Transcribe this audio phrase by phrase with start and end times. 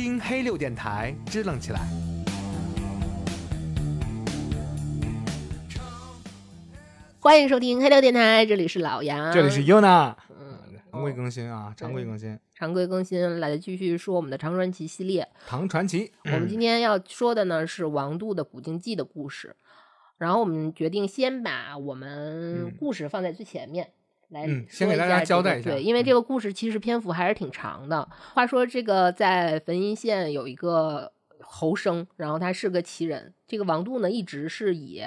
[0.00, 1.80] 听黑六电台，支棱起来。
[7.18, 10.56] 欢迎收听黑六电台，这里是老杨，这里是 Yuna，嗯，
[10.92, 15.26] 常规更新啊，常规更新，常规更新，来继续说我们的长传奇系列。
[15.48, 16.12] 唐传奇。
[16.26, 19.56] 我们今天要说的呢是王度的《古镜记》的故事，
[20.18, 23.90] 然后我们决定先把我们嗯故事放在最前面。
[24.28, 28.08] 来嗯先给大家交代一下对，因为嗯这个故事其实篇幅还是挺长的。
[28.34, 33.32] 话说这个在汾阴县有一个侯生，然后他是个奇人。
[33.46, 35.02] 这个王度呢一直是以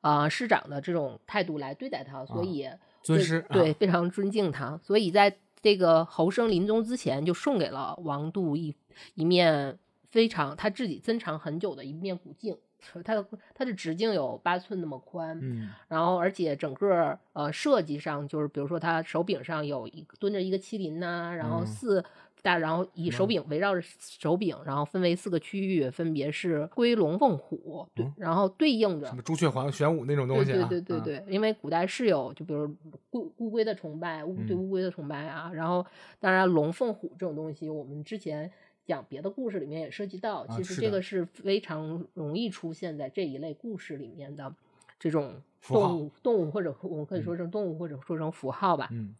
[0.00, 4.78] 呃师长的这种态度来对待他，所啊以对尊师啊对，非常尊敬他。
[4.82, 8.74] 所以在这个侯生临终之前，就送给了王度一
[9.14, 9.78] 一面
[10.10, 12.56] 非常他自己珍藏很久的一面古镜。
[13.04, 15.70] 它的它的直径有八寸那么宽，嗯。
[15.88, 21.66] 然后而且整个呃设计上就是，比如说它手柄上有一蹲着一个麒麟呐、然后嗯。
[21.66, 22.04] 四
[22.42, 23.28] 大，然后以手嗯。
[23.28, 30.66] 柄围绕着手柄，然后分为四个区域，分别是龟龙凤虎，然后对应着什么朱雀黄玄武那种东西啊？
[30.68, 32.64] 对对对对因为古代是有，就比如
[33.12, 34.58] 乌乌龟的崇拜，乌对嗯。
[34.58, 35.86] 乌龟的崇拜啊，然后
[36.18, 38.50] 当然龙凤虎这种东西，我们之前
[38.84, 44.54] 讲别的故事里面也涉及到，啊其实这个是非常容易出现在这一类故事里面的
[44.98, 48.88] 这种动物动物或者我们可以说成动物或者说成符号吧。
[48.90, 49.14] 嗯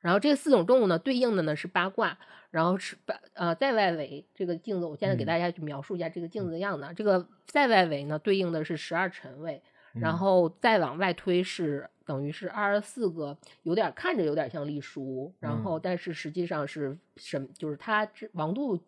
[0.00, 2.18] 然后这四种动物呢，对应的呢是八卦，
[2.50, 6.92] 然后是八呃在外围这个镜子，我现在给嗯大家去描述一下这个镜子的样子啊。
[6.92, 9.62] 这个在外围呢，对应的是十二辰位，
[9.94, 10.18] 然嗯。
[10.18, 15.62] 后再往外推是等于是二十四个，有点看着有点像隶书，然嗯。
[15.62, 18.78] 后但是实际上是神，就是他王度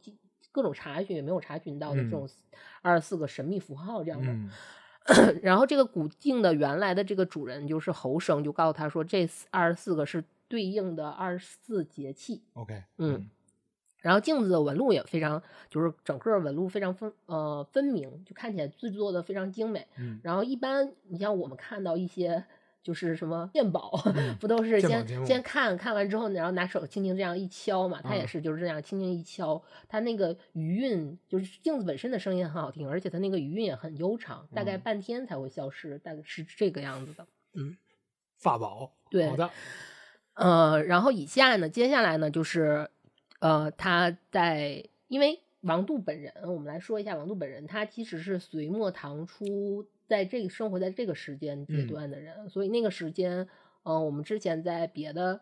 [0.52, 2.10] 各种查询也没有查询到的这嗯。
[2.10, 2.28] 种
[2.82, 4.28] 二十四个神秘符号这样的。
[4.32, 4.50] 嗯。
[5.40, 12.42] 然后这个古镜的原来的这个主人就是侯生，就告诉他说，这二十四个是对应的二十四节气。
[12.54, 13.30] ，OK，嗯
[14.06, 19.84] 然后镜子的纹路也非常，就是整个纹路非常分呃分明，就看起来制作的非常精美。
[19.98, 22.44] 嗯然后一般你像我们看到一些
[22.84, 28.00] 就是什么鉴宝， 嗯不都是先先看看完之后，然后拿手轻轻这样一敲嘛？
[28.00, 37.26] 它也嗯是就是这样轻轻一敲，它那个余韵就是镜子本身的声音很好听，而且它那个余韵也很悠长，大概嗯半天才会消失，大概是这个样子的。
[37.54, 37.76] 嗯
[38.38, 39.50] 法宝，对好的，
[40.34, 42.88] 呃，然后以下呢，接下来呢就是，
[43.40, 51.86] 呃，他在因为王度本人，我们来说一下王度本人，他其实是隋末唐初在这个生活在这个时间阶嗯。
[51.86, 53.48] 段的人，所以那个时间，
[53.82, 55.40] 呃，我们之前在别的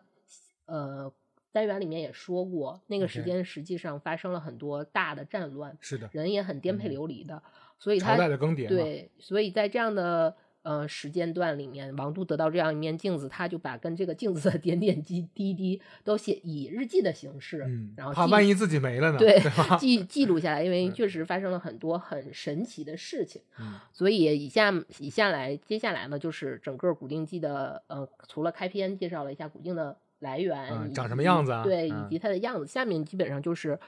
[0.65, 1.13] 呃
[1.51, 6.89] 单元里面也说过，那个时间实际上发生了很多大的战乱，是的，人也很颠沛嗯。
[6.89, 7.41] 流离的，
[7.79, 19.77] 所以朝他代的更迭，对，所以在这样的呃时间段里面，王都得到这样一面镜子，他就把跟这个镜子的点点滴滴滴都写以日记的形式，嗯，然后记怕万一自己没了呢，对吧？
[19.77, 23.41] 记记录下来，因为嗯确实发生了很多很神奇的事情。
[23.59, 33.79] 嗯所以以下以下来接下来呢，就是整个古定记的呃，除了开篇介绍了一下古镜的来源，嗯长什么样子啊对，嗯以及它的样子，下面基本上就是，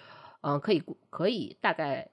[0.41, 2.07] 嗯、可以可以大概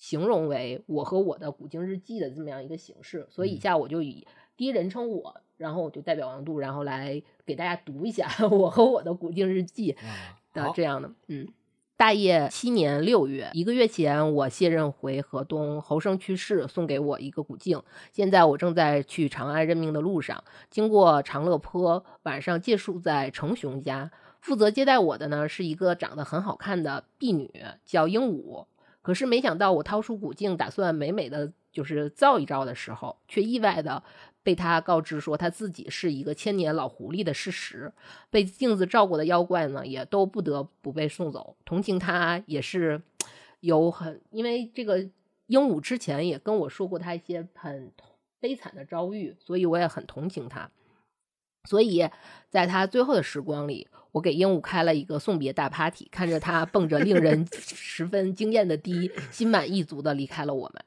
[0.00, 3.28] 形容为我和我的古镜日记的这么样一个形式。
[3.30, 9.96] 所以以嗯下我就以第一人称我，然后我就代表王度，然后来给大家读一下 我和我的古镜日记。
[10.52, 11.46] 的这样的，嗯。
[11.96, 17.82] 大业七年六月，一个月前，我卸任回河东，侯生去世，送给我一个古镜。
[18.10, 24.10] 现在我正在去长安任命的路上，经过长乐坡，晚上借宿在程雄家。
[24.40, 27.50] 负责接待我的呢是一个长得很好看的婢女，
[27.84, 28.64] 叫鹦鹉。
[29.02, 34.02] 可是没想到，我掏出古镜，打算美美的就是照一照的时候，却意外的
[34.42, 37.92] 被他告知说他自己是一个千年老狐狸的事实。
[38.30, 41.56] 被镜子照过的妖怪呢，也都不得不被送走。
[41.64, 43.00] 同情他也是
[43.60, 44.98] 有很，因为这个
[45.46, 47.92] 鹦鹉之前也跟我说过他一些很
[48.38, 50.70] 悲惨的遭遇，所以我也很同情他。
[51.68, 52.08] 所以
[52.48, 60.84] 在他最后的时光里，我给鹦鹉开了一个送别大 party，看着它蹦着令人 十分惊艳的低，心满意足的离开了我们。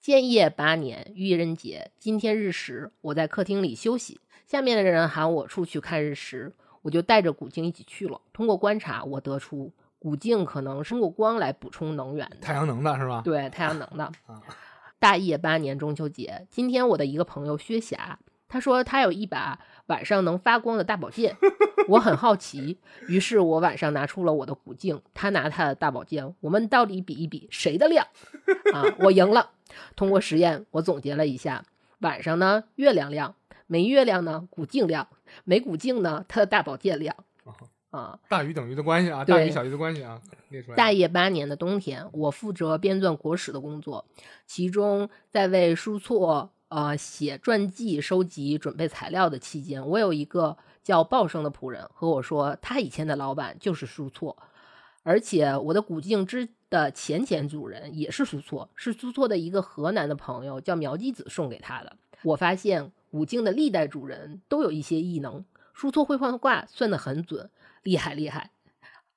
[0.00, 6.52] 建业八年愚人节，今天日食，我在客厅里休息，下面的人喊我出去看日食，
[6.82, 8.20] 我就带着古镜一起去了。
[8.32, 13.22] 通过观察，我得出古镜可能是通过光来补充能源的，太阳能的是吧？
[13.24, 14.04] 对太阳能的。
[14.26, 14.42] 啊，
[14.98, 18.18] 大业八年中秋节，今天我的一个朋友薛霞，
[18.54, 21.36] 他说他有一把晚上能发光的大宝剑，
[21.88, 22.78] 我很好奇，
[23.08, 28.06] 于是我晚上拿出了我的古镜，他拿他的大宝剑，我们到底比一比谁的亮
[28.72, 28.84] 啊！
[29.00, 29.50] 我赢了。
[29.96, 31.64] 通过实验，我总结了一下，
[31.98, 33.34] 晚上呢月亮亮，
[33.66, 35.08] 没月亮呢古镜亮，
[35.42, 37.16] 没古镜呢他的大宝剑亮。
[37.90, 38.20] 啊。
[38.28, 40.76] 大于等于的关系啊，大于小于的关系啊，列出来。
[40.76, 44.04] 大业八年的冬天，我负责编纂国史的工作，
[44.46, 54.36] 其中在为书错呃写传记、收集准备材料的期间，我有一个叫鲍生的仆人和我说，他以前的老板就是苏错，
[55.02, 61.96] 而且我的古镜之的前前主人也是苏错，是苏错的一个河南的朋友叫苗继子送给他的。
[62.22, 65.44] 我发现古镜的历代主人都有一些异能，
[65.74, 67.50] 苏错会换卦，算得很准，
[67.82, 68.50] 厉害厉害。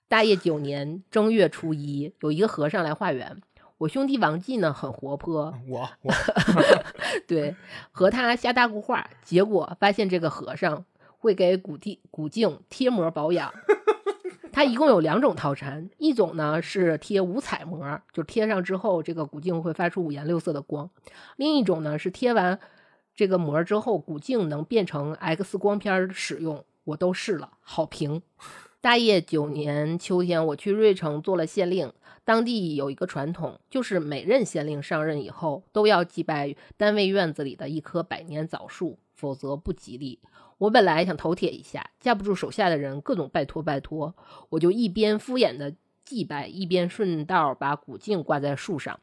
[0.10, 3.42] 大业九年正月初一，有一个和尚来化缘。
[3.78, 6.14] 我兄弟王继呢很活泼，我我
[7.28, 7.56] 对，
[7.92, 10.84] 和他瞎搭咕话，结果发现这个和尚
[11.20, 13.54] 会给古地古镜贴膜保养。
[14.52, 20.88] 它一共有两种套餐，一种呢是贴五彩膜，就贴上之后这个古镜会发出五颜六色的光；
[21.36, 22.60] 另一种呢是贴完
[23.14, 26.66] 这个膜之后，古镜能变成 X 光片使用。
[26.86, 28.24] 我都试了，好评。
[28.80, 31.92] 大业九年秋天，我去瑞城做了县令。
[32.24, 40.20] 当地有一个传统，就是每任县令上任以后，都要祭拜单位院子里的一棵百年枣树，否则不吉利。
[40.58, 44.14] 我本来想头铁一下，架不住手下的人各种拜托拜托，
[44.50, 49.00] 我就一边敷衍的祭拜，一边顺道把古镜挂在树上。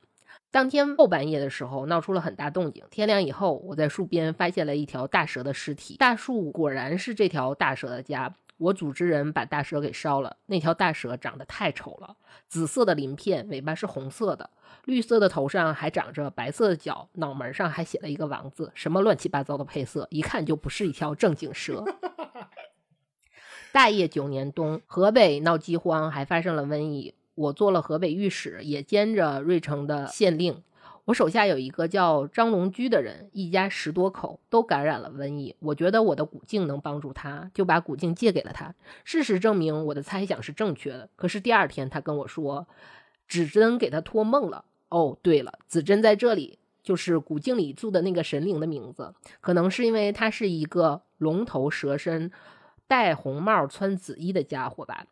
[0.50, 2.85] 当天后半夜的时候，闹出了很大动静。
[2.91, 5.97] 天亮以后，我在树边发现了一条大蛇的尸体。
[5.97, 8.35] 大树果然是这条大蛇的家。
[8.56, 10.37] 我组织人把大蛇给烧了。
[10.47, 12.17] 那条大蛇长得太丑了，
[12.49, 14.51] 紫色的鳞片，尾巴是红色的，
[14.85, 21.85] 绿色的头上还长着白色的角，脑门上还写了一个王字，什么乱七八糟的配色，一看就不是一条正经蛇。
[23.73, 27.15] 大业九年冬，河北闹饥荒，还发生了瘟疫。
[27.35, 30.62] 我做了河北御史，也兼着瑞城的县令。
[31.06, 35.55] 我手下有一个叫张龙居的人，一家十多口都感染了瘟疫。
[35.59, 38.75] 我觉得我的古镜能帮助他，就把古镜借给了他。
[39.05, 41.11] 事实证明，我的猜想是正确的。
[41.15, 42.67] 可是第二天，他跟我说，
[43.29, 44.65] 指针给他托梦了。
[44.89, 49.15] 哦，对了，子珍在这里，就是古镜里住的那个神灵的名字。
[49.43, 52.31] 可能是因为他是一个龙头蛇身、
[52.87, 55.07] 戴红帽、穿紫衣的家伙吧。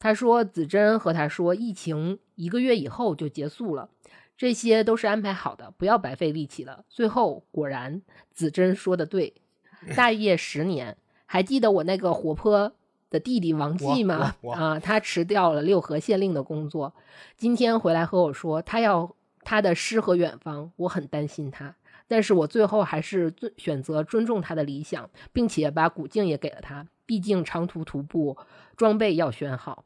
[0.00, 3.90] 他说，子珍和他说，疫情一个月以后就结束了。
[4.40, 6.82] 这些都是安排好的，不要白费力气了。
[6.88, 8.00] 最后果然，
[8.32, 9.34] 子珍说的对。
[9.94, 10.96] 大业十年，
[11.26, 12.72] 还记得我那个活泼
[13.10, 14.34] 的弟弟王继吗？
[14.54, 16.94] 啊，他辞掉了六合县令的工作，
[17.36, 20.72] 今天回来和我说，他要他的诗和远方。
[20.76, 21.76] 我很担心他，
[22.08, 26.86] 但是我最后还是尊选择尊重他的理想，并且把古镜也给了他。
[27.04, 28.38] 毕竟长途徒步，
[28.74, 29.84] 装备要选好。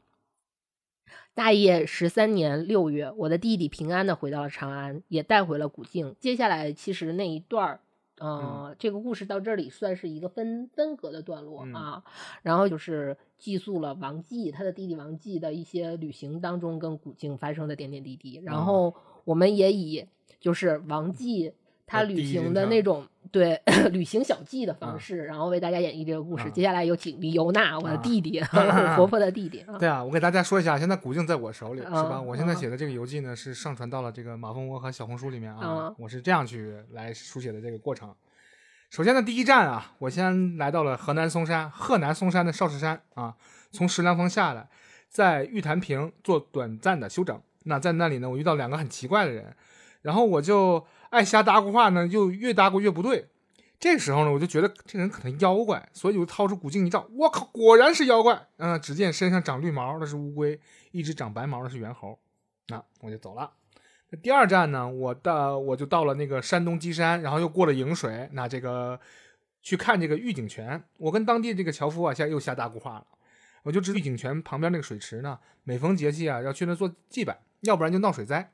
[1.35, 6.15] 大业十三年六月，我的弟弟平安的回到了长安，也带回了古镜。
[6.19, 7.79] 接下来，其实那一段儿，
[8.17, 12.03] 呃，这个故事到这里算是一个分分隔的段落啊。
[12.41, 18.41] 然后就是记述了王继他的弟弟王继的一些旅行当中跟古镜发生的点点滴滴。
[18.43, 18.95] 然后
[19.25, 20.07] 我们也以
[20.39, 21.53] 就是王继。
[21.87, 23.05] 他旅行的那种
[23.35, 23.61] 对
[23.91, 26.49] 旅行小记的方式，然后为大家演绎这个故事。
[26.51, 28.41] 接下来有请李尤娜，我的弟弟，
[28.95, 29.61] 活泼的弟弟。
[29.77, 32.21] 对啊，我给大家说一下，现在古镜在我手里，是吧？
[32.21, 35.93] 我现在写的这个游记呢，是上传到了这个马蜂窝和小红书里面啊。
[35.97, 38.15] 我是这样去来书写的这个过程。
[38.89, 43.35] 首先呢，第一站啊，我先来到了河南嵩山，河南嵩山的少室山啊，
[43.69, 44.69] 从石梁峰下来，
[45.09, 47.37] 在玉潭坪做短暂的休整。
[47.63, 49.53] 那在那里呢，我遇到两个很奇怪的人，
[50.03, 50.85] 然后我就。
[51.15, 53.29] 爱瞎搭咕话呢，就越搭咕越不对。
[53.79, 58.47] 这时候呢，我就觉得这人可能妖怪，所以我就掏出古镜一照，我靠，果然是妖怪。
[58.57, 60.59] 嗯，只见身上长绿毛的是乌龟，
[60.91, 62.19] 一只长白毛的是猿猴。
[62.67, 63.51] 那我就走了。
[64.09, 68.99] 那第二站呢，我到我就到了那个山东基山，然后又过了颍水，那这个
[69.61, 70.83] 去看这个玉井泉。
[70.97, 73.05] 我跟当地这个樵夫啊，现在又瞎搭咕话了。
[73.63, 78.51] 我就知玉井泉旁边那个水池呢，每逢节气啊，要去那做祭拜，要不然就闹水灾。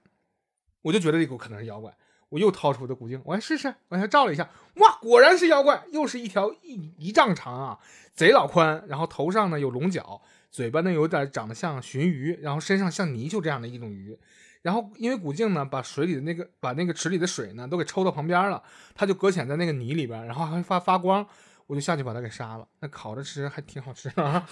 [0.82, 1.96] 我就觉得这个可能是妖怪。
[2.32, 7.78] 我又掏出我的古镜，我来试试，往下照了一下，哇，果然是妖怪，又是一条一一丈长啊，
[8.14, 14.18] 贼老宽，然后头上呢有龙角，嘴巴呢有点长得像鲟鱼，然后身上像泥鳅这样的一种鱼，
[14.62, 18.64] 然后因为古镜呢把水里的那个把那个池里的水呢都给抽到旁边了，
[18.96, 21.28] 它就搁浅在那个泥里边，然后还发发光，
[21.68, 24.48] 我就下去把它给杀了，那烤着吃还挺好吃啊。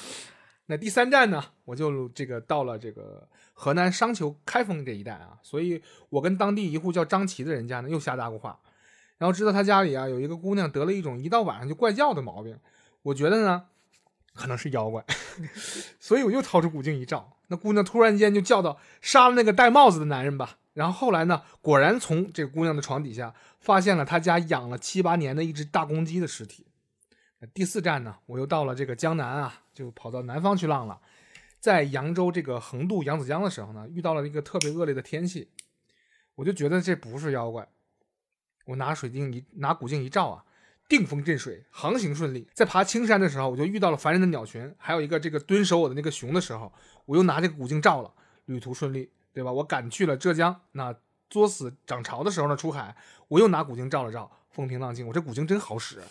[0.72, 8.60] 那第三站呢，我就这个到了这个河南商丘开封这一带啊，所以我跟当地一户叫张琪的人家呢又瞎搭过话，
[9.18, 12.56] 然后知道他家里啊有一个姑娘得了一种一到晚上就怪叫的毛病，
[13.02, 13.66] 我觉得呢
[14.36, 15.04] 可能是妖怪，
[16.00, 26.68] 所以我又掏出古镜一照，那姑娘突然间就叫到杀了那个戴帽子的男人吧，然后后来呢果然从这姑娘的床底下发现了他家养了七八年的一只大公鸡的尸体。
[27.54, 29.64] 第四站呢，我又到了这个江南啊。
[29.80, 31.00] 就跑到南方去浪了。
[31.62, 35.50] 在扬州这个横渡扬子江的时候呢，遇到了一个特别恶劣的天气，
[36.36, 37.66] 我就觉得这不是妖怪。
[38.66, 40.44] 我拿水镜一拿古镜一照啊，
[40.90, 42.46] 定风镇水，航行顺利。
[42.54, 46.72] 在爬青山的时候，我就遇到了烦人的鸟群，还有一个这个蹲守我的那个熊的时候，
[47.06, 48.14] 我又拿这个古镜照了，
[48.46, 49.52] 旅途顺利，对吧？
[49.52, 50.94] 我赶去了浙江，那
[51.30, 52.96] 作死涨潮的时候呢，出海，
[53.30, 55.08] 我又拿古镜照了照，风平浪静。
[55.08, 56.02] 我这古镜真好使，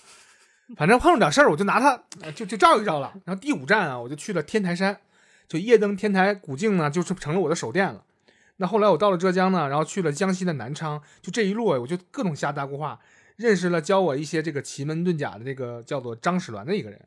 [0.77, 3.13] 反正碰着点事儿，我就拿它就就照一照了。
[3.25, 5.01] 然后第五站啊，我就去了天台山。
[5.49, 8.05] 就夜登天台古镜呢，就是成了我的手电了。
[8.59, 13.01] 那后来我到了浙江呢，然后去了江西的南昌，就这一路我就各种瞎搭过话，
[13.37, 17.01] 认识了教我一些这个奇门遁甲的这个叫做张始鸾的一个人，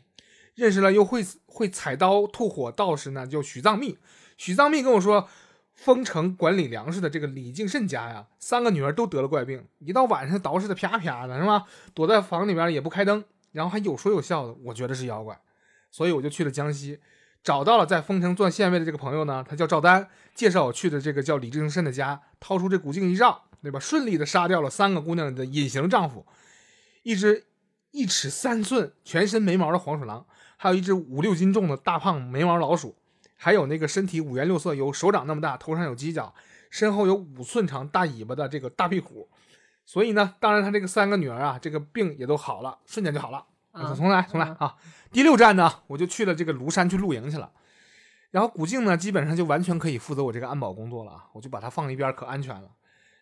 [0.56, 4.00] 认识了又会会采刀吐火道士呢，叫许藏密。
[4.38, 5.30] 许藏密跟我说，
[5.76, 11.66] 丰城管理粮食的这个李敬慎家呀，三个女儿都得了怪病，一到晚上捯饬的啪啪的，是吧？
[11.94, 15.40] 躲在房里边也不开灯，然后还有说有笑的，我觉得是妖怪，
[15.90, 17.00] 所以我就去了江西。
[17.44, 23.80] 找到了在丰城做县尉的这个朋友呢，他叫赵丹，介绍我去的这个叫李志慎的家，掏出这古镜一照，对吧？
[23.80, 26.26] 顺利的杀掉了三个姑娘的隐形丈夫，
[27.02, 27.46] 一只
[27.90, 32.96] 一尺三寸、全身没毛的黄鼠狼，还有一只五六斤重的大胖没毛老鼠，
[33.36, 36.34] 还有那个身体五颜六色、有手掌那么大、头上有犄角、
[36.70, 39.28] 身后有五寸长大尾巴的这个大壁虎。
[39.92, 43.46] 所以呢，当然他这个三个女儿啊，这个病也都好了，瞬间就好了。
[43.94, 44.78] 重来，重来啊！
[45.12, 47.52] 第六站呢，我就去了这个庐山去露营去了。
[48.30, 52.72] 然后古静呢，基本上就完全可以负责我这个安保工作了啊，我就把它放一边，可安全了。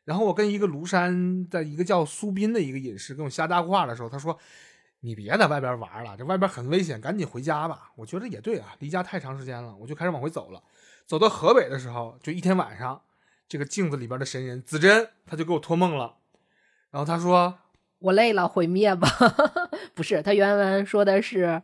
[0.05, 4.37] 然后我跟一个庐山的一个叫苏斌的一个隐士跟我瞎搭话的时候，他说
[5.01, 10.61] ：“你别在外边玩了，这外边很危险，赶紧回家吧。”我觉得也对啊，离家太长时间了，我就开始往回走了。
[11.07, 13.01] 走到河北的时候，就一天晚上，
[13.47, 16.17] 这个镜子里边的神人子珍他就给我托梦了，
[16.91, 17.55] 然后他说。
[18.01, 19.09] 我累了，毁灭吧！
[19.93, 21.61] 不是，他原文说的是，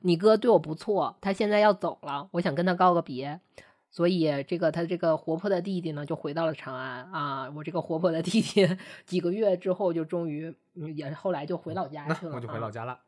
[0.00, 3.40] 你哥对我不错，他现在要走了，我想跟他告个别，
[3.88, 7.48] 所以这个他这个活泼的弟弟呢，就回到了长安啊。
[7.54, 8.68] 我这个活泼的弟弟
[9.04, 12.98] 几个月之后就终于也后来就回老家去了，我就回老家了。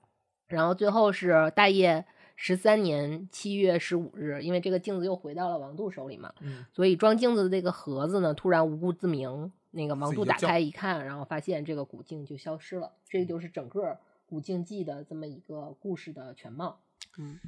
[0.47, 2.05] 然后最后是大业
[2.37, 6.33] 十三年七月十五日，因为这个镜子又回到了王度手里嘛，
[6.73, 9.51] 所以装镜子的这个盒子呢，突然无故自鸣。
[9.71, 12.93] 那个盲度打开一看，然后发现这个古镜就消失了。
[13.09, 13.83] 这就是整个
[14.27, 16.81] 《古镜记》的这么一个故事的全貌。
[17.19, 17.39] 嗯，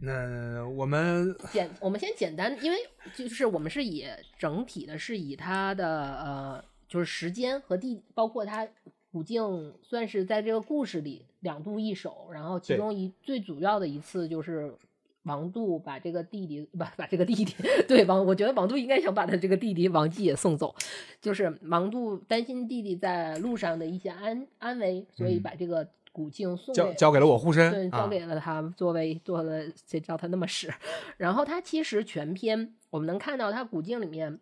[0.00, 2.78] 那我们简我们先简单，因为
[3.14, 4.06] 就是我们是以
[4.38, 8.66] 整体的，是以它的呃，就是时间和地，包括它
[9.10, 14.76] 古镜算是在这个故事里两度一手，然后其中一最主要的一次就是。
[15.24, 17.54] 王杜把这个弟弟把把这个弟弟
[17.86, 20.74] 对王，我觉得王杜应该想把他这个弟弟王继也送走，
[21.20, 30.74] 就是王杜担心弟弟在路上的一些安安危，所以把这个古镜送交交给了我护身，对，交给了他作为做了谁叫他那么使。
[31.18, 34.40] 然后他其实全篇我们能看到他古镜里面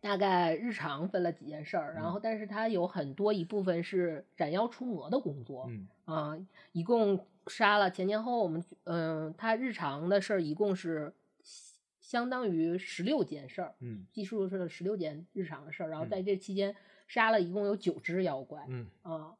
[0.00, 6.38] 大概日常分了几件事儿，然后但是他有很多一部分是斩妖除魔的工作，嗯啊，
[6.70, 7.18] 一共。
[7.46, 11.12] 杀了前前后后，我们嗯，他日常的事儿一共是
[12.00, 16.74] 相当于十六件事儿，嗯，记述是十六件日常的事儿，然后在这期间
[17.06, 19.34] 杀了一共有九只妖怪，嗯啊，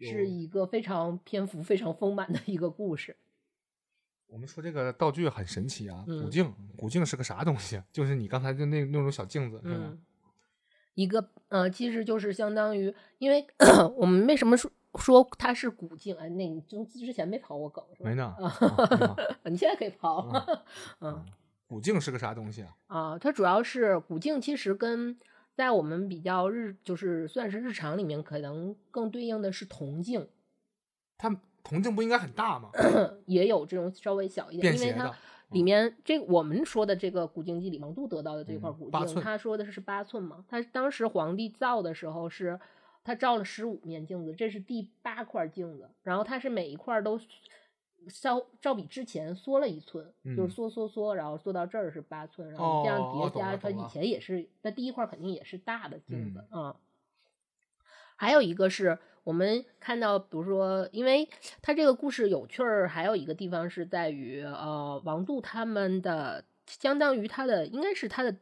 [0.00, 3.16] 是一个非常篇幅非常丰满的一个故事。
[4.26, 7.82] 我们说这个道具很神奇啊，古镜，古镜是个啥东西？
[7.90, 9.98] 就是你刚才就那那种小镜子，嗯，
[10.94, 13.46] 一个呃，其实就是相当于，因为
[13.96, 14.70] 我们为什么说？
[14.94, 18.08] 说它是古镜，哎，那你就之前没刨过梗是吧？
[18.08, 18.34] 没呢，
[19.44, 20.58] 你现在可以刨。
[21.00, 21.24] 嗯，
[21.66, 22.76] 古镜是个啥东西啊？
[22.86, 25.18] 啊，它主要是古镜，其实跟
[25.54, 30.26] 在我们比较日，就是算是日常里面，可能更对应的是铜镜。
[31.18, 32.70] 它铜镜不应该很大吗？
[33.26, 35.14] 也有这种稍微小一点，因为它
[35.50, 40.44] 里面这我们说的这个古镜记里，王度得到的这块古镜，他说的是八寸嘛？
[40.48, 42.58] 他当时皇帝造的时候是。
[43.04, 45.88] 他照了十五面镜子，这是第八块镜子。
[46.02, 47.18] 然后他是每一块都
[48.08, 53.56] 稍照比之前缩了一寸，就是缩缩缩，然后缩到这儿是八寸，然后这样叠加。
[53.56, 56.76] 他以前也是，那第一块肯定也是大的镜子啊。
[58.16, 61.28] 还有一个是我们看到，比如说，因为
[61.62, 68.36] 他这个故事有趣儿，还有一个地方是在于，呃，王度他们的相当于他的应该是他的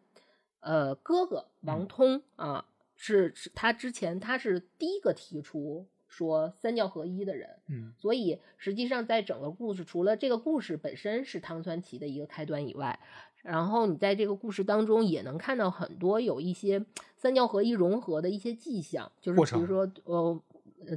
[0.60, 2.66] 呃哥哥王通啊。
[2.68, 12.98] 是是他之前他是第一个提出说三教合一的人，嗯，所以实际上在整个故事，除了这个故事本身是唐传奇的一个开端以外，
[13.42, 16.84] 然后你在这个故事当中也能看到很多有一些
[17.16, 20.42] 三教合一融合的一些迹象，就是比如说呃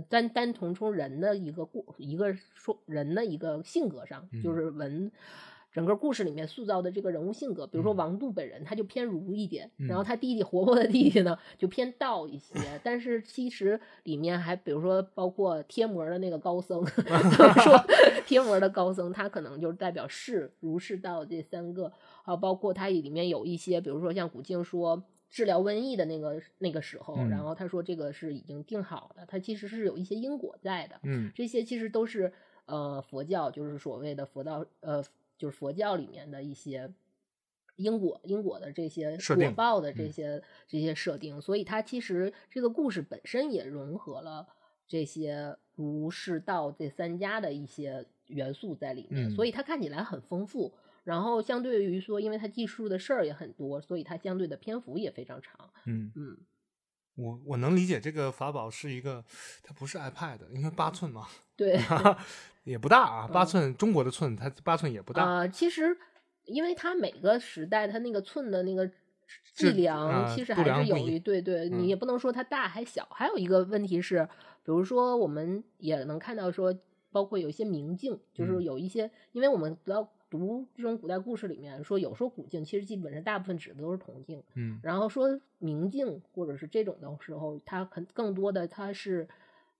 [0.08, 5.12] 单单从从人的一个过一个说人的一个性格上，就是文。
[5.72, 12.56] 整个故事里面塑造的这个人物性格，比如说王杜本人，他就偏儒一点，然后他弟弟活泼的弟弟呢就偏道一些。
[12.84, 17.86] 但是其实里面还比如说包括贴膜的那个高僧， 说
[18.26, 31.00] 贴膜的高僧，他可能就是代表士儒释道这三个，还有包括他里面有一些，比如说像古静说治疗瘟疫的那个那个时候，然后他说这个是已经定好的，他其实是有一些因果在的。
[31.04, 32.34] 嗯，这些其实都是
[32.66, 35.04] 呃佛教就是所谓的佛道呃。
[35.39, 36.93] 就是佛教里面的一些
[37.77, 44.46] 因果、因果的这些果报的这些这些设定，所以它其实这个故事本身也融合了
[44.86, 50.74] 这些儒释道这三家的一些元素在里面，所以它看起来很丰富。
[51.05, 55.72] 然后相对于说，因为它记述的事儿也很多，所以它相对的篇幅也非常长。
[55.86, 56.12] 嗯。
[56.15, 56.38] 嗯，
[57.20, 59.24] 我我能理解这个法宝是一个，
[59.62, 61.28] 它不是 iPad，因为八寸嘛。
[61.56, 61.80] 对。
[62.66, 65.48] 也不大啊，八寸中国的寸，它八寸也不大啊。
[65.48, 65.98] 其实，
[66.46, 68.88] 因为它每个时代它那个寸的那个
[69.56, 73.08] 计量，其实还是有一对对，你也不能说它大还小。
[73.10, 74.24] 还有一个问题是，
[74.64, 76.78] 比如说我们也能看到说，
[77.12, 84.43] 包括有一些明镜，就是有一些，因为我们不要读这种古代故事里面说，有说古镜，其实基本上大部分指的都是铜镜。
[84.55, 89.27] 嗯，然后说明镜或者是这种的时候，它很更多的它是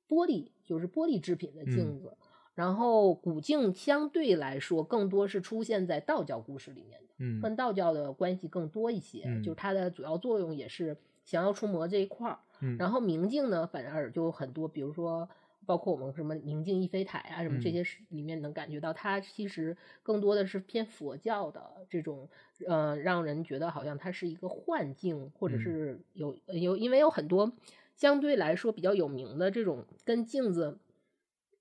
[0.08, 2.18] 玻璃，就是玻璃制品的镜子。
[2.56, 12.40] 然后古镜相对来说更多是出现在道教故事里面的，嗯，跟道教的关系更多一些，就是它的主要作用也是降妖除魔这一块儿。
[12.60, 15.30] 嗯，然后明镜呢，反而就很多，比如说
[15.70, 22.28] 包括我们什么宁静一飞台啊，什么这些里面能感觉到它其实更多的是偏佛教的这种，
[22.66, 27.54] 呃，让人觉得好像它是一个幻境，或者是有有，因为有很多
[27.94, 30.80] 相对来说比较有名的这种跟镜子。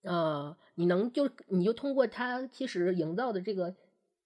[0.00, 3.74] 呃，你能就你就通过它其实营造的这个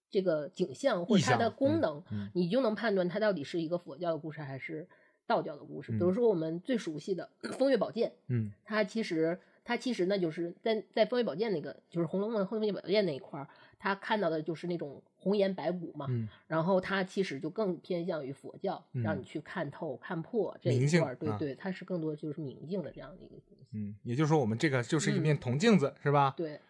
[0.09, 2.01] 这个景象或者它的功能，
[2.33, 4.87] 你就能判断它到底是一个佛教的故事还是
[5.27, 5.91] 道教的故事。
[5.91, 13.47] 比如说我们最熟悉的《风月宝鉴》，嗯，它其实它其实呢就是在在《风月宝鉴》那个就是《红楼梦》《风月宝鉴》那一块儿。
[13.79, 16.07] 他看到的就是那种红颜白骨嘛，
[16.47, 21.15] 然后他其实就更偏向于佛教，让你去看透、看破这一块儿。
[21.17, 23.67] 对对，它是更多就是明镜的这样的一个东西。
[23.73, 26.33] 嗯，也就是说，我们这个就是一面铜镜子，是吧？
[26.37, 26.61] 对，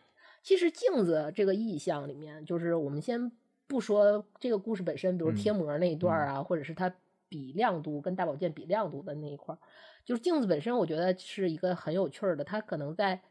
[0.42, 3.32] 其实镜子这个意象里面，就是我们先
[3.68, 6.92] 不说这个故事本身，比如贴膜那一段啊，或者是它
[7.30, 9.60] 比亮度跟大宝剑比亮度的那一块儿，
[10.06, 13.22] 就是镜子本身，我觉得是一个很有趣儿的，它可能在。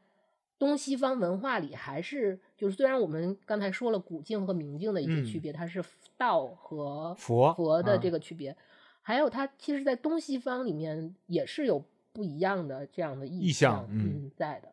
[0.59, 5.83] 东西方文化里还是就是，虽然我们刚才说了古镜和明镜的一些区别，它是
[6.17, 8.57] 道和佛佛的这个区别，
[9.01, 14.73] 还有它其实，在东西方里面也是有不一样的这样的意象，嗯，在的。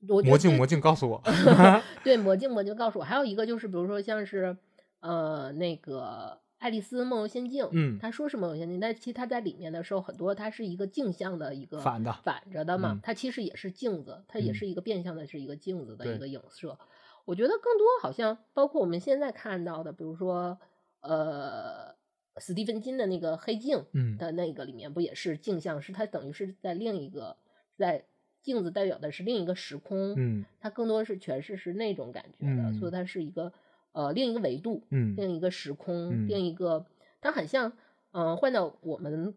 [0.00, 1.22] 魔镜魔镜告诉我，
[2.04, 4.54] 对魔镜魔镜告诉我，还有一个就是，比如说像是
[5.00, 6.38] 呃那个。
[6.58, 16.76] 爱丽丝梦游仙境，嗯，他说是梦游仙境，但其实他在里面的时候，很多它是一个镜像的一个反的反着的嘛，它其实也是镜子，它也是一个变相的，是一个镜子的一个影射。
[17.24, 20.58] 我觉得更多好像包括我们现在看到的，比如说
[21.00, 21.94] 呃，
[22.38, 23.84] 斯蒂芬金的那个黑镜
[24.18, 25.80] 的那个里面不也是镜像？
[25.80, 27.36] 是它等于是在另一个
[27.76, 28.04] 在
[28.42, 33.52] 镜子代表的是另一个时空，嗯，它更多是诠释是那种感觉的，所以它是一个。
[33.98, 36.86] 呃，另一个维度，嗯，另一个时空，另一个，
[37.20, 37.72] 它很像，
[38.12, 39.34] 嗯，换到我们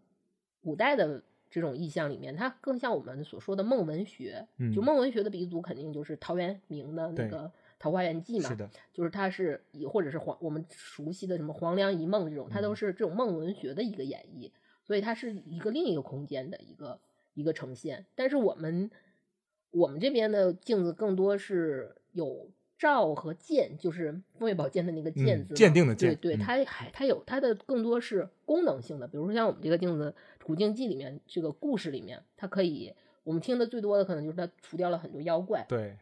[0.61, 4.47] 古代的这种意象里面，它更像我们所说的梦文学。
[4.71, 7.45] 就梦文学的鼻祖肯定就是陶渊明的那个
[7.79, 14.51] 《桃花源记》嘛，是的，就是它是以或者是黄我们熟悉的什么黄粱一梦这种，它都是这种梦文学的一个演绎，
[14.83, 16.99] 所以它是一个另一个空间的一个
[17.33, 18.05] 一个呈现。
[18.13, 18.91] 但是我们
[19.71, 22.51] 我们这边的镜子更多是有。
[22.81, 32.91] 照和鉴就是风月宝鉴的那个鉴字，鉴定的鉴，对对，它还它有它的更多是功能性的，比如说像我们这个镜子《古镜记》里面这个故事里面，它可以
[33.23, 35.95] 我们听的最多的可能就是它除掉了很多妖怪，对，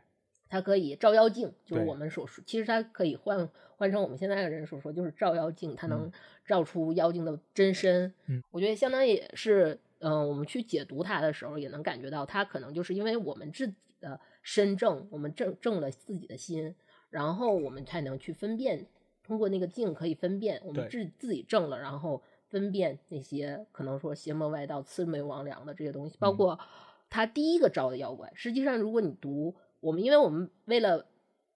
[0.48, 6.10] 它可以照妖镜，就是我们所说，其实它可以换换成我们现在的人所说，就是照妖镜，它能
[6.46, 8.13] 照出妖精的真身。
[8.28, 14.18] 嗯，我觉得相当于也是，嗯，我们去解读它的时候，也能感觉到它可能就是因为我们自己的。
[14.52, 16.74] 身正，我们正正了自己的心，
[17.12, 18.88] 然后我们才能去分辨。
[19.22, 26.18] 通过那个镜可以分辨，我们自自己正了，然后分辨那些可能说邪魔外道、魑魅魍魉的这些东西。
[26.18, 26.60] 包括
[27.12, 31.06] 他第一个招的妖怪，实际上如果你读我们，因为我们为了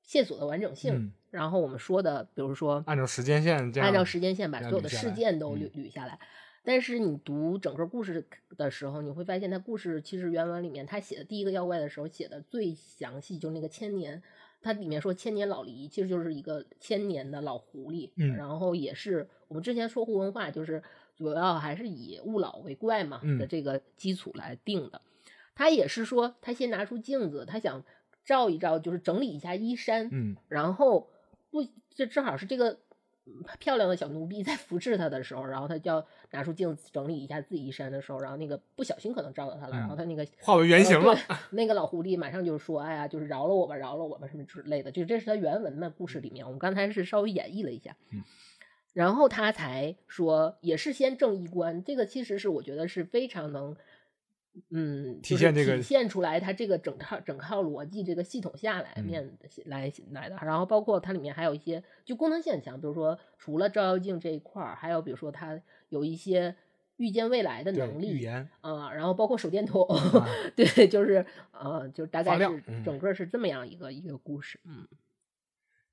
[0.04, 6.20] 线索的完整性，然后我们说的，比如说按照时间线，按照时间线把所有的事件都捋捋下来。
[6.66, 8.26] 但是你读整个故事
[8.58, 14.24] 的时候，你会发现他故事其实原文里面他写的第一个妖怪的时候写的最详细，就是那个千年，
[14.62, 20.82] 他里面说千年老狸其实就是一个千年的老狐狸，嗯，然后也是我们之前说胡文化就是
[21.18, 25.02] 主要还是以物老为怪嘛的这个基础来定的，
[25.56, 27.84] 他也是说他先拿出镜子，他想
[28.24, 31.10] 照一照，就是整理一下衣衫，嗯，然后
[31.52, 32.80] 不这正好是这个。
[33.60, 41.18] 漂亮的小奴婢在服侍他的时候，然后他就要拿出镜子整理一下自己衣衫的时候，然后那个不小心可能照到他了，然后他那个化为原形了。
[41.52, 47.96] 那个老狐狸马上就说：“哎呀，就是饶了我吧，饶了我吧，什么之类的。”就这是他原文的故事里面，我们刚才是稍微演绎了一下，
[48.94, 53.76] 然后他才说也是先正衣冠，这个其实是我觉得是非常能。
[54.70, 66.56] 嗯，体现这个体现出来，它这个整套整套逻辑这个系统下来面来来的，然后包括它里面还有一些就功能性很强，比如说除了照妖镜这一块儿，还有比如说它有一些
[66.98, 68.48] 预见未来的能力，预言。
[68.62, 69.88] 啊，然后包括手电筒，
[70.56, 74.88] 对，就是呃，就大概是整个是这么样一个一个故事，嗯。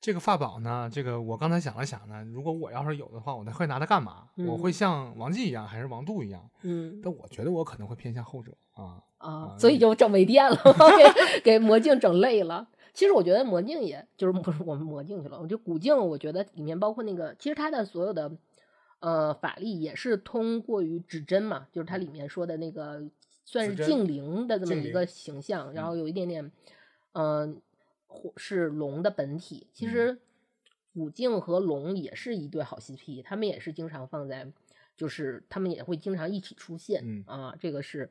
[0.01, 0.89] 这个法宝呢？
[0.91, 4.29] 这个我刚才想了想呢，如果我要是有的话，我会拿它干嘛？
[4.37, 6.49] 我会像王继一样，还是王杜一样？
[6.63, 10.57] 嗯，但我觉得我可能会偏向后者啊啊，所以就整没电了，
[10.97, 12.67] 给给魔镜整累了。
[12.95, 18.33] 其实我觉得魔镜也就是不是我们魔镜去了，我觉得古镜，我觉得里面包括那个，其实它的所有的
[19.01, 23.03] 呃法力也是通过于指针嘛，就是它里面说的那个
[23.45, 26.51] 算是镜灵的这么一个形象，然后有一点点
[27.13, 27.61] 嗯。
[28.37, 30.19] 是龙的本体，其实
[30.93, 34.53] 古镜和龙也是一对好 CP，他们也是经常放在，
[34.97, 38.11] 就是他们也会经常一起出现啊，这个是。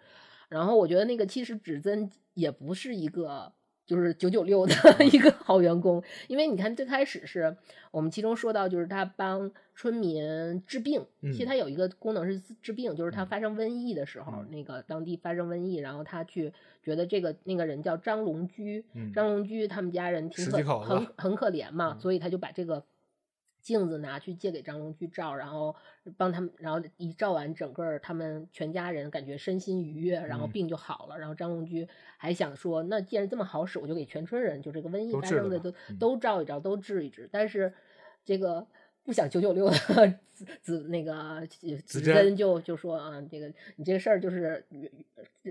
[0.49, 3.53] 然后我觉得那个其实指针也不是一个。
[3.85, 4.75] 就是九九六的
[5.11, 7.57] 一个好员工，因为你看最开始是
[7.89, 16.51] 我们其中说到，就是他帮村民治病，其实他有一个功能是治病，就是他发生瘟疫的时候，那个当地发生瘟疫，然后他去
[16.83, 22.83] 觉得这个那个人叫张龙居，张龙居他们家人挺可很很可怜嘛，所以他就把这个。
[23.61, 25.75] 镜子拿去借给张龙驹照，然后
[26.17, 31.19] 帮他们，然后一照完，整个他们全家人感觉身心愉悦，然后病就好了。
[31.19, 31.85] 然后张龙居
[32.17, 37.29] 还想说，那既然这么好使，我就给全村人，就这个瘟疫发生的都都照一照，都治一治。
[37.31, 37.73] 但是
[38.25, 38.67] 这个。
[39.09, 39.75] 不想九九六的
[40.61, 41.41] 子那个
[41.83, 44.63] 子珍就就说啊，这个你这个事儿就是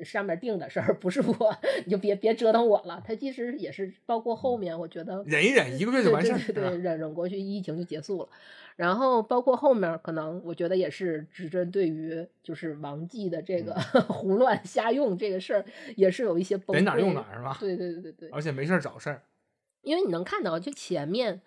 [0.05, 3.03] 上面定的事儿， 不是我，你就别别折腾我了。
[3.05, 8.29] 他其实也是包括后面，我觉得忍一忍，一个月就完事儿，对对，忍忍过去，疫情就结束了。
[8.77, 13.75] 然后包括后面，可能我觉得也是指针对于就是王继的这个
[14.09, 15.65] 胡乱瞎用这个事儿，
[15.97, 16.83] 也是有一些崩溃。
[16.85, 17.57] 哪用哪是吧？
[17.59, 18.29] 对对对对对。
[18.29, 19.23] 而且没事儿找事儿，
[19.83, 21.43] 因为你能看到，就前面。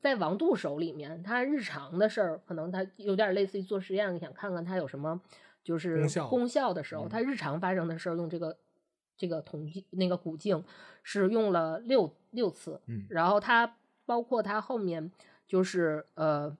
[0.00, 5.20] 在王度手里面，他日常的事儿可能他有点类似于做实验，想看看他有什么
[5.62, 8.56] 就是功效的时候，他日常发生的事儿用这个
[9.16, 10.62] 这个统计那个古镜
[11.02, 15.10] 是用了六六次，然后他包括他后面
[15.46, 16.56] 就是呃。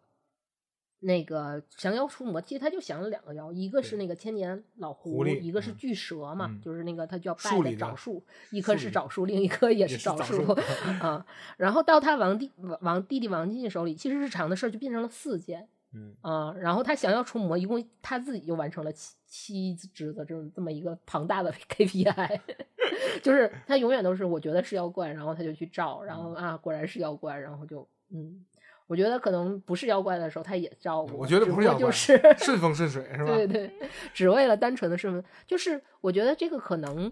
[1.06, 10.42] 那个降妖除魔，其实他就降了两个妖，一个是那个千年老狐狸，一个是巨蛇嘛，就是那个他叫拜的枣树，一棵是枣树，另一棵也是枣树
[11.00, 11.24] 啊。
[11.58, 16.54] 然后到他王弟王弟弟王进手里，其实日常的事儿就变成了四件，嗯啊。
[16.58, 22.40] 然后他降妖除魔，一共他自己就完成了七七只的这种这么一个庞大的 KPI，
[23.22, 28.42] 就是他永远都是我觉得是妖怪，然后他就去照，然后啊果然是妖怪，然后就嗯。
[28.86, 31.16] 我觉得可能不是妖怪的时候，他也照顾。
[31.16, 33.34] 我觉得不是妖怪，就是顺风顺水，是吧？
[33.34, 33.70] 对对，
[34.12, 35.24] 只为了单纯的顺风。
[35.46, 37.10] 就是我觉得这个可能，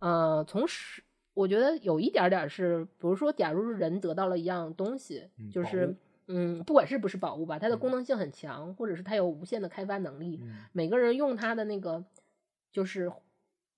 [0.00, 12.04] 呃，从始，我觉得有一点点是，比如说，假如人得到了一样东西，就是嗯，不管是不是宝物吧，它的功能性很强，或者是它有无限的开发能力，每个人用它的那个
[12.70, 13.10] 就是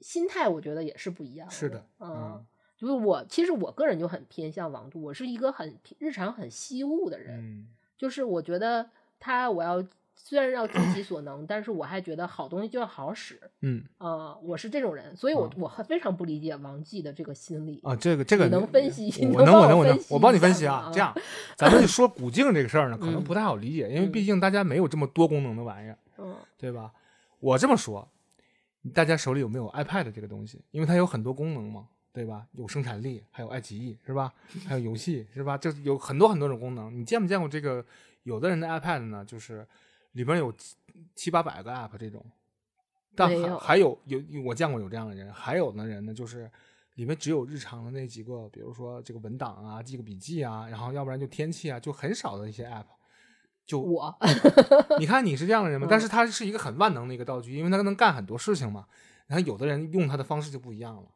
[0.01, 1.49] 心态，我觉得也是不一样。
[1.49, 2.45] 是的，嗯。
[2.77, 8.87] 就是我，其实我个人就很偏向王度，我是一个很日常很惜物的人，就是我觉得
[9.19, 9.83] 他我要
[10.15, 21.15] 虽然要尽己所能，但是我还觉得好东西就要好好使，嗯啊，我是这种人，所以我我非常不理解王继的这个心理啊，这个这个能分析，我能我能我能我帮你分析啊，这样
[21.57, 26.93] 咱们就说古镜这个事儿呢，可能不太好理解，因为毕竟大家没有这么多功能的玩意儿，嗯，对吧？
[27.41, 28.07] 我这么说，
[28.93, 30.61] 大家手里有没有 iPad 这个东西？
[30.73, 31.87] 因为它有很多功能嘛。
[32.17, 32.47] 对吧？
[32.53, 34.33] 有生产力，还有爱奇艺，是吧？
[34.67, 35.59] 还有游戏，是吧？
[35.59, 36.99] 就有很多很多种功能。
[36.99, 37.85] 你见没见过这个？
[38.23, 39.69] 有的人的 iPad 呢，就是
[40.13, 40.51] 里边有
[41.15, 42.25] 七八百个 app 这种，
[43.15, 45.31] 但还还有有我见过有这样的人。
[45.31, 46.51] 还有的人呢，就是
[46.95, 52.87] 里面只有日常的那几个，比如说这个文档啊、记个笔记啊，然后要不然就天气啊，就很少的一些 app。
[53.67, 54.17] 就我，
[54.99, 55.87] 你看你是这样的人吗？
[55.91, 58.87] 但是它是一个很万能的一个道具，因为它能干很多事情嘛。
[59.27, 61.09] 然后有的人用它的方式就不一样了，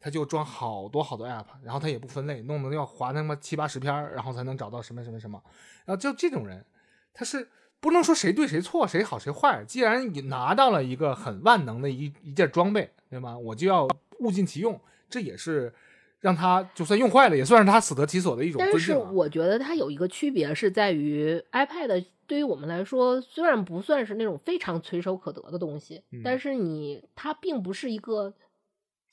[0.00, 5.42] 他就装好多好多 app，然后他也不分类，弄得要划那么七八十篇，然后才能找到什么什么什么。
[5.84, 6.64] 然后就这种人，
[7.12, 7.48] 他是
[7.80, 9.64] 不能说谁对谁错，谁好谁坏。
[9.64, 13.36] 既然你拿到了一个很万能的一一件装备，对吗？
[13.36, 13.88] 我就要
[14.20, 15.72] 物尽其用，这也是。
[16.18, 18.58] 让他就算用坏了，也算是他死得其所的一种。
[18.58, 28.32] 但是我觉得它有一个区别是在于，iPad 对于我们来说，虽然不算是那种非常垂手可得的东西，但是你它并不是一个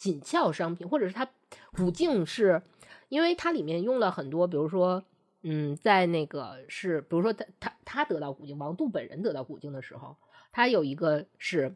[0.04, 1.30] 紧俏商品，或者是它
[1.78, 2.62] 古镜是，
[3.08, 5.04] 因为它里面用了很多，比如说，
[5.44, 10.18] 嗯，在那个是，比如说他他他得到古镜，王杜本人得到古镜的时候，
[10.52, 11.74] 他有一个是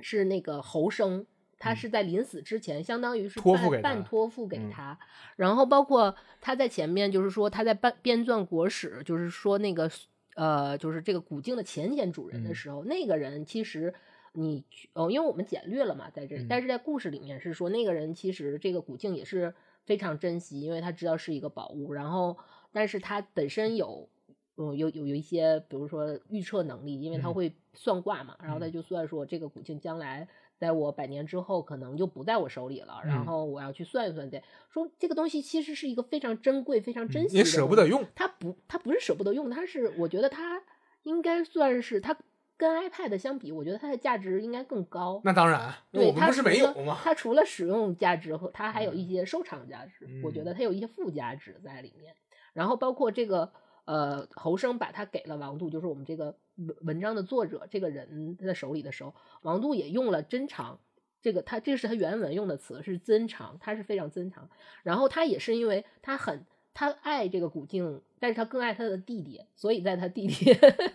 [0.00, 1.26] 是那个侯生。
[1.56, 4.98] 他是在临死之前，相当于是半半托付给他，
[5.36, 9.90] 然后包括他在前面，就是说他在编编撰国史，就是说那个
[10.34, 13.94] 呃，就是这个古镜的前前主人的时候，那个人其实
[14.34, 22.36] 你哦，因为我们简略了嘛，在这里，但是在故事里面是说那个人其实这个古镜也是非常珍惜，因为他知道是一个宝物，然后
[22.72, 24.08] 但是他本身有
[24.56, 30.28] 嗯有有有一些比如说预测能力，因为他会算卦嘛，然后他就算说这个古镜将来。
[30.56, 33.00] 在我百年之后，可能就不在我手里了。
[33.04, 38.06] 然后我要去算一算，对，说这个东西其实是一个非常珍贵、非常珍惜，也舍不得用。
[38.14, 40.62] 他不，他不是舍不得用，他是我觉得他
[41.02, 42.16] 应该算是它
[42.64, 45.20] 跟 iPad 相比，我觉得它的价值应该更高。
[45.24, 46.98] 那当然，对，它是没有吗？
[47.02, 52.14] 它除了使用价值和它还有一些收藏价值，我觉得它有一些附加值在里面。
[52.52, 53.52] 然后包括这个。
[53.86, 60.80] 呃，侯生把它给了王杜，就是我们这个文文章的作者这个人他的手里的时候，王杜也用了珍藏，
[61.20, 64.48] 这个他这是他原文用的词是珍藏，他是非常珍藏。
[64.84, 70.54] 然后他也是因为他很他爱这个古镜，但是他更爱他的弟弟，所以在他弟弟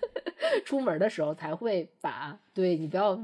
[0.65, 3.15] 出门的时候才会把对你不要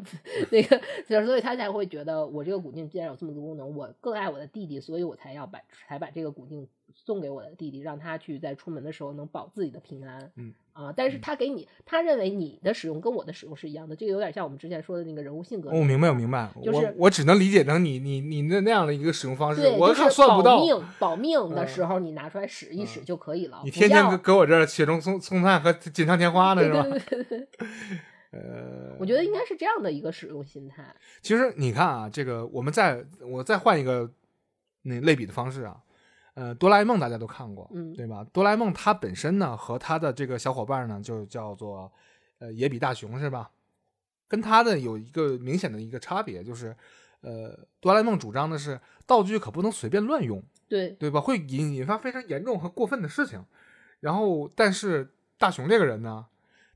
[0.51, 0.81] 那个，
[1.25, 6.67] 所以他才会觉得我这个古镜既然有这么多功能，我更爱我的弟弟，所以我才要把才把这个古镜。
[6.95, 10.31] 送给我的弟弟，让他去在出门的时候能保自己的平安。
[10.37, 15.69] 嗯啊，但是他给你，他认为你的使用跟我的使用是一样的，这个有点像我们之前说的那个人物性格。
[15.69, 19.61] 我明白，我明白，就是我只能理解成你你你那那样的一个使用方式。
[19.61, 20.57] 对，我算不到。
[20.57, 23.61] 保命保命的时候，你拿出来使一使就可以了。
[23.63, 26.85] 你天天搁搁我这儿雪中送送炭和锦上添花呢，是吧？
[28.31, 30.93] 呃，我觉得应该是这样的一个使用心态。
[31.21, 34.11] 其实你看啊，这个我们再我再换一个
[34.81, 35.77] 那类比的方式啊。
[36.35, 38.25] 呃，哆啦 A 梦大家都看过，嗯，对吧？
[38.33, 41.89] 哆啦 A 梦它本身呢，和他的这个小伙伴呢，就叫做
[42.39, 43.49] 呃野比大雄，是吧？
[44.27, 46.75] 跟他的有一个明显的一个差别，就是
[47.21, 51.21] 呃，哆啦 A 梦主张的是道具可不能随便乱用，对对吧？
[51.21, 53.41] 会引引发非常严重和过分的事情。
[54.01, 56.25] 然后，但是大雄这个人呢，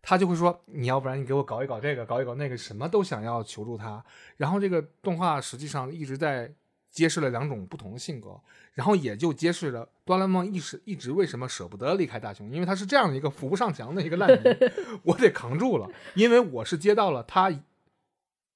[0.01, 4.01] 他就会说，你要不然你给我搞一搞这个，搞一搞那个，什么都想要求助他。
[4.37, 6.53] 然后这个动画实际上一直在。
[6.91, 8.39] 揭示了两种不同的性格，
[8.73, 14.41] 然后也就揭示了哆啦 A 梦一直一直为什么舍不得离开大雄，因为他是这样的一个扶不上墙的一个烂泥，
[15.03, 17.51] 我得扛住了，因为我是接到了他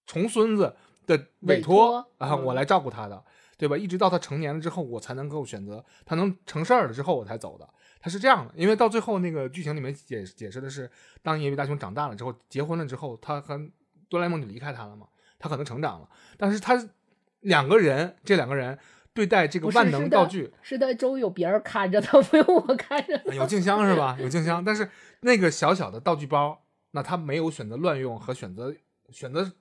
[0.07, 3.23] 重孙子的委托啊，我来照顾他的，
[3.57, 3.77] 对吧？
[3.77, 7.69] 一直到他成年了之后，我才能够选择他能成事儿了之后我才走的，
[7.99, 10.89] 他是这样的，因为到最后那个剧情里面解解释的是，
[11.21, 13.69] 当野比大雄长大了之后，结婚了之后，他和
[14.09, 16.89] 哆啦 A 梦就离开他了嘛，他可能成长了，但是他。
[17.43, 18.77] 两个人，这两个人
[19.13, 23.21] 对待这个万能道具，是的，周有别人看着，他不用我看着。
[23.33, 24.17] 有静香是吧？
[24.19, 24.89] 有静香，但是
[25.21, 28.73] 那个小小的道具包，那他没有选择乱用和选择
[29.11, 29.51] 选择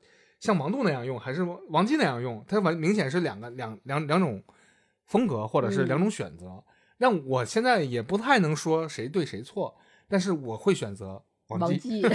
[0.41, 4.43] 像王杜那样用，还是王王姬那样用，他完明显是两个两两两种
[5.07, 6.65] 风格，或者是两种选择。
[6.99, 9.77] 那我现在也不太能说谁对谁错，
[10.09, 12.03] 但是我会选择王姬。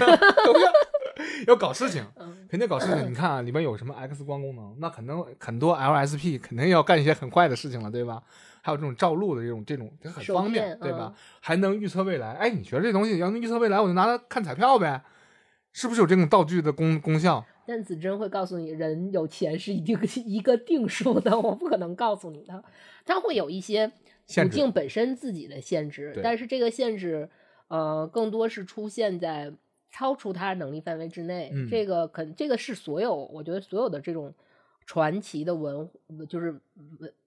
[1.45, 2.05] 要搞事情，
[2.49, 3.07] 肯定搞事情。
[3.11, 4.75] 你看啊，里面有什么 X 光功能？
[4.79, 8.23] 那可能很多 LSP 肯定要干一些很坏的事情了，对吧？
[8.61, 11.13] 还有这种照路的这种这种，就很方便，对吧？
[11.39, 12.33] 还能预测未来。
[12.33, 15.03] 哎，你觉得这东西要能预测未来，我就拿它看彩票呗？
[15.73, 17.45] 是不是有这种道具的功功效？
[17.65, 22.63] 但子珍会告诉你，人有钱是一定 一个定数的，我不可能告诉你的。
[23.05, 23.91] 它会有一些
[24.25, 27.29] 限制本身自己的限制，但是这个限制，
[27.67, 29.53] 呃，更多是出现在。
[29.89, 34.33] 超出他能力范围之内，这个肯这个是所有我觉得所有的这种
[34.85, 35.89] 传奇的文，
[36.29, 36.59] 就是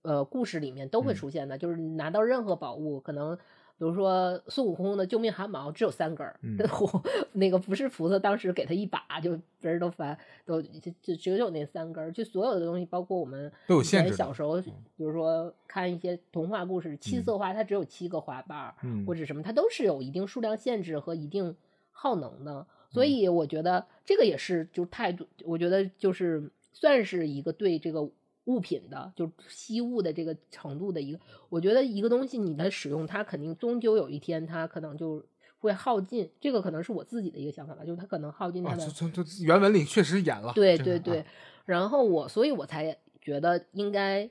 [0.02, 1.58] 呃故事里面都会出现的。
[1.58, 6.38] 就是拿到任何宝物，可能比如说孙悟空的救命汗毛只有三根儿，
[7.32, 12.12] 那个不是菩萨当时给他一把就别人都烦，都就就只有那三根儿。
[12.12, 14.12] 就所有的东西，包括我们都有限制。
[14.14, 18.74] 小时候，比如说看一些童话故事，七色花它只有七个花瓣儿，
[19.06, 21.56] 或者什么，它都是有一定数量限制和一定
[22.00, 22.66] 耗能呢。
[22.90, 28.10] 所以我觉得这个也是就态度，我觉得就是算是一个对这个。
[28.46, 35.24] 物品的就吸物的这个程度的一个，我觉得一个东西你的使用，它肯定终究有一天它可能就
[35.60, 36.28] 会耗尽。
[36.40, 38.84] 这个可能是我自己的一个想法吧，就是它可能耗尽它的。
[38.88, 40.52] 从从原文里确实演了。
[40.54, 41.24] 对对对，
[41.66, 44.28] 然后我所以我才觉得应该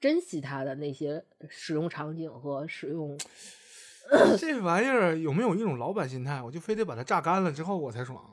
[0.00, 3.16] 珍惜它的那些使用场景和使用。
[4.38, 6.42] 这玩意儿有没有一种老板心态？
[6.42, 8.24] 我就非得把它榨干了之后我才爽。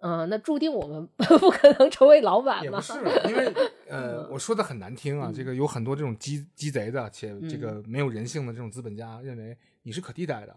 [0.00, 2.62] 嗯，那注定我们 不可能成为老板嘛？
[2.62, 2.92] 也不是，
[3.26, 3.54] 因为
[3.88, 10.54] 呃，我说的很难听啊，这个有很多这种鸡鸡贼的且这个没有人性的这种资本家认为你是可替代的，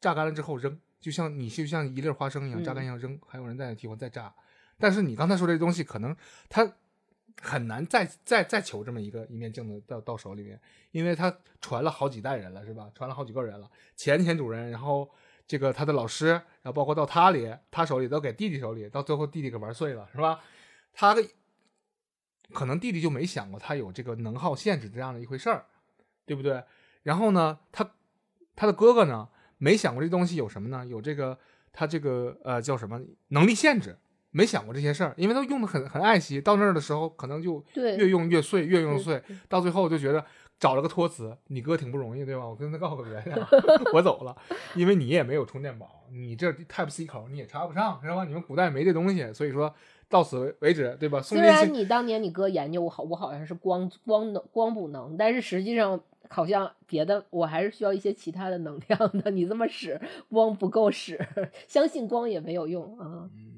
[0.00, 4.30] 榨干了之后扔，就像你就像一粒花生一样榨干一样扔，还有人再替换再榨。
[4.78, 6.14] 但是你刚才说这东西，可能
[6.50, 6.70] 他
[7.40, 10.60] 很难再再再求这么一个一面镜子到到手里面，
[10.92, 12.90] 因为他传了好几代人了，是吧？
[12.94, 15.10] 传了好几个人了，前前主人，然后。
[15.50, 20.38] 这个他的老师，然后包括到他里，他手里都给弟弟手里，到最后弟弟给玩碎了，是吧？
[20.92, 21.16] 他
[22.52, 25.66] 可能弟弟就没想过他有这个能耗限制这样的一回事儿，
[26.24, 26.62] 对不对？
[27.02, 27.96] 然后呢，他
[28.54, 30.86] 他的哥哥呢，没想过这东西有什么呢？
[30.86, 31.36] 有这个
[31.72, 33.98] 他这个呃叫什么能力限制，
[34.30, 40.24] 没想过这些事儿，因为他用的很很爱惜，到那儿的时候可能就越用越碎，越用碎，到最后就觉得。
[40.60, 42.46] 找了个托词，你哥挺不容易，对吧？
[42.46, 43.34] 我跟他告个别，
[43.94, 44.36] 我走了，
[44.76, 48.26] 因为你也没有充电宝，你这 Type C 口你也插不上，是吧？
[48.26, 49.74] 你们古代没这东西，所以说
[50.10, 51.18] 到此为止，对吧？
[51.22, 59.30] 虽然你当年你哥研究我好，我好像是光光能光补能，但是实际上好像别的我还是需要一些其他的能量的。
[59.30, 61.18] 你这么使光不够使，
[61.68, 63.30] 相信光也没有用啊。
[63.34, 63.49] 嗯，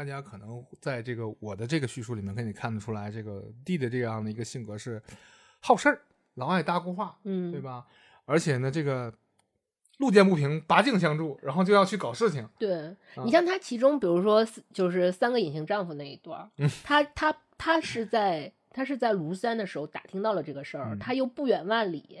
[0.00, 5.02] 大家可能在这个我的这个叙述里面可以看得出来，这个弟的这样的一个性格是
[5.60, 6.00] 好事儿。
[6.36, 7.84] 老爱搭固话，嗯，对吧？
[8.24, 9.12] 而且呢，这个
[9.98, 12.48] 路见不平，拔剑相助，然后就要去搞事情。
[12.58, 16.50] 对你像他其中，比如说就是三个隐形丈夫那一段，
[16.82, 22.20] 他他他是在他是在庐山的时候打听到了这个事儿，他又不远万里，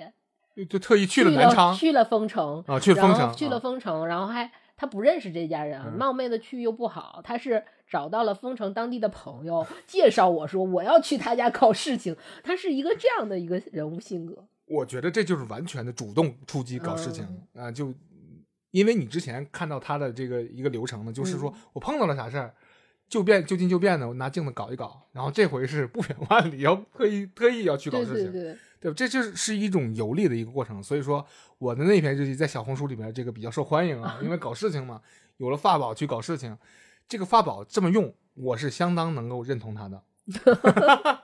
[0.68, 7.62] 就特意去了南昌，去了丰城啊，去了丰城，去了丰城，然后还他不认识这家人，冒昧的去又不好，他是。
[7.90, 12.16] 找到了丰城当地的朋友，介绍我说我要去他家搞事情。
[12.44, 14.46] 他是一个这样的一个人物性格。
[14.66, 17.68] 我觉得这就是完全的主动出击搞事情啊！
[17.68, 17.92] 就
[18.70, 22.54] 因为你之前看到他的这个一个流程呢，就是说我碰到了啥事儿，
[23.08, 25.08] 就变就近就变的，我拿镜子搞一搞。
[25.10, 30.82] 然后这回是不远万里，要特意特意要去搞事情，对对，这就是是一种游历的一个过程。
[30.82, 31.24] 所以说
[31.58, 35.00] 我的那篇日记在小红书里面这个比较受欢迎啊，因为搞事情嘛，
[35.36, 36.56] 有了法宝去搞事情。
[37.08, 40.02] 这个法宝这么用，我是相当能够认同他的。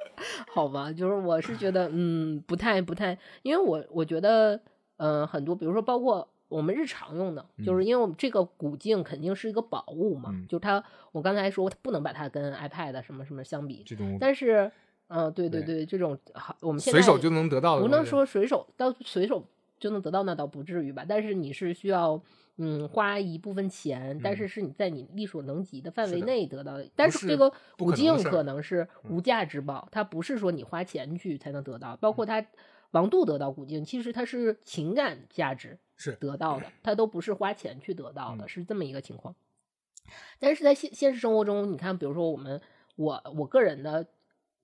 [0.53, 4.61] 好吧，就是我是觉得，嗯，不太不太，因为我我觉得，
[4.97, 14.73] 嗯，很多，比如说包括我们日常用的，就是因为我们这个古镜肯定是一个宝物嘛，就它，我刚才说不能把它跟 iPad 什么什么相比，这种，但是，
[15.09, 19.45] 嗯，对对对，这种好，我们随手就能得到的，不能说随手到随手
[19.79, 22.23] 就能得到，那倒不至于吧，但是你是需要。
[22.59, 26.89] 嗯，花一部分钱，但是是你在你力所能及的范围内得到的。
[26.97, 31.95] 但是这个古镜可能是无价之宝，它不是说你花钱去才能得到。
[31.97, 32.43] 包括他
[32.93, 39.35] 王度得到古镜，其实它是情感价值是得到的，它都不是花钱去得到的，是这么一个情况。
[40.39, 42.59] 但是在现现实生活中，你看，比如说我们，
[42.95, 44.07] 我我个人的，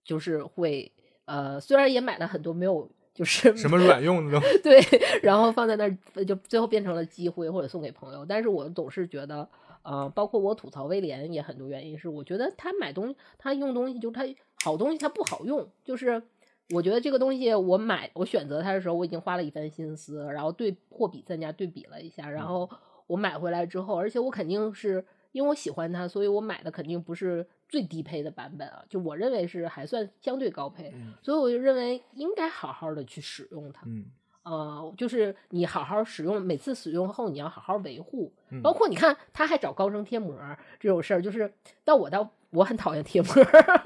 [0.04, 0.92] 就是会
[1.24, 2.90] 呃，虽然也买了很多没有。
[3.14, 4.80] 就是什么软用的都对，
[5.22, 8.24] 然后放在那儿就最后变成了积灰或者送给朋友。
[8.24, 9.46] 但是我总是觉得，
[9.82, 14.24] 呃，包括我吐槽威廉也很多原因是，我觉得他买东西他用东西就是他
[14.64, 16.22] 好东西他不好用，就是
[16.70, 22.66] 我觉得这个东西我买我选择它的时候我已经花了一番心思，然后对货比三家对比了一下，然后
[23.06, 27.46] 我买回来之后，而且我肯定是因为我喜欢它，所以我买的肯定不是。
[27.72, 30.92] 最低配的版本啊，就我认为是还算相对高配，
[31.22, 33.80] 所以我就认为应该好好的去使用它。
[33.86, 34.04] 嗯，
[34.42, 38.30] 呃，就是你好好使用，每次使用后你要好好维护。
[38.62, 40.38] 包括你看，他还找高升贴膜
[40.78, 41.50] 这种事儿，就是
[41.82, 43.32] 但我倒我很讨厌贴膜，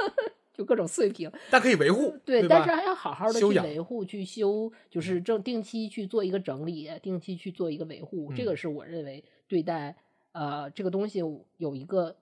[0.53, 1.31] 就各种碎屏。
[1.49, 8.33] 但可以维护，对，但是还要好好的去维护、去修，就是正定期去做一个整理，定期去做一个维护。
[8.35, 9.95] 这个是我认为对待
[10.37, 11.21] 呃这个东西
[11.57, 12.15] 有一个。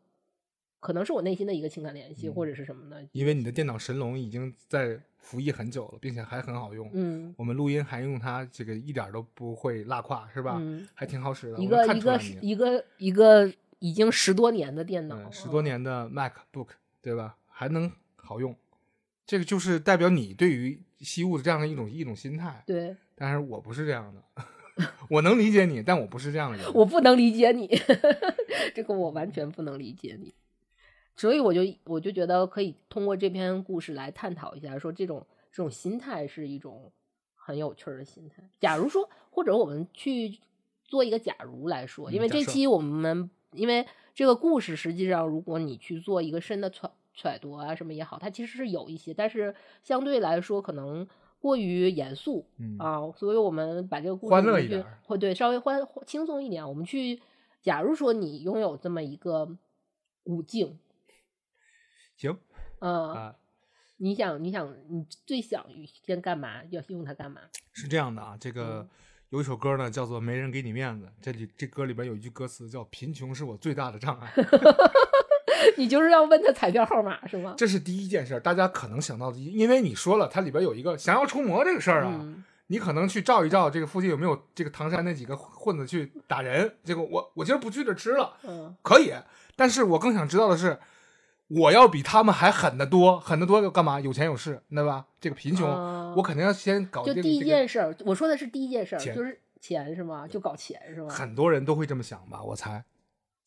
[0.85, 3.09] 可能是我内心的一个情感联系，或者是什么呢？
[3.13, 6.91] 因为你的电脑神龙已经在服役很久了，并且还很好用。
[6.93, 10.59] 嗯，我们录音还用它，这个一点都不会拉胯，是吧？
[10.61, 11.59] 嗯，还挺好使的。
[11.59, 16.69] 一个一个一个一个已经十多年的电脑，十多年的 MacBook，
[17.01, 17.39] 对吧？
[17.47, 18.55] 还能好用，
[19.25, 22.63] 这个就是代表你对于西物的这样的一种一种心态。
[22.67, 24.23] 对，但是我不是这样的。
[25.09, 26.67] 我能理解你，但我不是这样的人。
[26.75, 27.69] 我不能理解你，
[28.75, 30.35] 这个我完全不能理解你。
[31.17, 36.91] 所以我就我就觉得可以通过这篇故事来探讨一下，说这种这种心态是一种
[37.37, 38.43] 很有趣的心态。
[38.59, 40.41] 假如说，或者我们去
[40.85, 49.55] 做一个假如来说，因为这期我们因为这个故事实际上，如果你去做一个深的揣揣度啊什么也好，它其实是有一些，但是
[49.85, 51.07] 相对来说可能。
[51.45, 52.47] 过于严肃
[52.79, 56.67] 啊，所以我们把这个故事欢乐一点，或对稍微欢轻松一点。
[56.67, 57.21] 我们去，
[57.61, 59.55] 假如说你拥有这么一个
[60.23, 60.79] 古镜，
[62.17, 62.39] 行，
[62.79, 63.35] 嗯，
[63.99, 65.67] 你想，你想，你最想
[66.03, 66.65] 先干嘛？
[66.71, 67.43] 要用它干嘛？
[67.75, 68.89] 是这样的啊，这个
[69.29, 74.33] 有一首歌呢，叫做《没人给你面子》，这里这歌里边有一句歌词叫“贫穷是我最大的障碍”。
[75.77, 77.55] 你就是要问他彩票号码是吗？
[77.57, 82.21] 这是第一件事，大家可能想到的，因为你说了，它里边有一个降妖除魔这个事儿啊，
[82.69, 89.13] 你可能去照一照这个附近有没有这个唐山那几个混子去打人，结果我我今儿不去这吃了，嗯，可以，
[89.57, 90.79] 但是我更想知道的是，
[91.49, 94.01] 我要比他们还狠得多，狠得多要干嘛？
[94.01, 95.05] 有钱有势，对吧？
[95.21, 95.69] 这个贫穷，
[96.17, 97.05] 我肯定要先搞。
[97.05, 100.27] 就第一件事，我说的是第一件事，就是钱是吗？
[100.27, 101.09] 就搞钱是吗？
[101.11, 102.83] 很多人都会这么想吧，我猜。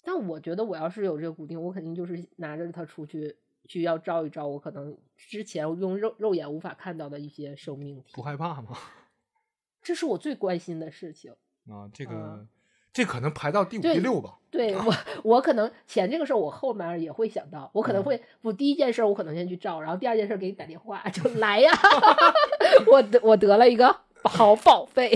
[0.07, 3.35] 但我觉得，我要是有这个固定，我肯定就是拿着它出去，
[3.67, 8.13] 去要照一照我可能之前用肉肉眼无法看到的一些生命体。
[8.13, 8.69] 不害怕吗？
[9.83, 11.33] 这是我最关心的事情
[11.69, 11.91] 啊！
[11.93, 12.47] 这个，
[12.93, 14.37] 这可能排到第五、第六吧。
[14.49, 14.93] 对 我，
[15.25, 17.69] 我可能钱这个事儿，我后面也会想到。
[17.73, 21.69] 我可能会，我第一件事，我可能先去照，然后第二件事给你打电话，就来呀！
[22.89, 23.93] 我得我得了一个
[24.23, 25.09] 好宝贝，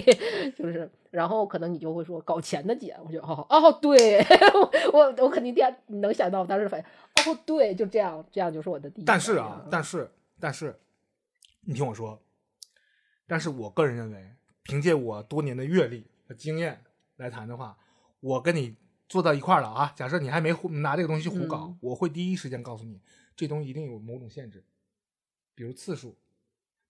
[0.58, 0.92] 就是。
[1.12, 4.18] 然后可能你就会说搞钱的姐，我就哦哦对，
[4.92, 6.86] 我我肯定第二能想到我当时反应，
[7.34, 9.06] 哦对，就这样，这样就是我的第一。
[9.06, 10.10] 但是啊，但是
[10.40, 10.80] 但是，
[11.66, 12.20] 你听我说，
[13.28, 14.32] 但是我个人认为，
[14.64, 16.82] 凭借我多年的阅历和经验
[17.18, 17.78] 来谈的话，
[18.22, 18.78] 我跟你
[19.10, 20.52] 坐到一块儿了啊，假设你还没
[20.82, 23.02] 拿这个东西去胡搞，我会第一时间告诉你，
[23.36, 24.64] 这东西一定有某种限制，
[25.54, 26.18] 比如次数。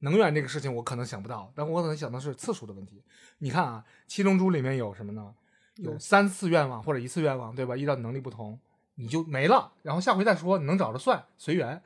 [0.02, 3.02] 能源这个事情我可能想不到，但我可能想的是次数的问题。
[3.40, 5.34] 你看啊，《七龙珠》里面有什么呢？
[5.78, 7.76] 有三次愿望或者一次愿望，对吧？
[7.76, 8.60] 依照能力不同，
[8.96, 9.72] 你就没了。
[9.82, 11.82] 然后下回再说，你能找着算随缘。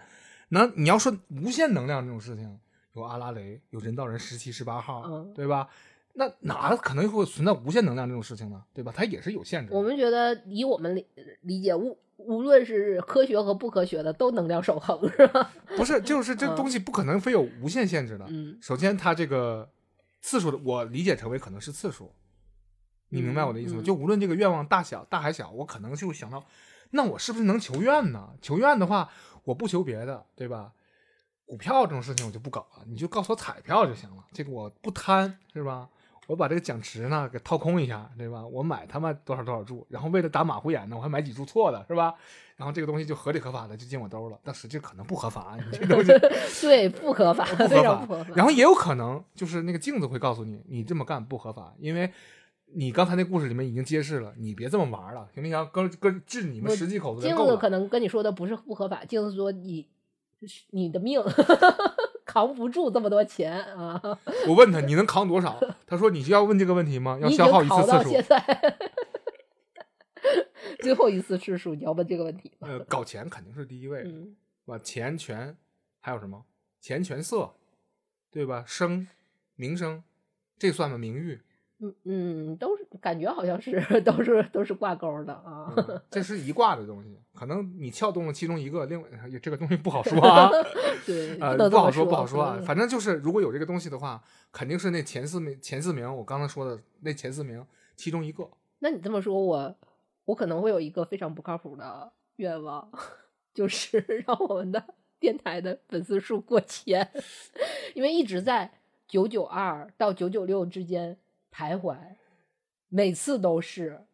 [0.49, 2.59] 那你要说无限能量这种事情，
[2.93, 5.69] 有阿拉蕾，有人造人十七、十八号，对吧？
[6.13, 8.63] 那哪可能会存在无限能量这种事情呢？
[8.73, 8.91] 对吧？
[8.95, 9.73] 它也是有限制。
[9.73, 11.05] 我们觉得，以我们理
[11.41, 11.97] 理解物。
[12.17, 15.51] 无论是科学和不科学的，都能量守恒，是吧？
[15.77, 18.25] 不是，就是这东西不可能非有无限限制的。
[18.29, 19.69] 嗯，首先它这个
[20.21, 22.13] 次数的，我理解成为可能是次数。
[23.09, 23.81] 你明白我的意思吗？
[23.83, 26.43] 就无论这个愿望大小大还小，我可能就想到，
[26.91, 28.31] 那我是不是能求愿呢？
[28.41, 29.09] 求愿的话，
[29.43, 30.73] 我不求别的，对吧？
[31.45, 35.87] 股票这种事情我就不搞了，你就告诉我彩票就行了，这个我不贪，是吧？
[36.27, 38.45] 我把这个奖池呢给掏空一下，对吧？
[38.45, 42.15] 我买他妈多少多少注，然后为了打马虎眼呢，我还买几注错的，是吧？
[42.55, 46.11] 然后这个东西就合理合法的就进我兜了，但实际可能不合法，你这东西
[46.65, 48.25] 对不合法，不合法。
[48.33, 52.09] 然后也有可能就是那个镜子会告诉你，你这么干不合法，因为
[52.73, 55.69] 你刚才那故事里面已经揭示了，你别这么玩了，行不行？
[55.73, 59.85] 跟跟治你们十几口子镜子可能跟你说的不是不合法，镜子说你
[60.71, 61.21] 你的命。
[62.35, 64.01] 扛不住这么多钱 啊！
[64.45, 65.57] 我问他你能扛多少？
[65.87, 67.17] 他说你就要问这个问题吗？
[67.23, 68.09] 要消耗一次次数。
[68.09, 68.77] 现在
[70.79, 74.11] 最后一次次数，你要问这个问题呃，搞钱肯定是第一位，的
[74.65, 74.77] 吧？
[74.79, 75.55] 钱权
[76.01, 76.43] 还有什么？
[76.81, 77.53] 钱权色，
[78.29, 78.65] 对吧？
[78.67, 79.07] 声
[79.55, 80.03] 名声，
[80.59, 80.97] 这算吗？
[80.97, 81.39] 名誉。
[81.79, 85.73] 嗯嗯，都是感觉好像是都是都是挂钩的啊。
[86.09, 89.07] 这是一挂的东西，可能你撬动了其中一个，另外
[89.41, 90.49] 这个东西不好说啊。
[91.05, 92.59] 对，呃，不好说，不好说啊。
[92.65, 98.49] 反正就是，如果有这个东西的话，肯定是那前四名，前四名，我刚才说的那前四名其中一个。
[98.79, 99.75] 那你这么说，我
[100.25, 102.91] 我可能会有一个非常不靠谱的愿望，
[103.53, 104.83] 就是让我们的
[105.19, 107.09] 电台的粉丝数过千，
[107.93, 108.71] 因为一直在
[109.07, 111.17] 九九二到九九六之间。
[111.57, 111.95] 徘徊，
[112.89, 114.05] 每次都是，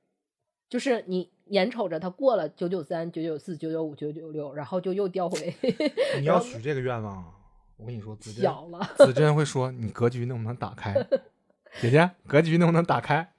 [0.70, 5.54] 就是你眼瞅着他过了九九三、九九四、九九五、九九六，然后就又掉回。
[6.20, 7.34] 你要许这个愿望，
[7.78, 10.94] 我跟你说，子小了，子珍会说你格局能不能打开？
[11.82, 13.34] 姐姐，格局能不能打开？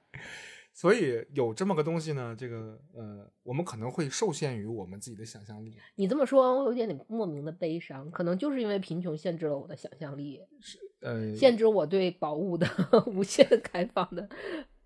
[0.74, 5.76] 所以有这么个东西呢，这个呃，我们可能会受限于我们自己的想象力。
[5.96, 12.66] 你这么说，我有点点莫名的悲伤，可能就是因为贫穷限制了我的想象力，是呃，限制我对宝物的
[13.06, 14.28] 无限开放的。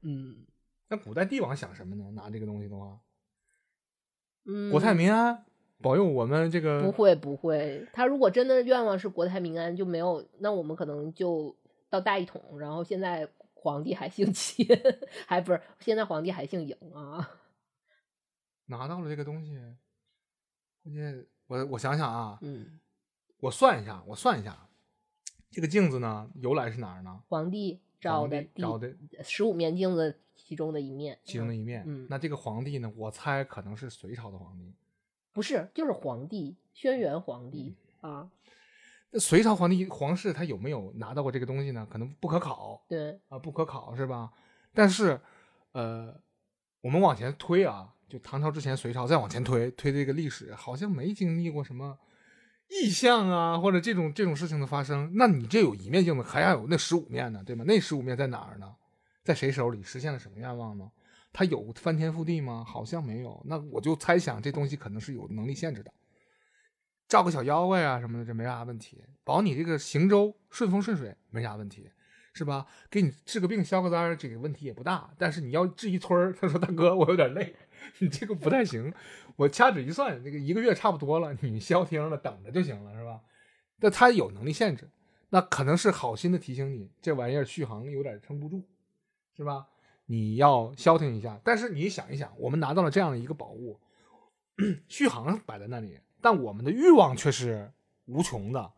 [0.02, 0.44] 嗯，
[0.88, 2.10] 那古代帝王想什么呢？
[2.14, 2.98] 拿这个东西的话，
[4.46, 5.44] 嗯，国泰民安，
[5.80, 7.86] 保佑我们这个不会不会。
[7.92, 11.54] 他如果真的愿望是国泰民安，就没有，那我们可能就
[11.90, 13.28] 到大一统，然后现在。
[13.58, 14.64] 皇帝还姓秦，
[15.26, 17.28] 还不是现在皇帝还姓嬴啊？
[18.66, 19.58] 拿到了这个东西，
[20.84, 22.78] 关键我我想想啊，嗯，
[23.40, 24.68] 我算一下，我算一下，
[25.50, 27.22] 这个镜子呢，由来是哪儿呢？
[27.26, 31.82] 皇帝找的，找的十五面镜子其中的一面，其中的一面。
[31.86, 34.74] 嗯，那这个皇帝呢，我猜可能是隋朝的皇帝，
[35.32, 38.30] 不是，就是皇帝，轩辕皇帝啊。
[39.10, 41.86] 那隋朝皇帝皇室他有没有拿到过这个东西呢？
[41.90, 42.84] 可能不可考。
[42.88, 44.32] 对啊，不可考是吧？
[44.74, 45.20] 但是，
[45.72, 46.20] 呃，
[46.80, 51.98] 我们往前推啊，就唐朝之前，隋朝再往前推，推这个历史，好像没经历过什么
[52.68, 55.12] 意象啊，或者这种这种事情的发生。
[55.14, 57.64] 那你这有一面镜子，还要有那十五面呢，对吗？
[57.66, 58.74] 那十五面在哪儿呢？
[59.24, 60.90] 在谁手里实现了什么愿望呢？
[61.32, 62.64] 他有翻天覆地吗？
[62.66, 63.42] 好像没有。
[63.46, 65.92] 那我就猜想，这东西可能是有能力限制的。
[67.08, 69.04] 照个小妖怪啊什么的，这没啥问题。
[69.22, 71.88] 保你这个行舟顺风顺水，没啥问题，
[72.32, 72.66] 是吧？
[72.90, 75.10] 给你治个病消个灾，这个问题也不大。
[75.16, 77.54] 但是你要治一村他说大哥，我有点累，
[77.98, 78.92] 你这个不太行。
[79.36, 83.20] 我掐指一算，这个一个月差不多了，你消停了，等着就行了，是吧？
[83.80, 84.88] 那他有能力限制，
[85.28, 88.62] 那可能是好心的提醒你，这玩意儿续航有点撑不住，
[89.36, 89.66] 是吧？
[90.06, 91.38] 你要消停一下。
[91.44, 93.78] 但是你想一想，我们拿到了这样的一个宝物，
[94.88, 96.00] 续航摆在那里。
[96.22, 97.70] 但我们的欲望却是
[98.06, 98.72] 无穷的，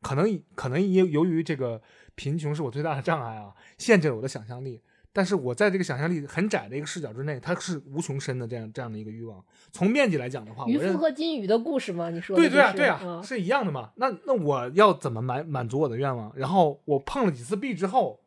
[0.00, 1.82] 可能可能由由于这个
[2.14, 4.80] 贫穷是我最大的障碍啊，限制了我的想象力。
[5.14, 9.42] 但是我在这个想象力很窄的一个视角之内，它是无穷深的这样这样的一个欲望。
[9.72, 12.10] 从面积来讲的话，渔夫和金鱼的故事吗？
[12.10, 13.92] 你说对对啊对啊，是一样的嘛？
[13.94, 16.30] 那那我要怎么满满足我的愿望？
[16.36, 18.20] 然后我碰了几次壁之后。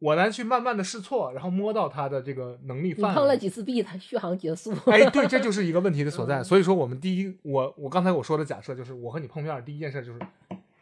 [0.00, 3.08] 我来去慢慢的试错，然后摸到它的这个能力范围。
[3.08, 4.70] 你碰了几次壁，它续航结束。
[4.84, 6.44] 哎， 对，这就是一个问题的所在。
[6.44, 10.20] 所以说，我们第一，我我刚才我说的假设就是，我和你碰面第一件事就是，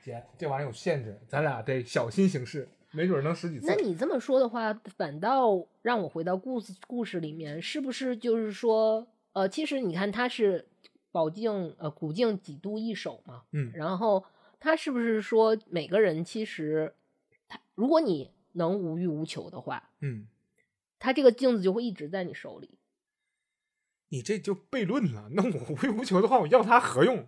[0.02, 3.66] 姐，这玩意儿有限制，咱俩得小心行事，没准能十几次。
[3.66, 10.68] 那你这么说的话，反倒让我回到故事故事里面，是不是就是说，呃，其实你看他是
[11.10, 14.24] 宝镜呃古镜几度一手嘛，嗯，然后
[14.60, 16.94] 他是不是说每个人其实
[17.48, 18.30] 他如果你。
[18.54, 20.26] 能无欲无求的话，嗯，
[20.98, 22.78] 他这个镜子就会一直在你手里。
[24.10, 25.30] 你这就悖论了。
[25.32, 27.26] 那我无欲无求的话，我要它何用？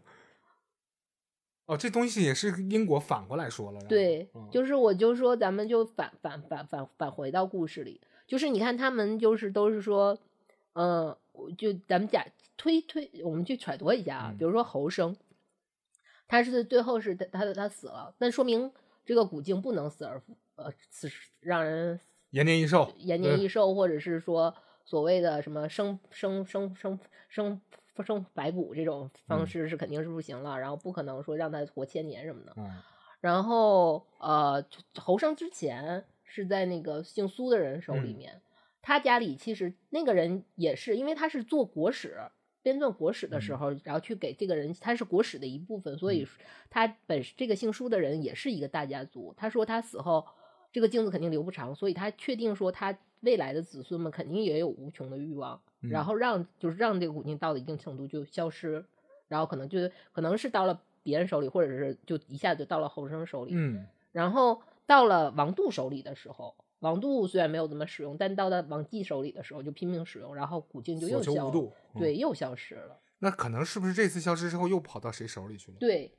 [1.67, 3.81] 哦，这东西也是因果反过来说了。
[3.89, 10.19] 对，就是我就说，咱们就反反反反返回到故事里，就是你看他们就是都是说，
[10.75, 11.17] 嗯，
[11.57, 15.17] 就咱们假推推，我们去揣度一下啊，比如说侯生，
[16.29, 18.71] 他是最后是他他他死了，那说明
[19.07, 20.37] 这个古镜不能死而复。
[20.57, 21.11] 呃，此
[21.41, 21.99] 让人
[22.31, 24.55] 延年益寿，延年益寿，或者是说
[24.85, 27.61] 所谓的什么生生生生生生
[28.33, 32.55] 白骨这种方式是肯定是不行了，然后不可能说让他活千年什么的。
[33.21, 34.65] 然后呃，
[34.97, 38.41] 侯生之前是在那个姓苏的人手里面，
[38.83, 42.19] 他家里其实那个人也是，因为他是做国史。
[42.63, 46.27] 编撰国史的时候，然后去给这个人，他是国史的一部分，所以
[46.71, 49.35] 他本这个姓舒的人也是一个大家族。
[49.37, 50.25] 他说他死后。
[50.73, 58.85] 这个镜子肯定留不长，所以他确定说他未来的子孙们肯定也有无穷的欲望，然后让就是让这个古镜到了一定程度就消失，
[59.29, 59.79] 然后可能就
[60.13, 71.53] 可能是到了别人手里，或者是就一下就到了侯生手里，嗯，然后到了王度手里的时候，王度虽然没有怎么使用，但到了王继手里的时候就拼命使用，然后古镜就又消，
[71.99, 73.01] 对，又消失了。
[73.19, 75.79] 那可能是不是这次消失之后又跑到谁手里去了？
[75.79, 76.13] 对。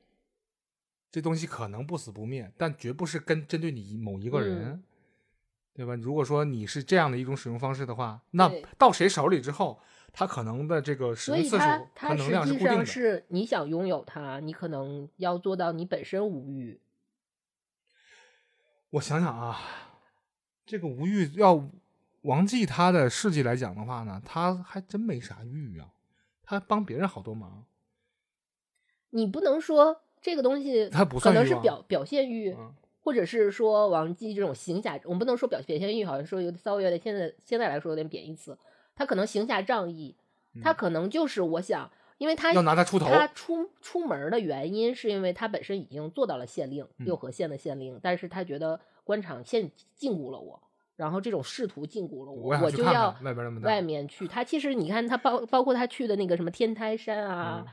[1.11, 4.83] 这东西可能不死不灭，但绝不是跟针对你某一个人，
[5.75, 5.93] 对吧？
[5.95, 9.79] 如果说你是这样的一种使用方式的话，那到谁手里之后，
[10.13, 12.85] 它可能的这个使用次数、它能量是固定的。
[12.85, 16.79] 是你想拥有它，你可能要做到你本身无欲。
[18.91, 19.59] 我想想啊，
[20.65, 21.69] 这个无欲要
[22.21, 25.89] 王继他的事迹来讲的话呢，他还真没啥欲啊，
[26.41, 27.65] 他帮别人好多忙。
[29.09, 30.01] 你不能说。
[30.21, 32.57] 这个东西他不可能是表表现欲，
[33.05, 38.57] 或者是说王姬这种行侠，我们不能说表表现欲，好像说有点稍微有点现在现在来说有点贬义词。
[38.95, 40.15] 他可能行侠仗义，
[40.63, 50.59] 他可能就是我想，因为他要拿他出头，他出出门的原因是因为他本身已经做到了县令，六合县的县令，但是他觉得官场限禁锢了我，
[50.95, 54.27] 然后这种仕途禁锢了我，我就要外边那么大，外面去。
[54.27, 57.63] 他其实你看，他包包括他去的那个什么天台山啊、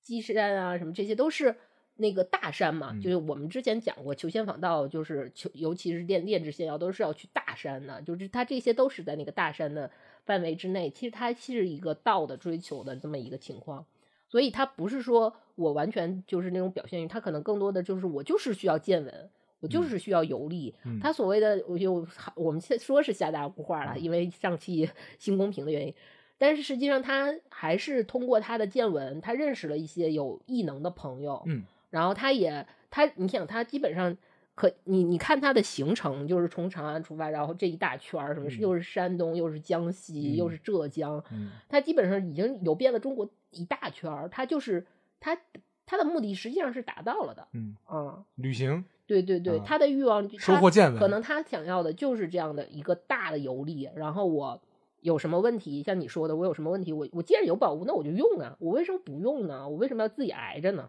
[0.00, 1.54] 鸡山啊，什么这些都是
[1.96, 2.94] 那个大山嘛。
[3.00, 8.00] 就是我们之前讲过，求仙访道就是求，尤其是炼炼制仙药，都是要去大山的。
[8.02, 9.90] 就是他这些都是在那个大山的
[10.24, 10.90] 范围之内。
[10.90, 13.84] 其实它是一个道的追求的这么一个情况，
[14.28, 19.30] 所以他不是说我完全就是那种表现欲，他可能更多的就是我就是需要见闻。
[19.60, 24.90] 我就是需要游历，他所谓的我就我们现说是下大固话了，因为上期
[25.20, 25.94] 新公平的原因，
[26.36, 31.62] 但是实际上他还是通过他的见闻，他认识了一些有异能的朋友，嗯，
[31.92, 34.16] 然后他也他你想他基本上
[34.56, 41.22] 可你你看他的行程就是从长安出发，然后这一大圈儿什么又是山东又是江西又是浙江，
[41.68, 44.84] 他基本上已经游遍了中国一大圈儿，他就是
[45.20, 45.38] 他
[45.86, 48.84] 他的目的实际上是达到了的，嗯啊，旅行。
[49.04, 53.90] 对对对，他的欲望收获见闻，可能他想要的就是这样的一个大的游历。
[53.94, 54.62] 然后我
[55.00, 59.68] 有什么问题，像你说的，我有什么问题，我我既然有宝物，那我就用啊，我为什么不用呢？
[59.68, 60.88] 我为什么要自己挨着呢？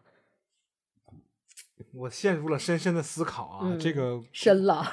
[1.92, 4.86] 我陷入了深深的思考啊，这个深了，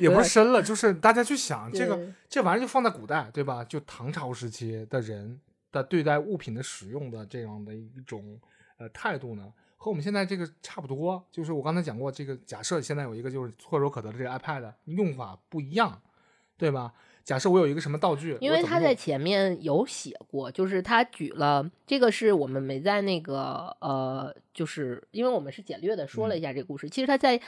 [0.00, 3.64] 也不是深了，就是大家去想这个这玩意儿就放在古代，对吧？
[3.64, 8.40] 就唐朝时期的人的对待物品的使用的这样的一种
[8.78, 9.52] 呃态度呢？
[9.76, 16.00] 和我们现在这个差不多，就是我刚才讲过，这个假设现在有一个就是唾手可得的这个 iPad，用法不一样，
[16.56, 16.92] 对吧？
[17.24, 27.40] 假设我有一个什么道具，因为他在前面有写过，就是他举了这个是我们没在那个呃，就是因为我们是简略的说了一下这个故事，其实他在。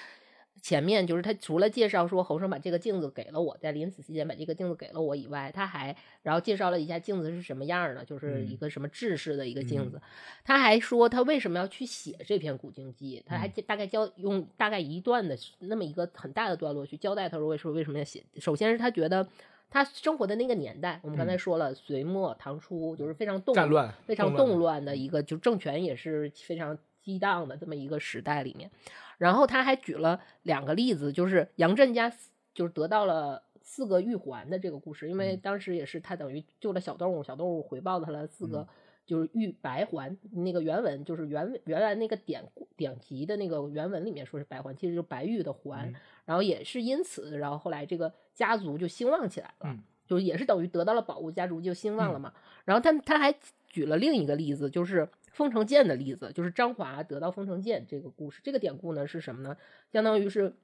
[0.63, 10.01] 前面就是他除了介绍说侯生把这个镜子给了我，在临死期间把这个镜子给了我以外，他还然后介绍了一下镜子是什么样的，就是一个什么制式的一个镜子。
[10.45, 18.25] 他还说他为什么要去写这篇古镜记，他还大概交用大概一段的那么一个很大的段落去交代他说为什么为什么要写。
[18.39, 19.29] 首先是他觉得
[19.69, 28.71] 他生活的那个年代，我们刚才说了隋末唐初就是非常动乱、非常动乱的一个，就政权也是非常激荡的这么一个时代里面。
[29.19, 32.13] 然后他还举了两个例子，就是杨震家
[32.55, 38.67] 就是得到了四个玉环的这个故事，因为当时也是他等于救了小动物，小动物回报他了四个
[39.07, 42.45] 就是玉白环，那个原文就是原原来那个典
[42.77, 45.95] 典籍的那个原文里面说是白环，其实就是白玉的环，
[46.25, 52.35] 然后也是因此，然后后来这个家族就兴旺起来了，就是也是等于得到了宝物，家族就兴旺了嘛。
[52.65, 53.35] 然后他他还
[53.69, 55.09] 举了另一个例子，就是。
[55.37, 59.55] 封城剑的例子就是张华得到封城剑这个故事，这个典故呢是什么呢？
[59.93, 60.55] 相当于是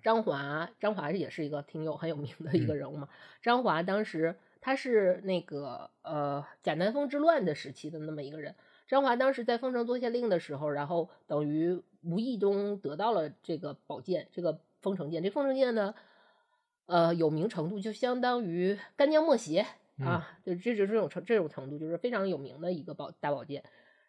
[0.00, 3.08] 张华，张华也是一个挺有很有名的一个人物嘛。
[3.42, 8.54] 张华当时他是那个呃贾南风之乱的时期的那么一个人。
[8.86, 15.22] 张华当时在封城做县令的时候，然后等于无意中得到了这个宝剑，这个封城剑。
[15.22, 15.94] 这封城剑呢，
[16.86, 19.66] 呃，有名程度就相当于干将莫邪
[19.98, 23.64] 啊，就这就是这种程这种程度，就是非常有名的一个宝大宝剑。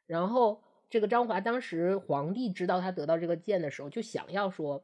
[0.05, 4.83] 然后这个张华当时皇帝知道他得到这个剑的时候，就想要说，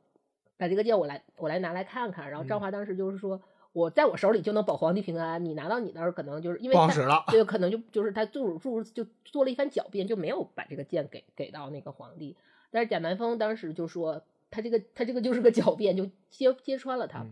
[0.57, 2.31] 把这个剑我来我来拿来看看。
[2.31, 3.41] 然后张华当时就是说，
[3.71, 12.35] 我在我手里就能保皇帝平安，你拿到你那儿可能就是因为不好使了，对，可能就就是他做做就做了一番狡辩，就没有把这个剑给给到那个皇帝。
[12.71, 17.25] 但是贾南风当时就说，他这个他这个就是个狡辩，就揭揭穿了他。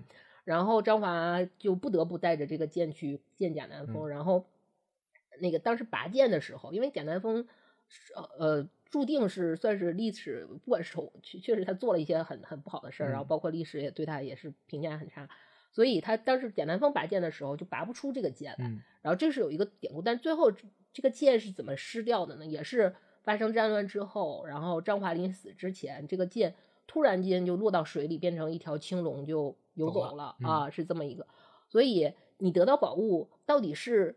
[0.44, 4.10] 然后张华就不得不带着这个剑去见贾南风。
[4.10, 4.46] 然后
[5.40, 7.48] 那个当时拔剑的时候，因为贾南风。
[8.14, 15.30] 呃呃，注定是算是历史，不管是丑，确确实他做了一些很很不好的事儿，然后包括历史也对他也是评价很差，
[15.78, 18.66] 所以他当时简南风拔剑的时候就拔不出这个剑来，
[19.04, 20.52] 然后这是有一个典故，但最后
[20.92, 22.46] 这个剑是怎么失掉的呢？
[22.48, 26.56] 也是发生战乱之后，然后张华临死之前，这个剑
[26.88, 31.28] 突然间就落到水里，变成一条青龙就游走了啊，是这么一个，
[31.70, 34.16] 所以你得到宝物到底是？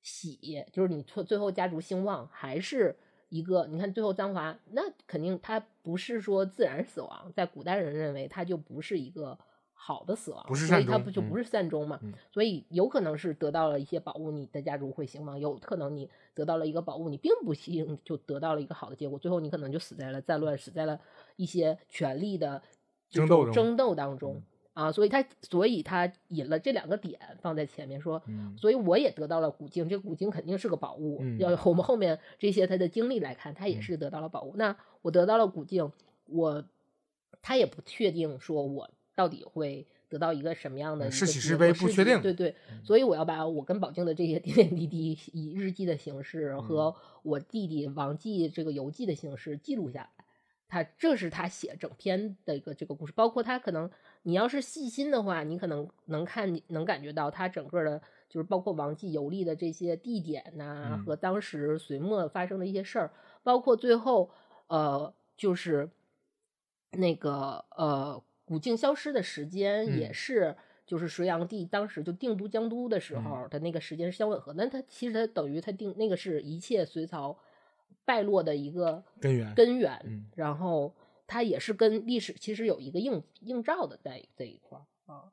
[0.00, 2.96] 喜就是你最最后家族兴旺，还是
[3.28, 9.36] 一个你看最后张华，那肯定他不是说自然死亡，在古代人认为他就不是一个
[9.80, 11.98] 好的死亡，所以他不就不是善终嘛？
[12.32, 21.00] 所以有可能是得到了一些宝物，你的家族会兴旺；有可能你得到了一个宝物，你并不幸就得到了一个好的结果，最后你可能就死在了战乱，死在了
[21.36, 22.60] 一些权力的
[23.08, 24.42] 争斗争斗当中。
[24.74, 28.22] 啊，所以他，所以他引了这两个点放在前面说，
[28.56, 31.20] 所以我也得到了古镜，这古镜肯定是个宝物。
[31.38, 34.54] 要我们后面这些他的经历来看，他也是得到了宝物。
[34.54, 35.90] 那我得到了古镜，
[36.26, 36.64] 我
[37.42, 38.88] 他也不确定说我
[39.18, 42.22] 到底会得到一个什么样的是喜是悲不确定。
[42.22, 42.54] 对对，
[42.84, 46.94] 所以我要把我跟宝静的这些点点滴滴以日记的形式和
[47.24, 50.24] 我弟弟王继这个游记的形式记录下来。
[50.68, 53.90] 他这是他写整篇的一个这个故事，包括他可能
[54.22, 63.10] 你要是细心的话，你可能能看能感觉到他整个的，就是包括王继游历的这些地点呐，和当时隋末发生的一些事儿，
[63.42, 64.30] 包括最后
[64.68, 65.88] 呃，就是
[66.92, 70.56] 那个呃古镜消失的时间也是。
[70.88, 77.38] 就是隋炀帝当时就定都江都的时候的那个时间是相吻合，那他其实他等于他定那个是一切隋朝
[78.06, 80.94] 败落的一个根源根源，然后
[81.26, 85.24] 他也是跟历史其实有一个映映照的在这一块啊。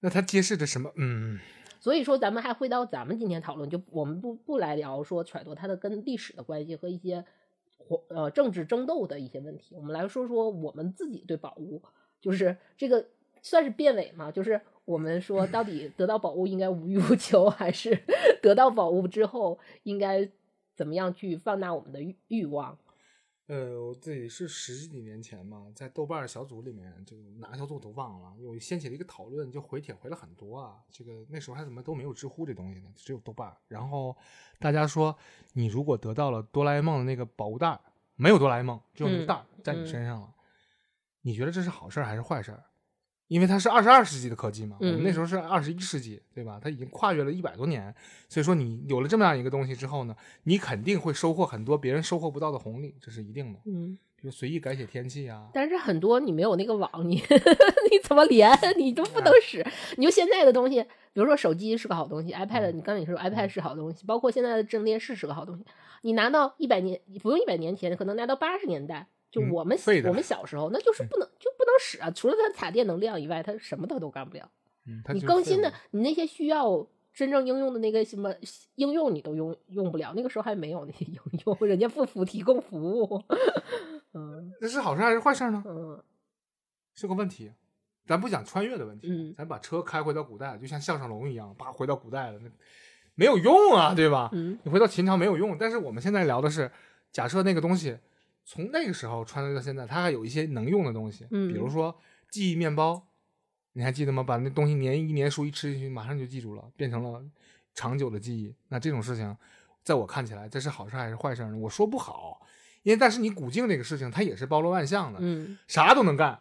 [0.00, 0.90] 那他揭示的什么？
[0.96, 1.38] 嗯，
[1.78, 7.26] 所以说咱们还回到咱们今天讨论，就我们不不来聊说揣度它的跟历史的关系和一些
[8.08, 11.82] 呃政治争斗的一些问题，我们来说说我们自己对宝物，
[12.26, 13.06] 就是这个。
[13.42, 14.28] 算是变伪嘛？
[14.28, 17.96] 就是我们说，到底得到宝物应该无欲无求，还是
[18.42, 20.28] 得到宝物之后应该
[20.74, 22.76] 怎么样去放大我们的欲欲望？
[23.46, 30.78] 呃，我自己是十几年前嘛，在豆瓣小组里面，就哪个小组都忘了，有掀起了一个讨论，就回帖回了很多啊。
[30.90, 33.56] 这个那时候还怎么都没有知乎这东西呢，只有豆瓣。
[33.68, 34.16] 然后
[34.58, 35.16] 大家说，
[35.52, 37.78] 你如果得到了哆啦 A 梦的那个宝物袋，
[38.16, 40.34] 没有哆啦 A 梦，只有那个袋在你身上了，
[41.26, 42.56] 你觉得这是好事还是坏事？
[43.26, 46.60] 因为它是二十二世纪的科技嘛，我们那时候是二十一世纪，对吧？
[46.62, 47.92] 它已经跨越了一百多年，
[48.28, 50.14] 所以说你有了这么样一个东西之后呢，
[50.44, 53.58] 你肯定会收获很多别人收获不到的红利，这是一定的。
[53.64, 55.48] 嗯，比如随意改写天气啊。
[55.52, 57.16] 但是很多你没有那个网，你
[57.90, 58.48] 你怎么连？
[58.78, 59.66] 你都不能使。
[59.96, 60.80] 你就现在的东西，
[61.12, 65.64] 比如说手机是个好东西，iPad，你刚才你说 iPad 是好东西，包括现在的智能电视是个好东西。
[66.02, 69.08] 你拿到一百年，不用一百年前，可能拿到八十年代。
[69.30, 72.10] 就我们我们小时候，那就是不能就不能使啊！
[72.10, 74.48] 除了它插电能亮以外，它什么它都干不了。
[75.12, 78.32] 你更新的，你那些需要真正应用的那个什么
[78.76, 80.12] 应用，你都用用不了。
[80.14, 83.22] 那个时候还没有那些 应用，人家不服提供服务。
[84.14, 85.62] 嗯，那是好事还是坏事呢？
[85.66, 86.02] 嗯，
[86.94, 87.52] 是个问题。
[88.06, 92.48] 咱不讲穿越的问题，咱把车开回到古代，就像项上龙一样，叭回到古代了，那
[93.16, 94.30] 没有用啊，对吧？
[94.32, 95.58] 嗯，你回到秦朝没有用。
[95.58, 96.70] 但是我们现在聊的是，
[97.10, 97.98] 假设那个东西。
[98.48, 101.94] 从那个时候穿越到现在，它还有一些能用的东西，嗯，比如说
[102.30, 103.08] 记忆面包，
[103.72, 104.22] 你还记得吗？
[104.22, 107.20] 把那东西粘一粘书一吃进去，马上就记住了，变成了
[107.74, 108.54] 长久的记忆。
[108.68, 109.36] 那这种事情，
[109.82, 111.58] 在我看起来，这是好事还是坏事呢？
[111.58, 112.40] 我说不好，
[112.84, 116.40] 因为但是你古镜这个事情，它也是包罗万象的，嗯，啥都能干，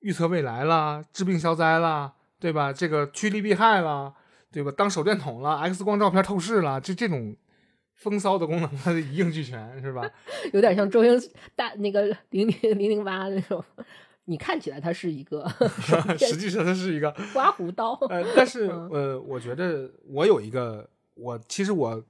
[0.00, 2.70] 预测未来啦，治病消灾啦，对吧？
[2.70, 4.12] 这个趋利避害啦，
[4.52, 4.70] 对吧？
[4.76, 7.34] 当手电筒了，X 光照片透视了，这这种。
[8.00, 10.10] 风骚的功能，它一应俱全，是吧？
[10.52, 13.64] 有点像周星大那个零零零零八那种。
[14.24, 15.44] 你看起来它是一个，
[16.16, 17.92] 实际上它是一个 刮胡刀。
[18.08, 22.04] 呃，但是呃，我觉得我有一个，我其实我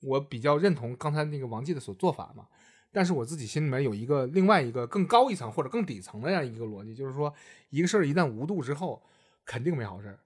[0.00, 2.46] 我比较认同刚才那个王记的所做法嘛。
[2.90, 7.32] 但是我自己心里面有一个另外一个更高一层或者更底层的这样一个逻辑，就是说
[7.70, 9.02] 一个事儿一旦无度之后，
[9.46, 10.18] 肯定没好事儿。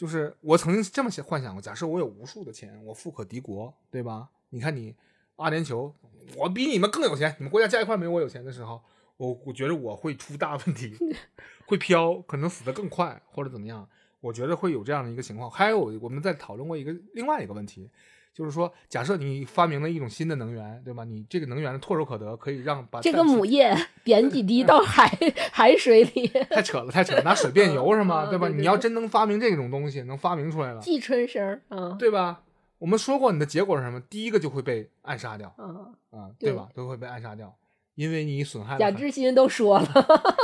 [0.00, 4.30] 就是我曾经这么想幻想过，假设我有无数的钱，我富可敌国，对吧？
[4.48, 4.96] 你看你
[5.36, 5.92] 阿联酋，
[6.38, 8.82] 我比你们更有钱，你们国家加一块没有我有钱的时候，
[9.18, 10.96] 我我觉得我会出大问题，
[11.68, 13.86] 会飘，可能死得更快或者怎么样，
[14.22, 15.50] 我觉得会有这样的一个情况。
[15.50, 17.90] 还有我们在讨论过一个另外一个问题。
[18.32, 21.04] 就是说，假设你发明了一种新的能源，对吧？
[21.04, 25.10] 你这个能源唾手可得，可以让把这个母液点几滴到海
[25.52, 26.28] 海水里。
[26.48, 28.26] 太扯了，太扯了，拿水变油是吗？
[28.26, 28.48] 对吧？
[28.48, 32.42] 你要真能发明这种东西，能发明出来了，季春生，嗯，对吧？
[32.78, 34.00] 我们说过，你的结果是什么？
[34.00, 36.68] 第一个就会被暗杀掉，嗯啊，对吧？
[36.74, 37.54] 都会被暗杀掉，
[37.94, 38.78] 因为你损害了。
[38.78, 39.86] 贾志新都说了，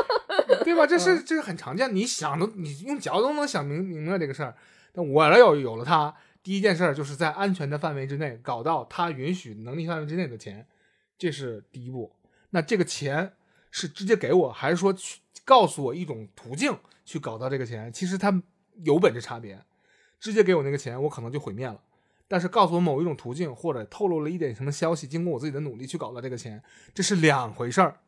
[0.65, 0.87] 对吧？
[0.87, 4.55] 这是这是很常见，你想都你用脚都能想明明白这个事儿。
[4.93, 6.15] 但我要有了它。
[6.47, 10.65] 第一件事就是在安全的范围之内搞到他允许能力范围之内的钱，
[11.19, 12.15] 这是第一步。
[12.51, 13.33] 那这个钱
[13.73, 17.93] 是直接给我，还是说去告诉我一种途径去搞到这个钱？
[17.93, 18.41] 其实它
[18.85, 19.61] 有本质差别。
[20.21, 21.83] 直接给我那个钱，我可能就毁灭了；
[22.29, 26.63] 但是告诉我某一种途径，或者透露了一点什么消息，经过我自己的努力去搞到这个钱，
[26.95, 27.99] 这是两回事儿。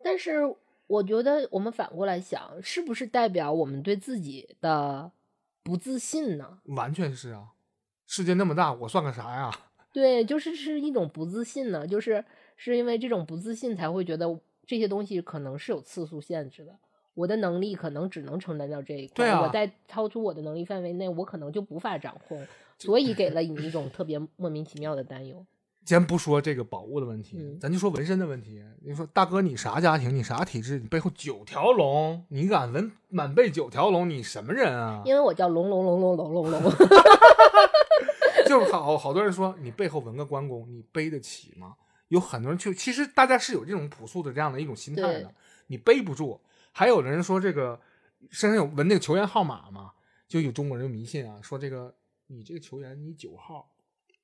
[0.00, 0.42] 但是
[0.86, 5.10] 我觉得我们反过来想，是不是代表我们对自己的
[5.64, 6.60] 不自信呢？
[6.66, 7.48] 完全是啊。
[8.12, 9.48] 世界那么大，我算个啥呀？
[9.94, 12.24] 对，就是是一种不自信呢，就是
[12.56, 14.26] 是因为这种不自信才会觉得
[14.66, 16.76] 这些东西可能是有次数限制的，
[17.14, 22.44] 我的能力可能只能承担到这一块，我在超出我的能力范围内，我可能就无法掌控，
[22.80, 25.46] 所以给了你一种特别莫名其妙的担忧。
[25.84, 28.62] 先不说这个宝物的问题，咱就说纹身的问题。
[28.82, 30.14] 你说大哥，你啥家庭？
[30.14, 30.78] 你啥体质？
[30.78, 34.08] 你背后九条龙，你敢纹满背九条龙？
[34.08, 35.02] 你什么人啊？
[35.04, 36.72] 因为我叫龙龙龙龙龙龙龙。
[38.46, 41.74] 就好好多人说你背后纹个关公，你背得起吗？
[42.08, 45.34] 有很多人去，其实大家是有这种朴素的这样的一种心态的，
[45.66, 46.40] 你背不住。
[46.72, 47.80] 还有的人说这个
[48.30, 49.92] 身上有纹那个球员号码嘛，
[50.28, 51.94] 就有中国人迷信啊，说这个
[52.28, 53.68] 你这个球员你九号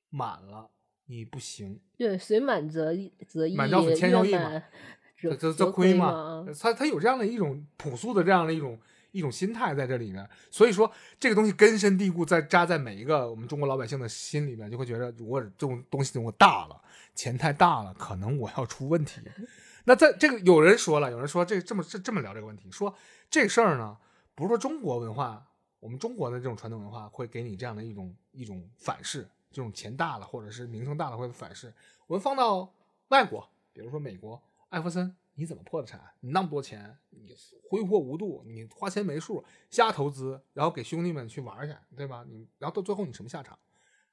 [0.09, 0.69] 满了
[1.07, 1.79] 你不行。
[1.97, 2.93] 对，随满则
[3.27, 4.63] 则溢，满招损，谦受益嘛，
[5.17, 6.45] 这这这亏嘛。
[6.59, 8.79] 他他有这样的一种朴素的这样的一种
[9.11, 16.79] 一种心态在这里面，所以说这个东西根深蒂固，在扎在每一个我们中国老百姓的心里面，就会觉得，如果这种东西如果大了，
[17.15, 19.21] 钱太大了，可能我要出问题。
[19.85, 22.93] 那在这个有人说了，有人说这这么这这么聊这个问题，说
[23.29, 23.97] 这事儿呢，
[24.35, 25.47] 不是说中国文化，
[25.79, 29.25] 我们中国的这种传统文化会给你这样的一种一种反噬，
[29.57, 31.73] 这种钱大了或者是名声大了会反噬。
[32.05, 32.71] 我们放到
[33.07, 34.39] 外国，比如说美国，
[34.69, 35.99] 艾弗森，你怎么破的产？
[36.19, 37.35] 你那么多钱，你
[37.67, 42.23] 挥霍无度，你花钱没数，瞎投资，然后给兄弟们去玩去，对吧？
[42.29, 43.57] 你然后到最后你什么下场？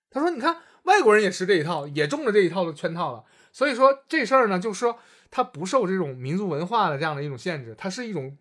[0.08, 3.24] 他说，你看外国人也吃这一套，也中了这一套的圈套了。
[3.52, 4.98] 所以说这事儿呢，就是说。
[5.30, 8.38] 它不受这种民族文化的这样的一种限制，它是一种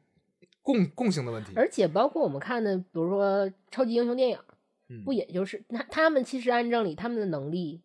[0.62, 1.52] 共共性的问题。
[1.56, 4.38] 而且包括我们看的，比如说超级英雄电影，
[5.04, 7.82] 不也就是他他们其实按照理他们的能力，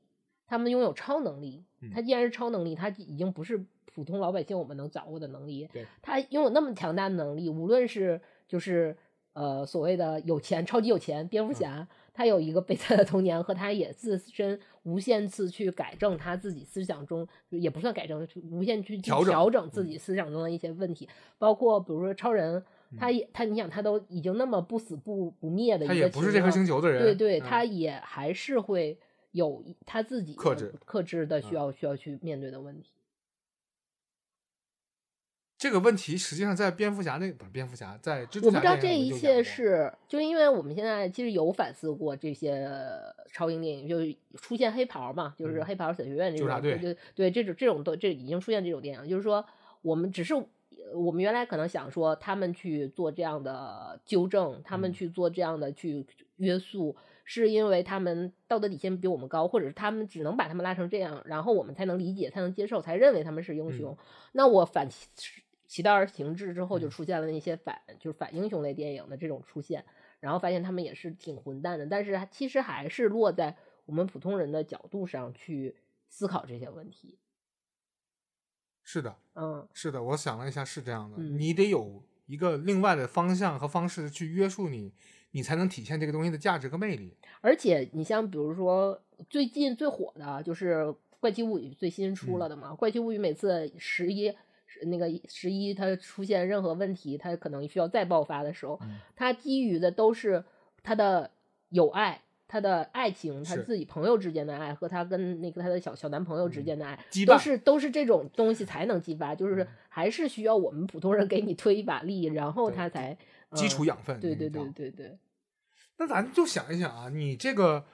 [0.47, 1.65] 他们拥有超能力。
[1.93, 5.69] 他既然是超能力，他已经不是普通老百姓我们能掌握的能力。
[6.03, 8.97] 他拥有那么强大的能力，无论是就是
[9.33, 11.87] 呃所谓的有钱、超级有钱蝙蝠侠。
[12.13, 22.61] 他有一个悲惨的童年，和他也自身无限次去改正他自己思想中，也不算改正，无限去调整自己思想中的一些问题，包括比如说超人，
[22.97, 28.99] 他也他你想他都已经那么不死不不灭的，他也不是这颗星球的人，对对，他也还是会
[29.33, 32.93] 有他自己克制克制的需要需要去面对的问题。
[35.59, 42.71] 这个问题实际上在蝙蝠侠那不是蝙蝠侠在蜘蛛侠我不知道这一切是就因为我们现在其实有反思过这些
[43.33, 49.45] 超英电影，就是出现黑袍嘛，就是黑袍小学院这种，对对对，这种这种都这已经出现这种电影，就是说
[49.83, 50.33] 我们只是
[50.95, 63.97] 我们原来可能想说他们去做这样的纠正，他们去做这样的去约束，是因为他们道德底线比我们高，或者是他们只能把他们拉成这样，然后我们才能理解，才能接受，才认为他们是英雄。
[64.33, 64.89] 那我反。
[65.71, 69.85] 其道而行之之后，就出现了那些反就是反英雄类电影的这种出现，
[70.19, 75.77] 然后发现他们也是挺混蛋的，但是其实还是落在我们普通人的角度上去
[76.09, 77.19] 思考这些问题。
[78.91, 84.91] 是的，嗯，是的，我想了一下，是这样的，你得有一个另外的方向和方式去约束你，
[85.33, 87.15] 你才能体现这个东西的价值和魅力。
[87.43, 90.85] 而且你像比如说最近最火的就是
[91.21, 94.35] 《怪奇物语》最新出了的嘛，《怪奇物语》每次十一。
[94.83, 98.79] 那个十一，它出现任何问题，它可能需要再爆发的时候，
[99.17, 100.45] 它基于的都是
[100.83, 101.31] 它的
[101.71, 113.17] 友爱，他的爱情，他自己朋友之间的爱，和他跟那个他的小小男朋友之间的爱，都是都是这种东西才能激发，就是还是需要我们普通人给你推一把力，然后他才
[113.53, 114.19] 基础养分。
[114.19, 115.19] 对对对对对。
[115.99, 117.85] 那咱就想一想啊，你这个，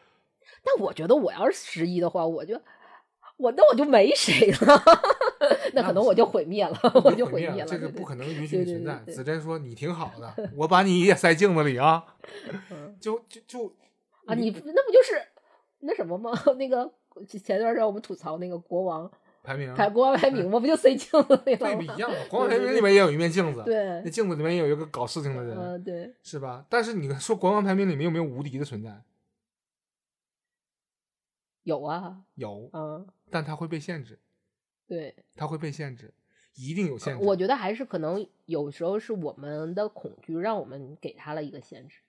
[0.64, 2.60] 那我觉得我要是十一的话，我就
[3.38, 4.82] 我那我就没谁了。
[5.74, 7.66] 那可能我就毁灭了，我就毁灭了。
[7.66, 9.12] 这个不可能允许你存在。
[9.12, 12.04] 子珍说：“你挺好的，我把你也塞镜子里啊。”
[13.00, 13.76] 就就就
[14.26, 15.20] 啊，你那不就是
[15.80, 16.32] 那什么吗？
[16.56, 16.90] 那个
[17.26, 19.10] 前段时间我们吐槽那个国王
[19.42, 21.76] 排名，排国王排名，我不就塞镜子里了吗？
[21.76, 22.10] 对，一样。
[22.28, 26.64] 国王排名里面也有一面镜子，对，那镜子里面也有一个搞事情的人，嗯，对，是吧？
[26.68, 29.02] 但是你说国王排名里面有没有无敌的存在？
[31.62, 34.18] 有啊，有，嗯，但他会被限制。
[34.86, 36.12] 对，他会被限制，
[36.56, 37.24] 一定有限制。
[37.24, 42.00] 我觉得还是可能有时候是我们的恐惧让我们给他了一个限制。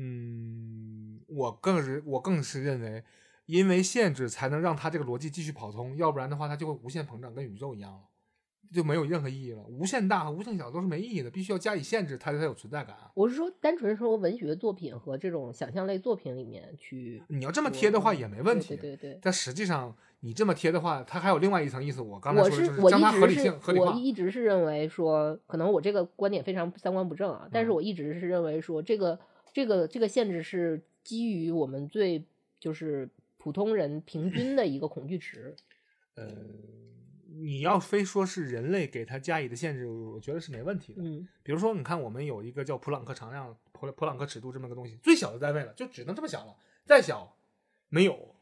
[0.00, 3.02] 嗯，我更是我更是认为，
[3.46, 8.00] 因为限制才能让他这个逻辑继续跑通，要不然的话，他就会无限膨胀，跟宇宙一样了。
[8.70, 9.62] 就没有任何意义了。
[9.62, 12.94] 无限大和无限小都是没意义的，必须要加以限制，它才有存在感。
[13.14, 18.76] 我是说，单纯说文学作品和这种想象类作品里面去，你要这么贴的话也没问题。
[18.76, 19.18] 对对对。
[19.22, 22.02] 但实际上，你这么贴的话，它还有另外一层意思。
[22.02, 23.86] 我刚才说的就是将它合理性合理化。
[23.86, 29.18] 我一直是认为说，可能我这个观点非常三观不正啊，但是我一直是认为说，这个
[29.58, 32.22] 这个这个限制是基于我们最
[32.60, 35.56] 就是普通人平均的一个恐惧值。
[36.14, 36.28] 呃。
[37.40, 41.02] 你要非说是人类给它加以的限制，我觉得是没问题的。
[41.02, 47.36] 嗯，比如说，你看我们有一个叫普朗克常量、普普朗克尺度这么个东西，最小的单位了，就只能这么小了，再小
[47.90, 48.34] 没有，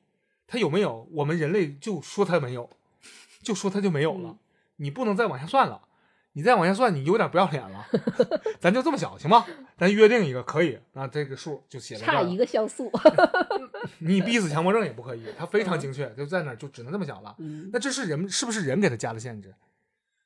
[0.47, 1.07] 它有没有？
[1.13, 2.71] 我们人类就说它没有，
[3.43, 4.39] 就说它就没有了，
[4.77, 5.87] 你不能再往下算了。
[6.37, 7.87] 你再往下算，你有点不要脸了。
[8.61, 9.47] 咱就这么小，行吗？
[9.79, 10.79] 咱约定一个，可以。
[10.93, 12.93] 那这个数就写在差一个像素。
[14.01, 17.35] 你逼死强迫症也不可以，它非常精确，就在那儿，就只能这么想了。
[17.73, 19.55] 那这是人是不是人给他加的限制？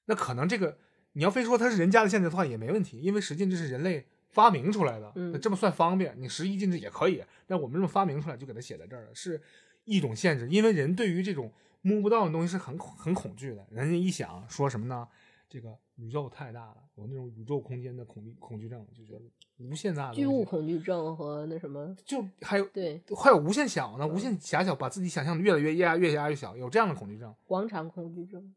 [0.06, 0.76] 那可能这个
[1.12, 9.40] 你要非说它是人加的限制的话也没问题，因为实际这是人类发明出来的，那，这么算方便，你十一进制也可以，但我们这么发明出来就给它写在这儿了，是
[9.84, 11.52] 一种限制，因为人对于这种
[11.82, 15.06] 摸不到的东西是很很恐惧的，人家一想说什么呢？
[15.48, 19.22] 这个宇宙太大了，有那种宇宙空间的恐惧恐惧症，就觉得
[19.58, 27.34] 无限大的巨物恐惧症和那什么，就还有对，还有无限小呢，无限狭小，把自己想象的越来越压越压越小，有这样的恐惧症。
[27.46, 28.54] 广场恐惧症，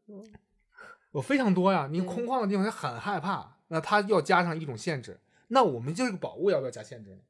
[1.12, 1.86] 有非常多呀。
[1.90, 5.20] 你空旷的地方他很害怕，那它要加上一种限制。
[5.48, 7.20] 那我们这个宝物要不要加限制呢？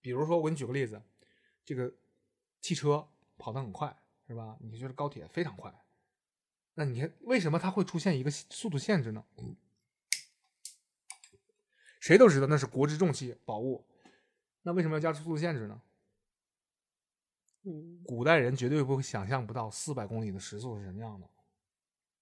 [0.00, 1.02] 比如说，我给你举个例子，
[1.64, 1.92] 这个
[2.60, 3.06] 汽车
[3.36, 3.94] 跑得很快，
[4.28, 4.56] 是吧？
[4.60, 5.74] 你觉得高铁非常快。
[6.76, 9.24] 那你看，为什么它会出现一个速度限制呢？
[12.00, 13.86] 谁都知道那是国之重器宝物，
[14.62, 15.80] 那为什么要加速度限制呢？
[17.62, 21.26] 嗯，古代人绝对不会想象不到四百公里的时速是什么样的，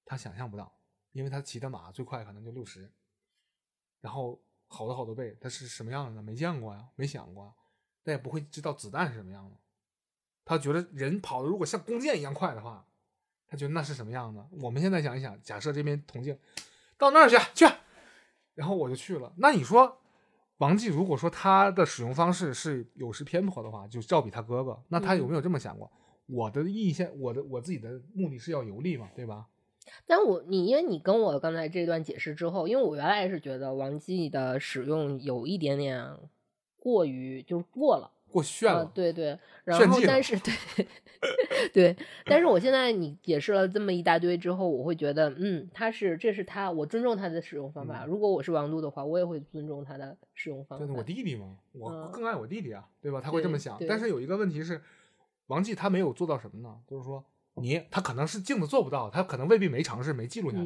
[0.04, 0.72] 他想象不到，
[1.12, 2.92] 因为他骑的马最快可能就六十，
[4.00, 6.22] 然后好多好多倍，他是什么样的呢？
[6.22, 7.52] 没见过呀，没想过，
[8.04, 9.56] 他也不会知道子弹是什么样的，
[10.44, 12.86] 他觉得人跑的如果像弓箭一样快的话。
[13.52, 14.42] 他觉得那是什么样的？
[14.62, 16.34] 我们现在想一想，假设这边铜镜
[16.96, 17.70] 到那儿去去，
[18.54, 19.30] 然后我就去了。
[19.36, 19.98] 那你说
[20.56, 25.92] 王继如果说他的使用方式是有失偏颇的话，就照比他哥哥，那他有没有这么想过？
[26.24, 29.48] 我的意线，我的我自己的目的是要游历嘛，对吧？
[30.06, 36.16] 但我你因为你跟我刚才这段解释之后，因为我原来是觉得王继的使用有一点点
[36.78, 38.11] 过于就是过了。
[38.32, 40.54] 过炫了，对对，然后但是 对
[41.72, 48.04] 对，但是我现在你解释了这么一大堆之后，我会觉得，嗯，他是这是他，我尊重他的使用方法。
[48.06, 50.94] 如果我是王璐的话，我也会尊重他的使用方法。
[50.94, 53.20] 我弟弟嘛，我更爱我弟弟啊，对吧？
[53.20, 53.78] 他会这么想。
[53.86, 54.80] 但是有一个问题是，
[55.46, 56.76] 王继他没有做到什么呢？
[56.88, 57.24] 就是说，
[57.54, 60.64] 你他可能是镜子做不到，他可能未必没尝试，没记录下来。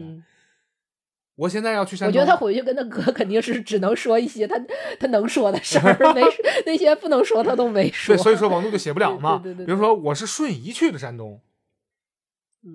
[1.36, 4.58] 我现在要去山东，我觉得他回去跟他哥肯定是只能说一些他
[4.98, 6.22] 他能说的事儿，没
[6.64, 8.16] 那些不能说他都没说。
[8.16, 9.38] 对，所以说王璐就写不了嘛。
[9.42, 9.66] 对对对。
[9.66, 11.42] 比如说我是瞬移去的山东，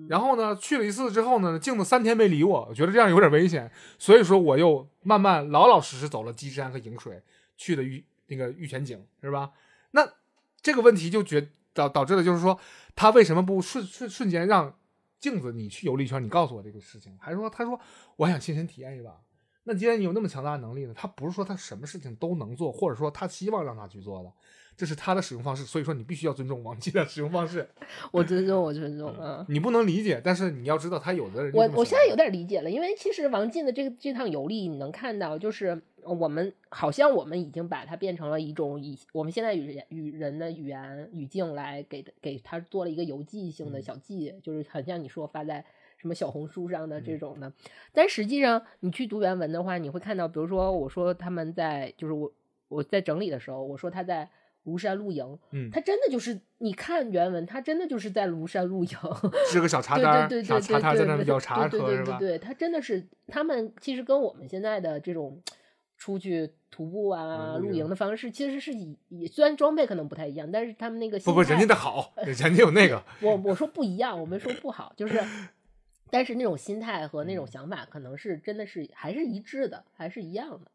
[0.08, 7.20] 然后呢去了一次之后呢，镜子三天没理我，我觉得这样有点危险，所以说我又慢慢老老实实走了鸡山和颍水，
[7.56, 9.50] 去的玉那个玉泉井，是吧？
[9.90, 10.08] 那
[10.60, 12.56] 这个问题就觉导导致了，就是说
[12.94, 14.72] 他为什么不瞬瞬瞬间让？
[15.22, 17.80] 镜子，你去游了一圈，你告诉我这个事情，还是说他说
[18.16, 19.18] 我想亲身体验一把？
[19.62, 24.32] 那既然你有那么强大的能力呢，他不是说他什么事情都能做，或者说他希望让他去做的，
[24.76, 25.64] 这是他的使用方式。
[25.64, 27.68] 所以说你必须要尊重王姬的使用方式。
[28.12, 29.14] 我尊重，我尊重。
[29.20, 31.52] 嗯，你不能理解，但是你要知道他有的人。
[31.54, 35.82] 我我现在有点理解了，因为其实王进的这个这趟游历，你能看到就是。
[36.04, 45.64] 我们好像我们已经把它变成了一种以我们现在语言与人的语言语境来给给他做了一个游记性的小记，就是很像你说发在
[45.98, 47.52] 什么小红书上的这种的。
[47.92, 52.32] 但实际上你去读原文的话，你会看到，比如说我说他们在就是我
[52.66, 54.28] 我在整理的时候，我说他在
[54.64, 58.96] 庐山露营，嗯，他真的就是你看原文，他真的就是在庐山露营，
[59.50, 62.18] 支个小茶单，对对对茶摊在那舀茶喝是吧？
[62.18, 65.42] 对，他真的是他们其实跟我们现在的这种。
[65.98, 73.00] 出去徒步啊，露营的方式其实是以以虽然装备可能不太一样，但是他们那个不不，人家的好，人家有那个。
[73.22, 75.22] 我我说不一样，我没说不好，就是，
[76.10, 80.71] 但是那种心态和那种想法可能是真的是还是一致的，还是一样的。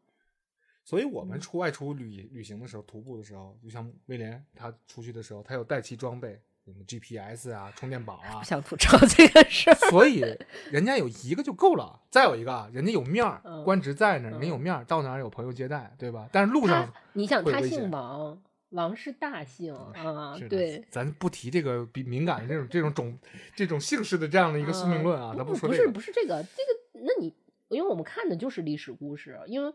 [0.88, 6.40] 所以我们出外出旅旅行的时候，徒步的时候，就像威廉他出去的时候，他有带齐装备。
[6.64, 9.74] 什么 GPS 啊，充电宝啊，不想吐槽这个事儿。
[9.90, 10.22] 所以
[10.70, 12.00] 人家有一个就够了。
[12.10, 16.26] 再有一个，人家有面儿，官职在那儿，人有面儿，到哪儿有朋友接待，对吧？
[16.32, 18.38] 但是路上，你想他姓王，
[18.70, 20.84] 王是大姓啊，对。
[20.90, 23.18] 咱不提这个比敏感的这种这种种
[23.54, 25.90] 这种姓氏的这样的一个宿命论啊，咱不说这个。
[25.90, 27.34] 不是不是这个这个，那你
[27.68, 29.72] 因为我们看的就是历史故事，因为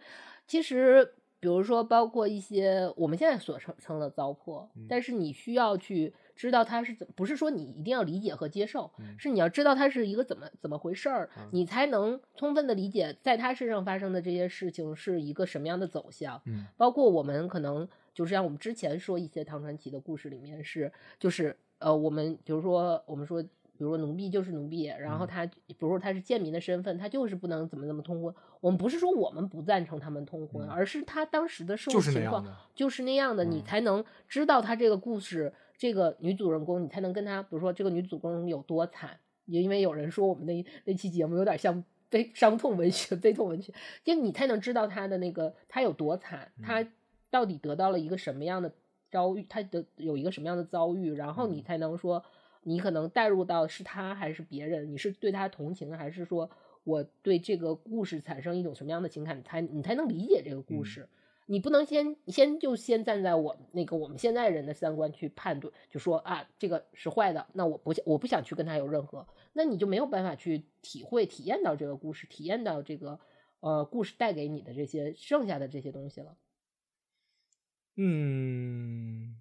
[0.47, 6.13] 其实比如说包括一些我们现在所称称的糟粕，但是你需要去。
[6.35, 16.41] 知道它是怎，不是说你一定要理解和接受，是你要知道它是一个怎么怎么回事儿，你才能充分的理解在他身上发生的这些事情是一个什么样的走向。
[16.45, 23.43] 嗯，包括我们可能就是像我们之前说一些唐传奇的故事里面是，就是呃，我们比如说我们说，
[23.83, 28.33] 比如说奴婢就是奴婢，然后他比如说他是贱民的身份，他就是不能怎么怎么通婚。
[28.61, 35.53] 我们不是说我们不赞成他们通婚，而是他当时的社会情况就是那样的，你才能知道他这个故事。
[35.75, 46.87] 这个女主人公，你才能跟她，比如说这个女主人公有多惨，也因为有人说我们那那期节目有点像悲伤痛文学、悲痛文学，就你才能知道她的那个她有多惨，她
[47.29, 48.71] 到底得到了一个什么样的
[49.11, 52.23] 遭遇，她的有一个什么样的遭遇，然后你才能说
[52.63, 56.49] 你可能带入到是他还是别人，你是对他同情还是说
[56.83, 61.07] 我对这个故事产生一种什么样的情感，才你才能理解这个故事。
[61.45, 73.19] 你不能先先就先站在我那个我们现在人的三观去判断，就说啊这个是坏的，那我不我不想去跟他有任何，那你就没有办法去体会体验到这个故事，体验到这个
[73.59, 76.37] 呃故事带给你的这些剩下的这些东西了。
[77.97, 79.35] 嗯，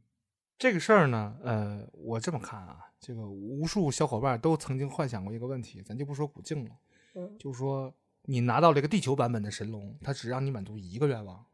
[0.59, 6.71] 这个事儿呢，呃，我这么看啊，这个无数小伙伴都曾经幻想过一个问题，咱就不说古镜了，
[7.17, 7.93] 嗯，就是说
[8.27, 11.45] 你拿到了一个地球版本的神龙，它只让你满足一个愿望。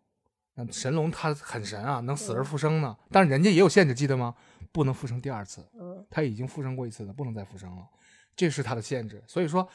[0.53, 2.95] 那神龙它很神啊，能死而复生呢。
[3.11, 4.35] 但是人家也有限制，记得吗？
[4.73, 5.67] 不能复生第二次。
[5.81, 7.89] 嗯，他已经复生过一次了，不能再复生了，
[8.37, 9.25] 这是它的限制。
[9.27, 9.67] 所以说，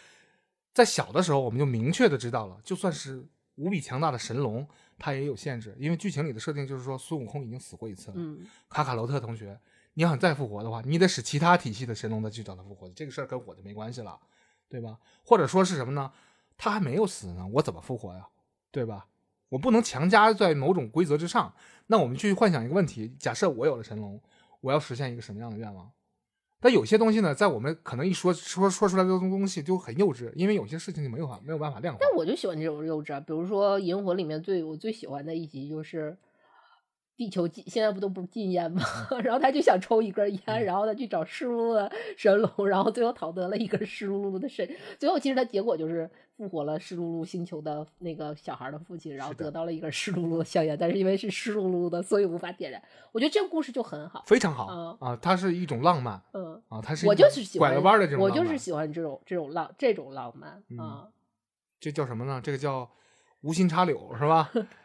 [0.76, 4.67] 在小的时候我们就明确的知道了，就算是无比强大的神龙，
[4.99, 5.76] 它也有限制。
[5.80, 8.15] 因为剧情里的设定就是说，孙悟空已经死过一次了。
[8.17, 9.59] 嗯，卡卡罗特同学，
[9.95, 12.89] 你想再复活的话，你得使其他体系的神龙再去找他复活。
[12.89, 14.19] 这个事儿跟我就没关系了，
[14.67, 14.97] 对吧？
[15.23, 16.11] 或者说是什么呢？
[16.57, 18.27] 他还没有死呢，我怎么复活呀？
[18.71, 19.05] 对吧？
[19.49, 21.53] 我不能强加在某种规则之上。
[21.87, 24.19] 那我们去幻想一个问题：假设我有了神龙，
[24.61, 25.91] 我要实现一个什么样的愿望？
[26.59, 31.99] 但有些东西呢，在我们可能一说说说出来的东西就很幼稚，因为有些事情就没有法没有办法量化。
[32.01, 36.17] 但我就喜欢这种幼稚啊，比如说《银魂》里面最我最喜欢的一集就是。
[37.16, 38.82] 地球禁现在不都不禁烟吗？
[39.24, 44.68] 然后他就想抽一根烟，然后他去找湿漉漉的神龙，然后最后讨得了一根湿漉漉的神。
[44.97, 52.82] 最后其实他结果就是复活了湿漉漉星球的那个小孩的父亲，然后得到了一根湿漉漉的香烟，但是因为是湿漉漉的，所以无法点燃。
[53.11, 55.16] 我觉得这个故事就很好，非常好啊！
[55.22, 61.09] 它是一种浪漫，嗯啊，它是我就是喜欢拐了弯的这种，我就是喜欢这种这种浪这种浪漫啊。
[61.80, 62.41] 这叫什么呢？
[62.43, 62.89] 这个叫
[63.41, 64.49] 无心插柳，是吧？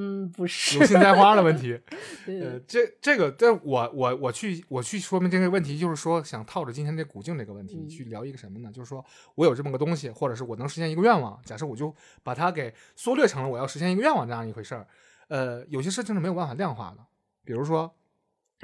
[0.00, 1.76] 嗯，不是有心栽花的问题。
[2.40, 8.70] 呃，这这个，但我我我去我去说明这个问题，就是说想套着今天这古镜这个问题去聊一个什么呢？
[8.72, 11.36] 就是说我有这么个东西，或者是我能实现一个愿望。
[11.44, 11.92] 假设我就
[12.22, 14.86] 把它给缩略成了我要实现一个愿望这样一回事儿。
[15.26, 17.04] 呃，有些事情是没有办法量化的，
[17.44, 17.92] 比如说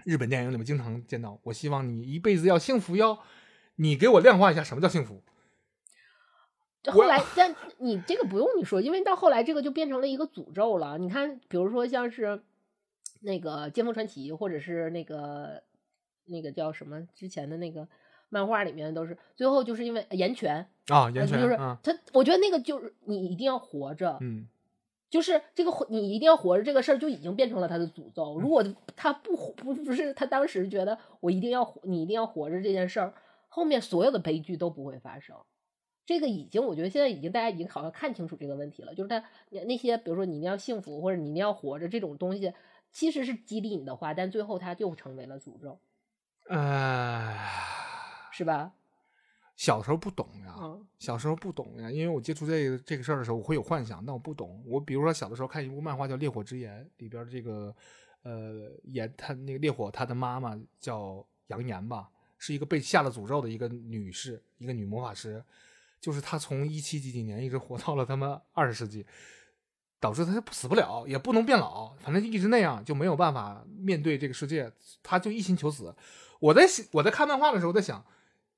[0.04, 3.18] 日本电影里面经常见到，我希望你一辈子要幸福哟，
[3.76, 5.20] 你给我量化一下什么叫幸福。
[6.92, 10.98] 后来，但你这个不用你说，因为到后来这个就变成了一个诅咒了。
[10.98, 12.42] 你看，比如说像是
[13.20, 15.62] 那个《剑锋传奇》，或者是那个
[16.26, 17.88] 那个叫什么之前的那个
[18.28, 24.46] 漫画里面，都是最后就是因为岩泉啊，岩泉就是他，我觉得那个就是你一定要活着，嗯，
[25.08, 28.38] 就是这个你一定要活着这个事儿就已经变成了他的诅咒。
[28.38, 28.62] 如果
[28.94, 33.14] 他不不不是他当时觉得我一定要活，你一定要活着这件事儿，
[33.48, 35.36] 后面所有的悲剧都不会发生。
[36.06, 42.52] 这个已经，我觉得现在已经大家已经好像看清楚这个问题了，就是他那些比如说你一定要幸福或者你一定要活着这种东西，
[42.92, 45.78] 其实是激励你的话，但最后它就成为了诅咒，
[46.48, 47.50] 哎，
[48.32, 48.72] 是吧？
[49.56, 50.56] 小时候不懂呀，
[50.98, 54.62] 小时候不懂呀，因为我接触这个这个事儿的时候，我会有幻想，但我不懂。
[54.66, 57.74] 我比如说小的时候看一部漫画叫《烈火之炎》，里边这个
[58.24, 65.42] 呃炎，他那个烈火他的妈妈叫杨炎吧，是一个被下了诅咒的一个女士，一个女魔法师。
[66.04, 69.06] 就是他从一七几几年一直活到了他妈二十世纪，
[69.98, 74.70] 导致他死不了，也不能变老，反正一直那样，就没有办法面对这个世界，
[75.02, 75.96] 他就一心求死。
[76.40, 78.04] 我在我在看漫画的时候在想，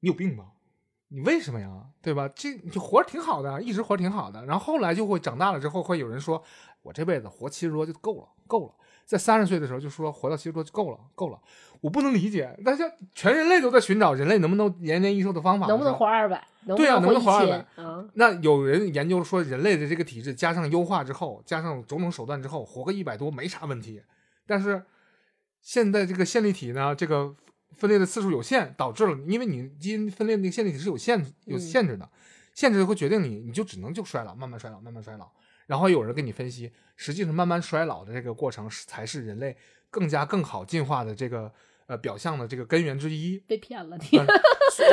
[0.01, 0.55] 你有病吧？
[1.07, 1.87] 你为什么呀？
[2.03, 2.29] 对吧？
[2.35, 4.45] 这你就活着挺好的，一直活着挺好的。
[4.45, 6.43] 然后后来就会长大了之后，会有人说，
[6.83, 8.75] 我这辈子活七十多就够了，够了。
[9.05, 11.41] 在三十岁的时候就说活到七十多就够了，够了。
[11.87, 12.84] 我不能理解，大家
[13.14, 16.45] 全人类都在寻找人类能不能延年益寿的方法，能不能活二百？
[16.76, 17.64] 对啊，能不能活二百？
[18.14, 24.03] 那有人研究说，人类的这个体质加上优化之后，加上种种手段之后，活个一百多没啥问题。
[24.49, 24.82] 但是
[25.61, 27.32] 现在这个线粒体呢，这个
[27.76, 32.11] 分裂的次数有限，导致了因为你基因分裂那个线粒体是有限有限制的，
[32.53, 35.30] 限制会决定你，你就只能就衰老，慢慢衰老，慢慢衰老。
[35.68, 39.57] 然后有人给你分析，实际上慢慢衰老的这个过程才是人类
[39.91, 41.53] 更加更好进化的这个
[41.87, 43.39] 呃表象的这个根源之一。
[43.47, 44.18] 被骗了，你。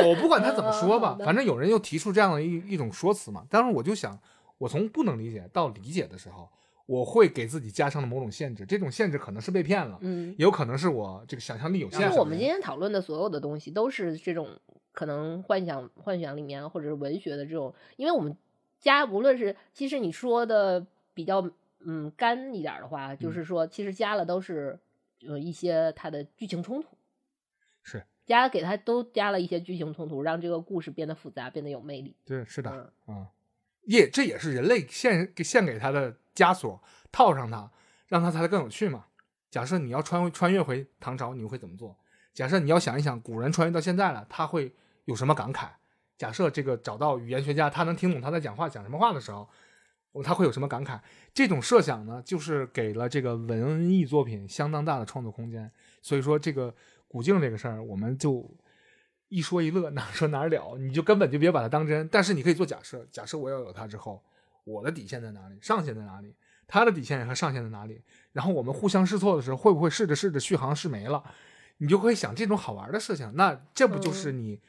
[0.06, 3.46] 我不管他怎么说吧，反正有人又提出这样的一一种说辞嘛。
[3.50, 4.18] 当时我就想，
[4.58, 6.48] 我从不能理解到理解的时候，
[6.86, 8.64] 我会给自己加上了某种限制。
[8.64, 12.10] 这种限制可能是被骗了，嗯，也有可能是我这个想象力有限。
[12.16, 14.48] 我们今天讨论的所有的东西，都是这种
[14.92, 18.36] 可能幻想幻想里面，或者是文学的这种，因为我们。
[18.80, 21.50] 加无论是其实你说的比较
[21.86, 24.78] 嗯干一点的话，就是说其实加了都是
[25.26, 26.88] 呃一些它的剧情冲突，
[27.82, 32.16] 是加给他都加了一些剧情冲突，让这个故事变得复杂，变得有魅力。
[32.24, 33.26] 对，是的，嗯，
[33.82, 36.82] 也这也是人类献献给他的枷锁，
[37.12, 37.70] 套上它，
[38.06, 39.06] 让它才更有趣嘛。
[39.50, 41.96] 假设你要穿穿越回唐朝，你会怎么做？
[42.32, 44.74] 假设你要想一想，古人穿越到现在了，他会
[45.04, 45.68] 有什么感慨？
[46.16, 49.48] 假设这个找到语言学家，他能听懂他在讲话讲什么话的时候，
[50.22, 51.00] 他会有什么感慨？
[51.32, 55.70] 这种设想呢，就是给了这个文艺作品相当大的创作空间。
[56.00, 56.74] 所以说，这个
[57.08, 58.48] 古镜这个事儿，我们就
[59.28, 62.08] 一说一乐，哪说哪了，你就根本就别把它当真。
[62.08, 64.22] 但是你可以做假设，假设我要有它之后，
[64.64, 66.34] 我的底线在哪里，上限在哪里，
[66.66, 71.24] 它的底线和上限在哪里，然后我们互相试错的时候，会不会试着试着续航试没了？
[71.78, 74.60] 你就会想这种好玩的事情，那这不就是你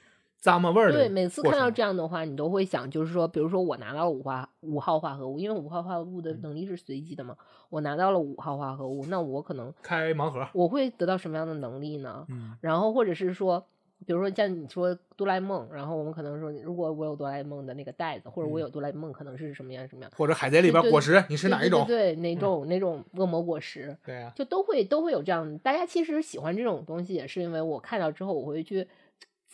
[0.51, 0.97] 咂摸味儿的？
[0.99, 7.35] 对，每次看到这样的话，你都会想，就是说，比如说我拿到了五化五号化合物，因为五号化合物的能力是随机的嘛，
[7.69, 12.25] 我拿到了五号化合物，那我可能开盲盒，我会得到什么样的能力呢？
[12.29, 13.65] 嗯，然后或者是说。
[14.05, 20.11] 比如说像你说哆啦 A 梦，然后我们可能说，如果我有哆啦 A 梦的那个袋子，或者我有哆啦 A 梦，可能是什么样什么样？
[20.17, 21.85] 或者海贼里边果实，你是哪一种？
[21.87, 23.97] 对，哪种哪种恶魔果实？
[24.05, 25.57] 对呀，就都会都会有这样。
[25.59, 28.85] 大家其实喜欢这种东西，也是因为我看到之后，我会去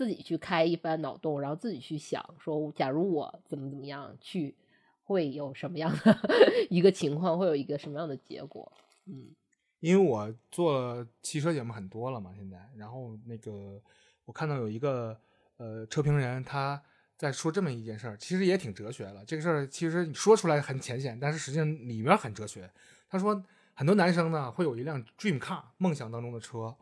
[0.02, 4.56] 自己去开一番脑洞，然后自己去想，说假如我怎么怎么样去，
[5.04, 6.18] 会有什么样的
[6.72, 8.72] 一个情况，会有一个什么样的结果？
[9.06, 9.36] 嗯，
[9.80, 13.80] 因为我做汽车节目很多了嘛，现在，然后那个。
[14.26, 15.20] 我看到有一个
[15.58, 16.82] 呃车评人，他
[17.18, 19.26] 在说这么一件事儿，其实也挺哲学了。
[19.26, 22.72] 这个事儿其实你说出来很浅显，但是实际上里面很哲学。
[23.10, 26.74] 他说，很多男生呢会有一辆 dream car，梦想当中的车。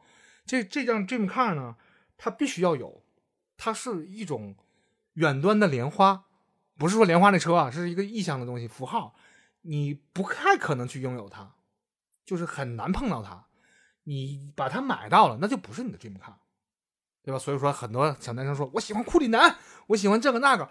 [0.46, 1.76] 这这辆 dream car 呢，
[2.18, 3.02] 它必须要有，
[3.60, 4.56] 它是一种
[5.16, 6.24] 远端的莲花，
[6.78, 9.14] 不是说莲花那车啊，是一个意象的东西，符号，
[9.64, 11.56] 你不太可能去拥有它，
[12.26, 13.48] 就是很难碰到它。
[14.06, 16.34] 你把它买到了，那就不是你的 dream car。
[17.22, 17.38] 对吧？
[17.38, 19.58] 所以说，很多小男生说：“我喜欢库里南，
[19.88, 20.68] 我喜欢这个那个，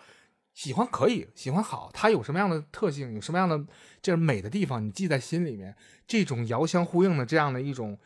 [0.54, 1.90] 喜欢可以，喜欢好。
[1.92, 3.64] 它有什么样的特性，有什么样的
[4.00, 5.76] 这美的地方，你记在心里面。
[6.06, 7.98] 这种遥相呼应的这样的一种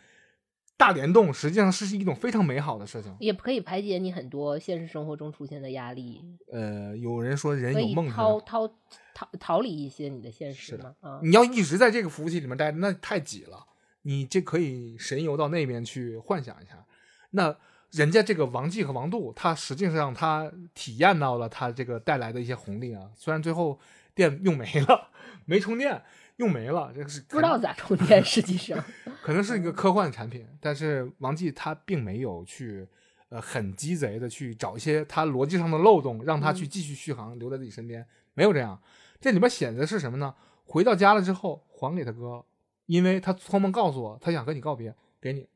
[0.83, 6.21] 大联动，实际上是一种非常美好的事情，也可以排解你很多现实生活中出现的压力。
[6.51, 8.67] 呃，有人说人有梦，逃逃
[9.15, 10.97] 逃逃离一些你的现实吗？
[11.01, 13.65] 啊，你要一直在这个服务器里面待着，那太挤了。
[14.03, 16.85] 你这可以神游到那边去幻想一下，
[17.31, 17.57] 那。
[17.93, 23.03] 人家这个王继和王杜，他实际上他体验到了他这个带来的一些红利啊。
[23.15, 23.79] 虽然最后
[24.15, 25.11] 电用没了，
[25.45, 26.03] 没充电，
[26.37, 28.25] 用没了，这个是不知道咋充电。
[28.25, 28.83] 实际上
[29.23, 32.87] 可能是一个科幻产品，但是王继他并没有去
[33.29, 38.81] 呃很鸡贼的去找一些他逻辑上的漏洞，让他去继续续航，留在自己身边，没有这样。
[39.21, 40.35] 这里边写的是什么呢？
[40.65, 42.45] 回到家了之后还给他哥，
[42.87, 45.49] 因为他托梦告诉我，他想和你告别，给你，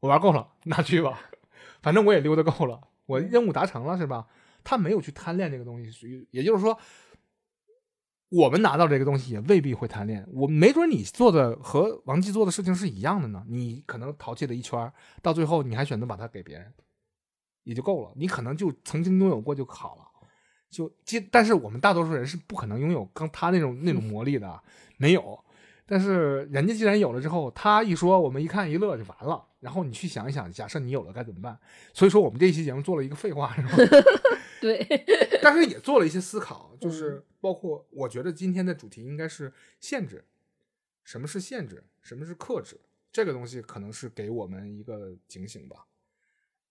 [0.00, 1.20] 我玩够了，拿去吧。
[1.80, 4.26] 反正我也溜达够了，我任务达成了，是吧？
[4.64, 6.78] 他没有去贪恋这个东西，属于也就是说，
[8.34, 10.26] 我们拿到这个东西也未必会谈恋。
[10.32, 13.44] 我没准你做的和王继做的事情是一样的呢。
[13.48, 14.92] 你可能淘气了一圈，
[15.22, 16.72] 到最后你还选择把它给别人，
[17.62, 18.12] 也就够了。
[18.16, 20.02] 你可能就曾经拥有过就好了。
[20.68, 20.90] 就，
[21.30, 24.60] 但是我们大多数人是不可能拥有刚他那种那种魔力的，
[24.98, 25.38] 没有。
[25.86, 29.44] 但是人家既然有了之后，他一说，我们一看一乐就完了。
[29.60, 31.56] 然后你去想一想，假设你有了该怎么办？
[31.92, 33.68] 所以说我们这一期节目做了一个废话，是吧？
[34.64, 35.04] 对。
[35.42, 40.24] 但是也做了一些思考，就是包括我觉得今天的主题应该是限制。
[41.02, 41.84] 什么是限制？
[42.00, 42.80] 什么是克制？
[43.12, 45.86] 这个东西可能是给我们一个警醒吧。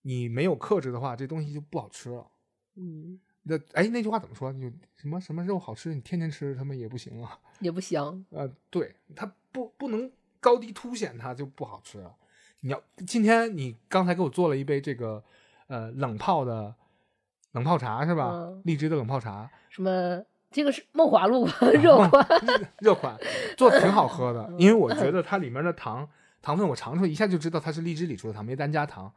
[0.02, 2.26] 你没有克制的话，这东西就不好吃了。
[2.74, 3.20] 嗯。
[3.46, 4.52] 那哎，那句话怎么说？
[4.54, 4.60] 就
[4.96, 8.26] 什么什么肉好吃，你天天吃他们也不行啊， 也不行。
[8.30, 10.10] 呃，对，它不不能
[10.40, 12.16] 高低凸显它就不好吃了。
[12.60, 15.22] 你要今天你刚才给我做了一杯这个
[15.66, 16.74] 呃冷泡的
[17.54, 18.48] 冷泡茶是吧？
[18.64, 19.50] 荔枝的冷泡茶。
[19.70, 20.22] 什么？
[20.50, 21.48] 这个是梦华录
[21.82, 22.28] 热款，
[22.78, 23.18] 热款
[23.56, 26.08] 做的挺好喝的，因为我觉 得它里面的糖
[26.40, 29.12] 糖分我尝出来一下就知道它是荔枝里出的糖，没单加糖。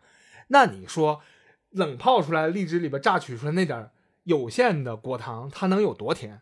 [0.47, 1.21] 那你说
[1.71, 3.89] 冷泡出来荔枝里边榨取出来那点
[4.23, 6.41] 有限的果糖，它能有多甜？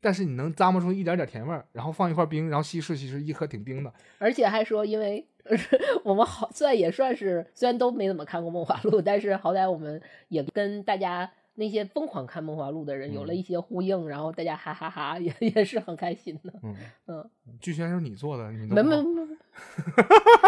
[0.00, 3.92] 但是你能咂摸出一点点甜味儿，然后放一块冰，然后稀释稀释，一喝挺冰的。
[4.18, 5.26] 而且还说，因为
[6.04, 16.52] 我们好算也算是，虽然都没怎么看过《梦华录》，但是好歹我们也跟大家那些疯狂看《梦华录》的人有了一些呼应，然后大家哈哈哈，也也是很开心的。
[16.62, 16.76] 嗯
[17.06, 17.30] 嗯，
[17.60, 19.26] 剧宣是你做的，你没没没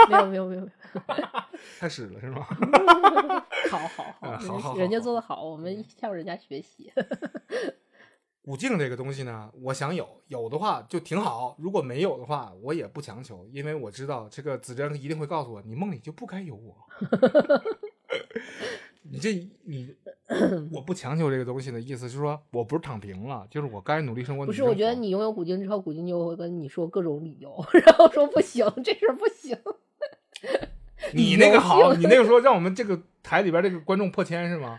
[0.08, 0.68] 没有没有没有，
[1.78, 2.46] 开始了是吗？
[3.70, 6.92] 好 好好，好好，人家做的好，我们向人家学习。
[8.42, 16.76] 古镜这个东西呢，我想有，有的话就挺好；如果没有的话，我也不强求，因为我知道这个子珍一定会告诉我，你梦里就不该有我。
[19.04, 19.94] 你这你，
[20.72, 24.44] 我不强求这个东西的意思，就是说我不是躺平了，就是我该努力生活。
[24.44, 29.56] 不是，我觉得你拥有古镜之后，古镜就会跟你说各种理由， 然后说不行，这事不行。
[31.14, 34.78] 你那个好，你那个说让我们这个台里边这个观众破千是吗？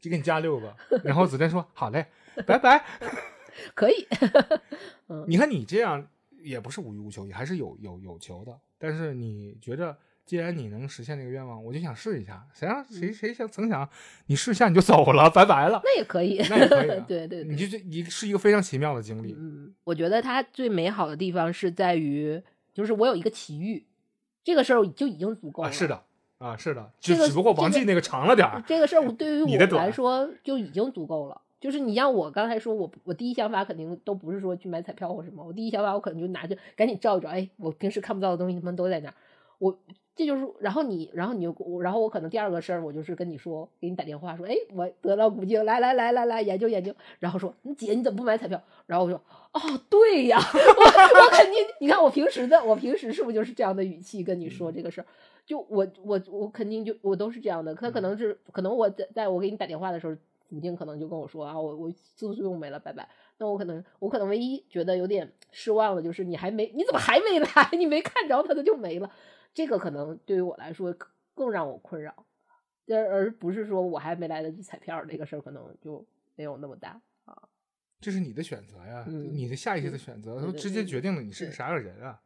[0.00, 0.74] 就给你加六个。
[1.04, 2.06] 然后子珍说好嘞，
[2.46, 2.84] 拜拜。
[3.74, 4.06] 可以。
[5.08, 6.06] 嗯，你看你这样
[6.42, 8.58] 也不是无欲无求，也还是有有有求的。
[8.78, 12.46] 但是你觉着，既然你能实现这个愿望，我就想试一下。
[12.54, 13.88] 谁让谁谁想曾想
[14.26, 15.80] 你试一下你就走了，拜拜了。
[15.84, 17.02] 那也可以，那也可以。
[17.06, 19.34] 对对，你就这一是一个非常奇妙的经历。
[19.38, 22.42] 嗯，我觉得它最美好的地方是在于，
[22.72, 23.84] 就是我有一个奇遇，
[24.42, 25.72] 这个事儿就已经足够了。
[25.72, 26.04] 是的。
[26.38, 28.64] 啊，是的，就只不过王记那个长了点儿。
[28.66, 31.38] 这个事儿对于我来说就已经足够了。
[31.60, 39.14] 就是你像我刚才说，我我第一想法肯定都不是说去买彩票或什么，我第一想法我可能就拿着赶紧照一照，哎，我平时看不到的东西他们都在那儿。
[39.58, 39.78] 我
[40.16, 46.94] 这就是，然后你，然后你就，然后我可能第二个事儿，我就是跟你说，给你打电话说，哎，我得到古镜，来来来来来研究研究。
[47.18, 48.62] 然后说，你姐你怎么不买彩票？
[48.86, 49.20] 然后我说，
[49.52, 49.60] 哦，
[49.90, 55.06] 对呀， 我我肯定，你看我平时的，我平时是不是就是这样的语气跟你说这个事儿？
[55.44, 60.14] 就我我我肯定就我都是这样的，他可能是可能我在在我给你打电话的时候，
[60.50, 63.08] 母亲可能就跟我说啊，我我资助用没了，拜拜。
[63.38, 67.48] 那我可能我可能唯一觉得有点失望的就是你还没你怎么还没来？
[67.72, 69.10] 你没看着他的就没了，
[69.54, 70.94] 这个可能对于我来说
[71.34, 72.26] 更让我困扰，
[72.88, 76.04] 而而不是说我还没来得及彩票这个事儿可能就
[76.36, 77.48] 没有那么大啊。
[78.00, 82.20] 这是你的选择呀，你的下意识的选择，都直接决定了你是个啥样人啊。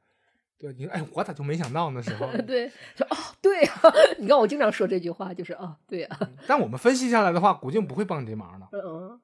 [0.64, 2.26] 对，你说，哎，我咋就没想到呢时候？
[2.46, 3.72] 对，说哦，对呀，
[4.18, 6.18] 你看我经常说这句话，就是哦，对呀。
[6.46, 8.66] 但我们分析下来的话，古静不会帮你这忙的。
[8.72, 9.20] 嗯，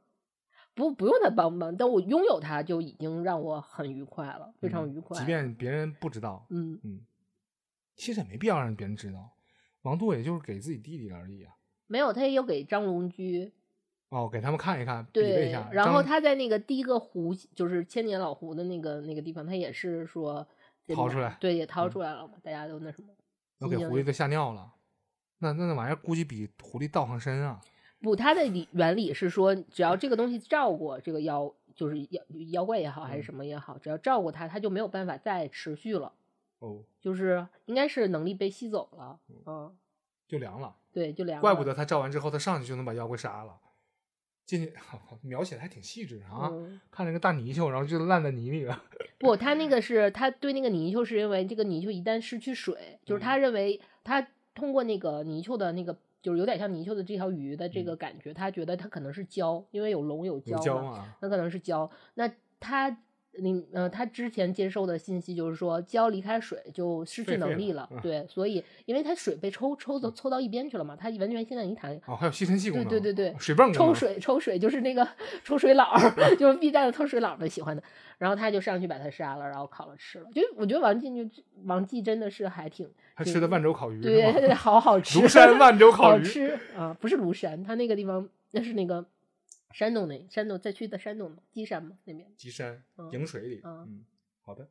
[0.74, 5.18] 不，不用他帮忙，但我拥有他就已经让我很愉快了，非常愉快。
[5.18, 7.00] 即便别人不知道，嗯嗯，
[7.96, 9.30] 其实也没必要让别人知道。
[9.82, 11.54] 王杜也就是给自己弟弟而已啊。
[11.86, 13.50] 没有，他也有给张龙驹。
[14.10, 15.70] 哦，给他们看一看，比对一下。
[15.72, 20.46] 然后他在那个第一个湖，就是千年老湖的那个那个地方，他也是说。
[20.94, 23.08] 掏出来，对，也掏出来了嘛，大家都那什么，
[23.58, 24.72] 都给狐狸都吓尿了。
[25.38, 27.60] 那那那玩意儿估计比狐狸道行深啊。
[28.00, 32.22] 不，它的理原理是说，只要这个东西照过这个妖，就是妖
[32.52, 36.12] 妖怪也好，还是什么也好，只要照过它，它就没有办法再持续了。
[36.60, 39.74] 哦，就是应该是能力被吸走了，嗯，
[40.28, 40.76] 就凉了。
[40.92, 41.38] 对，就凉。
[41.38, 41.40] 了。
[41.40, 43.58] 怪不得他照完之后，他上去就能把妖怪杀了。
[44.50, 44.72] 进去
[45.22, 46.50] 描写的还挺细致啊，
[46.90, 48.82] 看那个大泥鳅，然后就烂在泥里了。
[49.18, 61.88] 不，他那个是他对那个泥鳅是因为这个泥鳅一旦失去水，就是他认为他通过那个泥鳅的那个，就是有点像泥鳅的这条鱼的这个感觉，他觉得它可能是胶，因为有龙有胶嘛，那可能是胶。
[62.14, 62.28] 那
[62.58, 62.96] 他。
[63.40, 67.88] 你呃，他之前接受的信息就是说，胶离开水就失去能力了。
[68.02, 71.98] 对，所以因为它水被抽抽走，抽到一边去了嘛，它完全现在一谈。
[72.06, 72.88] 哦，还有吸尘器功能。
[72.88, 73.72] 对对对对，水泵。
[73.72, 75.06] 抽水抽水就是那个
[75.42, 75.96] 抽水佬，
[76.38, 77.82] 就是 B 站的抽水佬们喜欢的。
[78.18, 80.26] 然后他就上去把它杀了，然后烤了吃了。
[80.34, 82.86] 就我觉得王进就王继真的是还挺。
[83.16, 84.00] 他吃的万州烤鱼。
[84.02, 85.18] 对，好好 吃。
[85.18, 86.18] 庐山万州烤鱼。
[86.18, 89.04] 好吃啊，不是庐山，他那个地方那是那个。
[89.72, 92.82] 山东那山东再去的山东鸡山嘛那边，鸡山
[93.12, 94.04] 营水里，嗯，
[94.42, 94.68] 好的，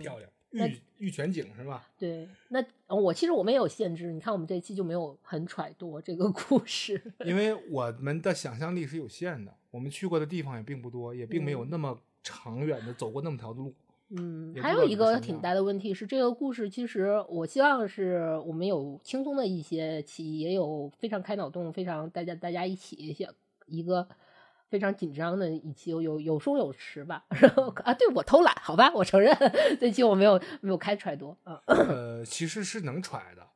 [0.00, 1.86] 漂亮，玉玉泉井是吧？
[1.98, 2.64] 对，那
[2.94, 13.74] 我其实我们也有限制，你看我们这期就没有很揣度这个故事，因为我们的想象力是有限的，我们去过的地方也并不多，也并没有那么长远的走过那么条路。
[14.10, 23.30] 嗯，还有一个挺大的问题是，这个故事其实我希望是我们有轻松的一些期，也有非常开脑洞，非常大家大家一起想。
[23.68, 24.08] 一个
[24.68, 27.24] 非常紧张的一期，有有有松有弛吧。
[27.30, 29.34] 然后啊，对我偷懒，好吧，我承认
[29.80, 31.60] 这期我没有没有开揣多啊。
[31.66, 33.46] 呃， 其实是能揣的。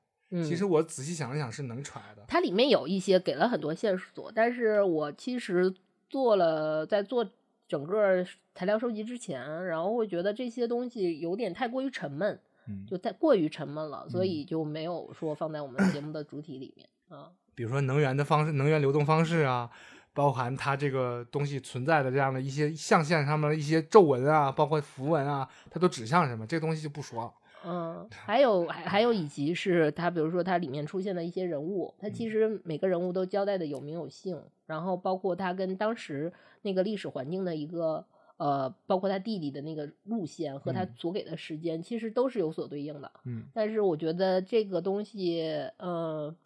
[0.42, 2.24] 其实我仔细想了想，是能揣的。
[2.26, 5.74] 它里面有一些给了很多线索，但是我其实
[6.08, 7.28] 做了在做
[7.68, 8.24] 整个
[8.54, 12.40] 材料收集之前，然后会觉得这些东西有点太过于沉闷，
[12.88, 17.30] 就太过于沉闷了，所以就没有说放在我们节目的主体里面啊。
[17.54, 19.70] 比如说能源的方式、能源流动方式啊。
[20.14, 26.46] 包含它这个东西存在的这样的一些象限上面的一些皱纹啊，包括符文啊，它都指向什么？
[26.46, 27.32] 这个东西就不说了。
[27.64, 36.32] 嗯，还有还还有以及是它，比如说它里面出现的一些人物，它其实每个人物都交代的有名有姓，然后包括他跟当时
[36.62, 38.04] 那个历史环境的一个
[38.36, 43.10] 呃，包括他弟弟的那个路线和他所给的时间，其实都是有所对应的。
[43.24, 46.36] 嗯，但是我觉得这个东西，嗯。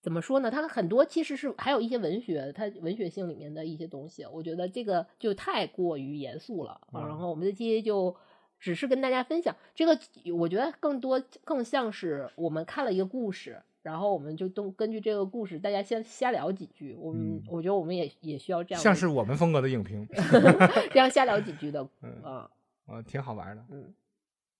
[0.00, 0.50] 怎么说呢？
[0.50, 6.80] 它很多其实是还有一些文学，它文学性里面的一些东西，我觉得这个就太过于严肃了。
[6.92, 8.14] 然后我们这期就
[8.60, 9.98] 只是跟大家分享这个，
[10.36, 16.94] 我觉得更多更像是我们看了一个故事，然后我们就都根据这个故事，大家先瞎聊几句。
[16.98, 20.06] 我们我觉得我们也也需要这样，像是我们风格的影评，
[20.92, 23.64] 这样瞎聊几句的，嗯啊，挺好玩的。
[23.70, 23.92] 嗯，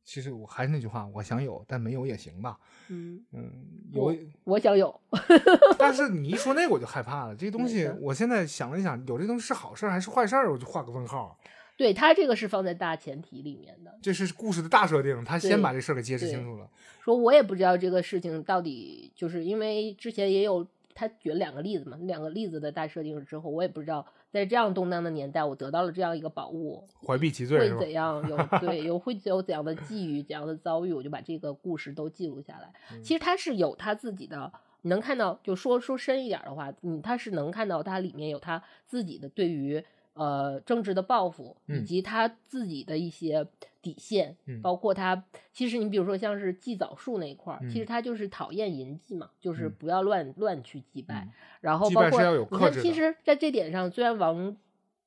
[0.09, 2.59] 其实我还是那句话，我想有，但没有也行吧。
[2.89, 3.53] 嗯嗯，
[3.93, 4.99] 有我想有，
[5.79, 7.37] 但是你一说那个我就害怕了。
[7.37, 11.39] 这东西我现在想了想，有这东西是好事还是坏事，我就画个问号。
[11.77, 16.67] 对他这个是放在大前提里面的，这是故事的大设定，他先把这事儿给揭示清楚了。
[17.05, 28.23] 说我也不知道这个事情到底，就是因为之前也有他举了两个例子嘛，两个例子的大设定之后，我也不知道在这样动荡的年代，我得到了这样一个宝物，怀璧其罪会怎样？
[28.29, 32.73] 有对有会有怎样的际遇、怎样的遭遇，我就把这个故事都记录下来。
[33.03, 34.53] 其实他是有他自己的，
[34.83, 39.85] 能看到，就说说深一点的话，嗯，他是能看到他里面有他自己的对于。
[40.15, 43.47] 呃，政治的抱负，以及他自己的一些
[43.89, 51.27] 底线，包括他，其实你比如说像是祭枣树那一块儿，其实他就是讨厌淫祭嘛，就是不要乱乱去祭拜。
[51.61, 54.57] 然后包括你看，其实在这点上，虽然王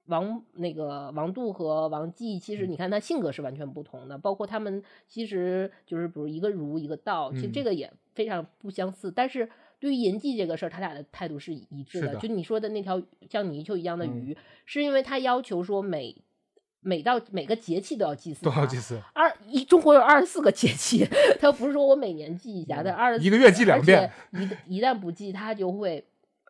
[0.06, 9.48] 王那个王杜和王继，其实你看他性格是完全不同的，包括他们其实就是比如一个儒一个道，其实这个也非常不相似，但是。
[9.82, 12.16] 对于银祭这个事儿，他俩的态度是一致的。
[12.18, 16.16] 就你说的那条像泥鳅一样的鱼，是因为他要求说每
[16.82, 18.44] 每到每个节气都要祭祀。
[18.44, 19.00] 都要祭祀。
[19.14, 21.08] 二一中国有二十四个节气，
[21.40, 24.12] 他不是说我每年祭一下，他二一个月祭两遍。
[24.32, 26.04] 一一旦不祭，他就会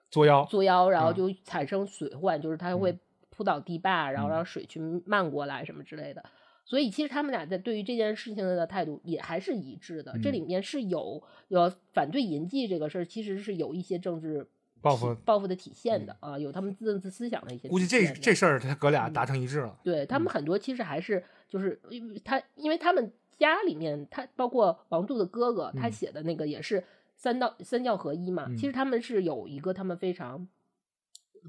[0.10, 2.98] 作妖，作妖，然后就产生水患，就是他会
[3.30, 6.24] 扑倒堤坝，然后让水去漫过来什么之类的。
[6.64, 10.18] 所以其实他们俩在对于这件事情的态度也还是一致的。
[10.24, 14.48] 这里面是有有反对淫祭这个事儿，其实是有一些政治
[14.82, 17.70] 报复报复的体现的啊，有他们自自思想的一些。
[17.70, 19.80] 估计这这事儿他哥俩达成一致了。
[19.84, 26.84] 对他们很多其实还是就是因为他因为他们家里面他包括王杜的哥哥，他写的那个也是
[27.16, 28.48] 三道三教合一嘛。
[28.56, 30.48] 其实他们是有一个他们非常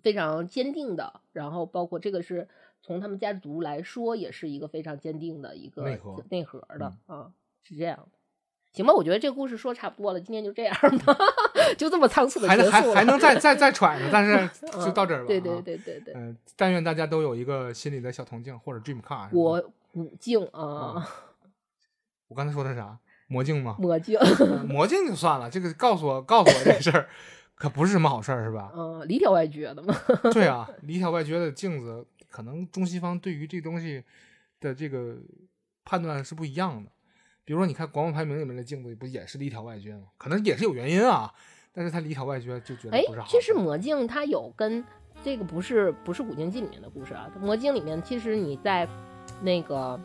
[0.02, 2.48] 非常坚定的，然后包括这个是。
[2.84, 7.32] 从他们家族来说，也是一个非常坚定的一个内核内核的啊，
[7.62, 8.18] 是这样的。
[8.72, 10.74] 行吧，我觉得这个故事说差不多了，今天就这样
[11.04, 11.16] 吧，
[11.76, 14.50] 就这么仓促的结束还还还能再再再揣呢，但是
[14.84, 15.26] 就到这儿吧。
[15.26, 16.14] 对对对对对。
[16.14, 19.28] 嗯，但愿大家都有一个心里的小铜镜或者 dream car。
[19.32, 19.62] 我
[19.92, 21.06] 五镜啊。
[22.28, 22.98] 我刚才说的啥？
[23.26, 23.76] 魔镜吗？
[23.78, 24.18] 魔镜。
[24.66, 27.08] 魔镜就算了，这个告诉我告诉我这事儿，
[27.54, 28.72] 可不是什么好事儿，是吧？
[28.76, 29.94] 嗯，里挑外撅的嘛。
[30.32, 32.06] 对啊，里挑外撅的镜子。
[32.30, 34.02] 可能中西方对于这东西
[34.58, 35.16] 的这个
[35.84, 36.90] 判断是不一样的。
[37.44, 40.06] 比如说，你看广播排名里面的镜子，不也是里挑外撅吗？
[40.16, 41.32] 可能也是有原因啊，
[41.72, 43.26] 但是他里挑外撅就觉得不是好。
[43.28, 44.84] 其实魔镜它有跟
[45.24, 47.30] 这个不是不是古镜记里面的故事啊。
[47.40, 48.88] 魔镜里面其实你在
[49.40, 49.98] 那个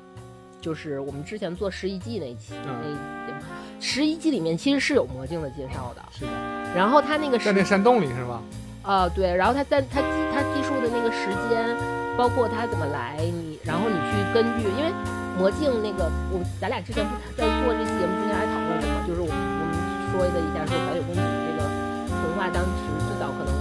[0.59, 3.39] 就是我们之前做十一季那期那
[3.79, 6.03] 十一季里面其实是有魔镜的介绍的。
[6.11, 6.31] 是的。
[6.75, 8.41] 然后他那个在那山洞里是吧？
[8.81, 9.35] 啊，对。
[9.35, 10.01] 然后他在它
[10.33, 11.97] 它计数的那个时间。
[12.17, 14.91] 包括他怎么来，你然后你去根据，因为
[15.37, 19.71] 魔镜那个，我咱俩之前不在做这期节目之前还讨论过嘛，就是我们我们
[20.09, 21.61] 说了一下，说白雪公主这个
[22.09, 23.53] 童话当时最早可能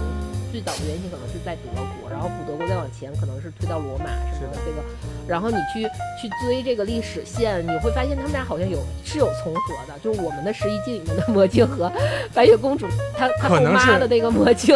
[0.51, 1.69] 最早的原型可能是在德
[2.01, 4.81] 国，然后古德国再往前可能是推到罗马什么的这个，
[5.29, 5.85] 然后你去
[6.17, 11.91] 去追这个历史线，你会发现他们俩好像有是有重合的，就是我们的十一季里面的魔镜和
[12.33, 14.73] 白雪公主她她后妈的那个魔镜，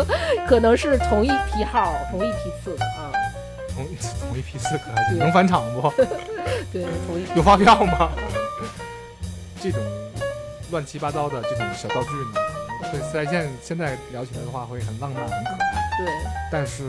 [0.47, 3.09] 可能是同一批号同一批次的啊。
[3.73, 3.87] 同
[4.19, 5.91] 同一批次可还行，能返场不？
[6.71, 6.85] 对，
[7.35, 8.11] 有发票吗？
[9.61, 9.79] 这种
[10.71, 16.03] 乱七八糟的这种小道具呢，对在现现在聊起来的话，会很浪漫、很可爱。
[16.03, 16.11] 对。
[16.51, 16.83] 但是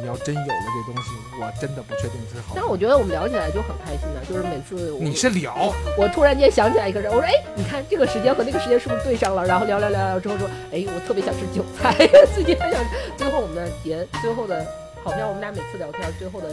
[0.00, 1.10] 你要真有了这东西，
[1.40, 2.54] 我真的不确定是好。
[2.54, 11.94] 但是我觉得我们聊起来就很开心的，就是每次你是聊，我突然间想起来一个人，我说：“哎，你看这个时间和那个时间是不是对上了？”然后聊聊聊聊之后说：“哎，我特别想吃韭菜，
[12.34, 12.82] 最近很想。”
[13.16, 14.66] 最后我们的结，最后的。
[15.04, 16.48] 好像我们俩每次聊天，最后的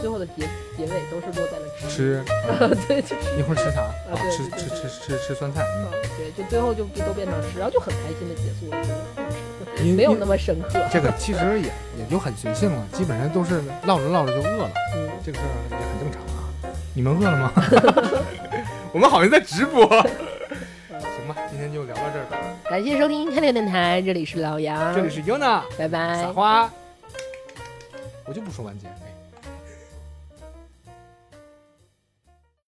[0.00, 2.24] 最后的结结尾都是落在了吃。
[2.88, 3.82] 对，就一会儿吃啥？
[3.82, 5.62] 啊，吃吃吃吃吃酸菜。
[5.76, 8.76] 嗯，对，就最后就都变成吃，然后就很开心的结束了。
[9.94, 10.80] 没有那么深刻。
[10.90, 11.66] 这个其实也
[11.98, 14.70] 也就很随性了，基本上都是唠着唠着就饿了。
[14.94, 16.48] 嗯，这个事儿也很正常啊。
[16.94, 17.52] 你们饿了吗？
[18.92, 19.86] 我们好像在直播。
[20.88, 22.38] 行吧，今天就聊到这儿吧。
[22.70, 26.22] 感谢收听天天电台，这里是老杨，这里是 Yuna，拜拜。
[26.22, 26.70] 撒花。
[28.24, 28.86] 我就不说完结。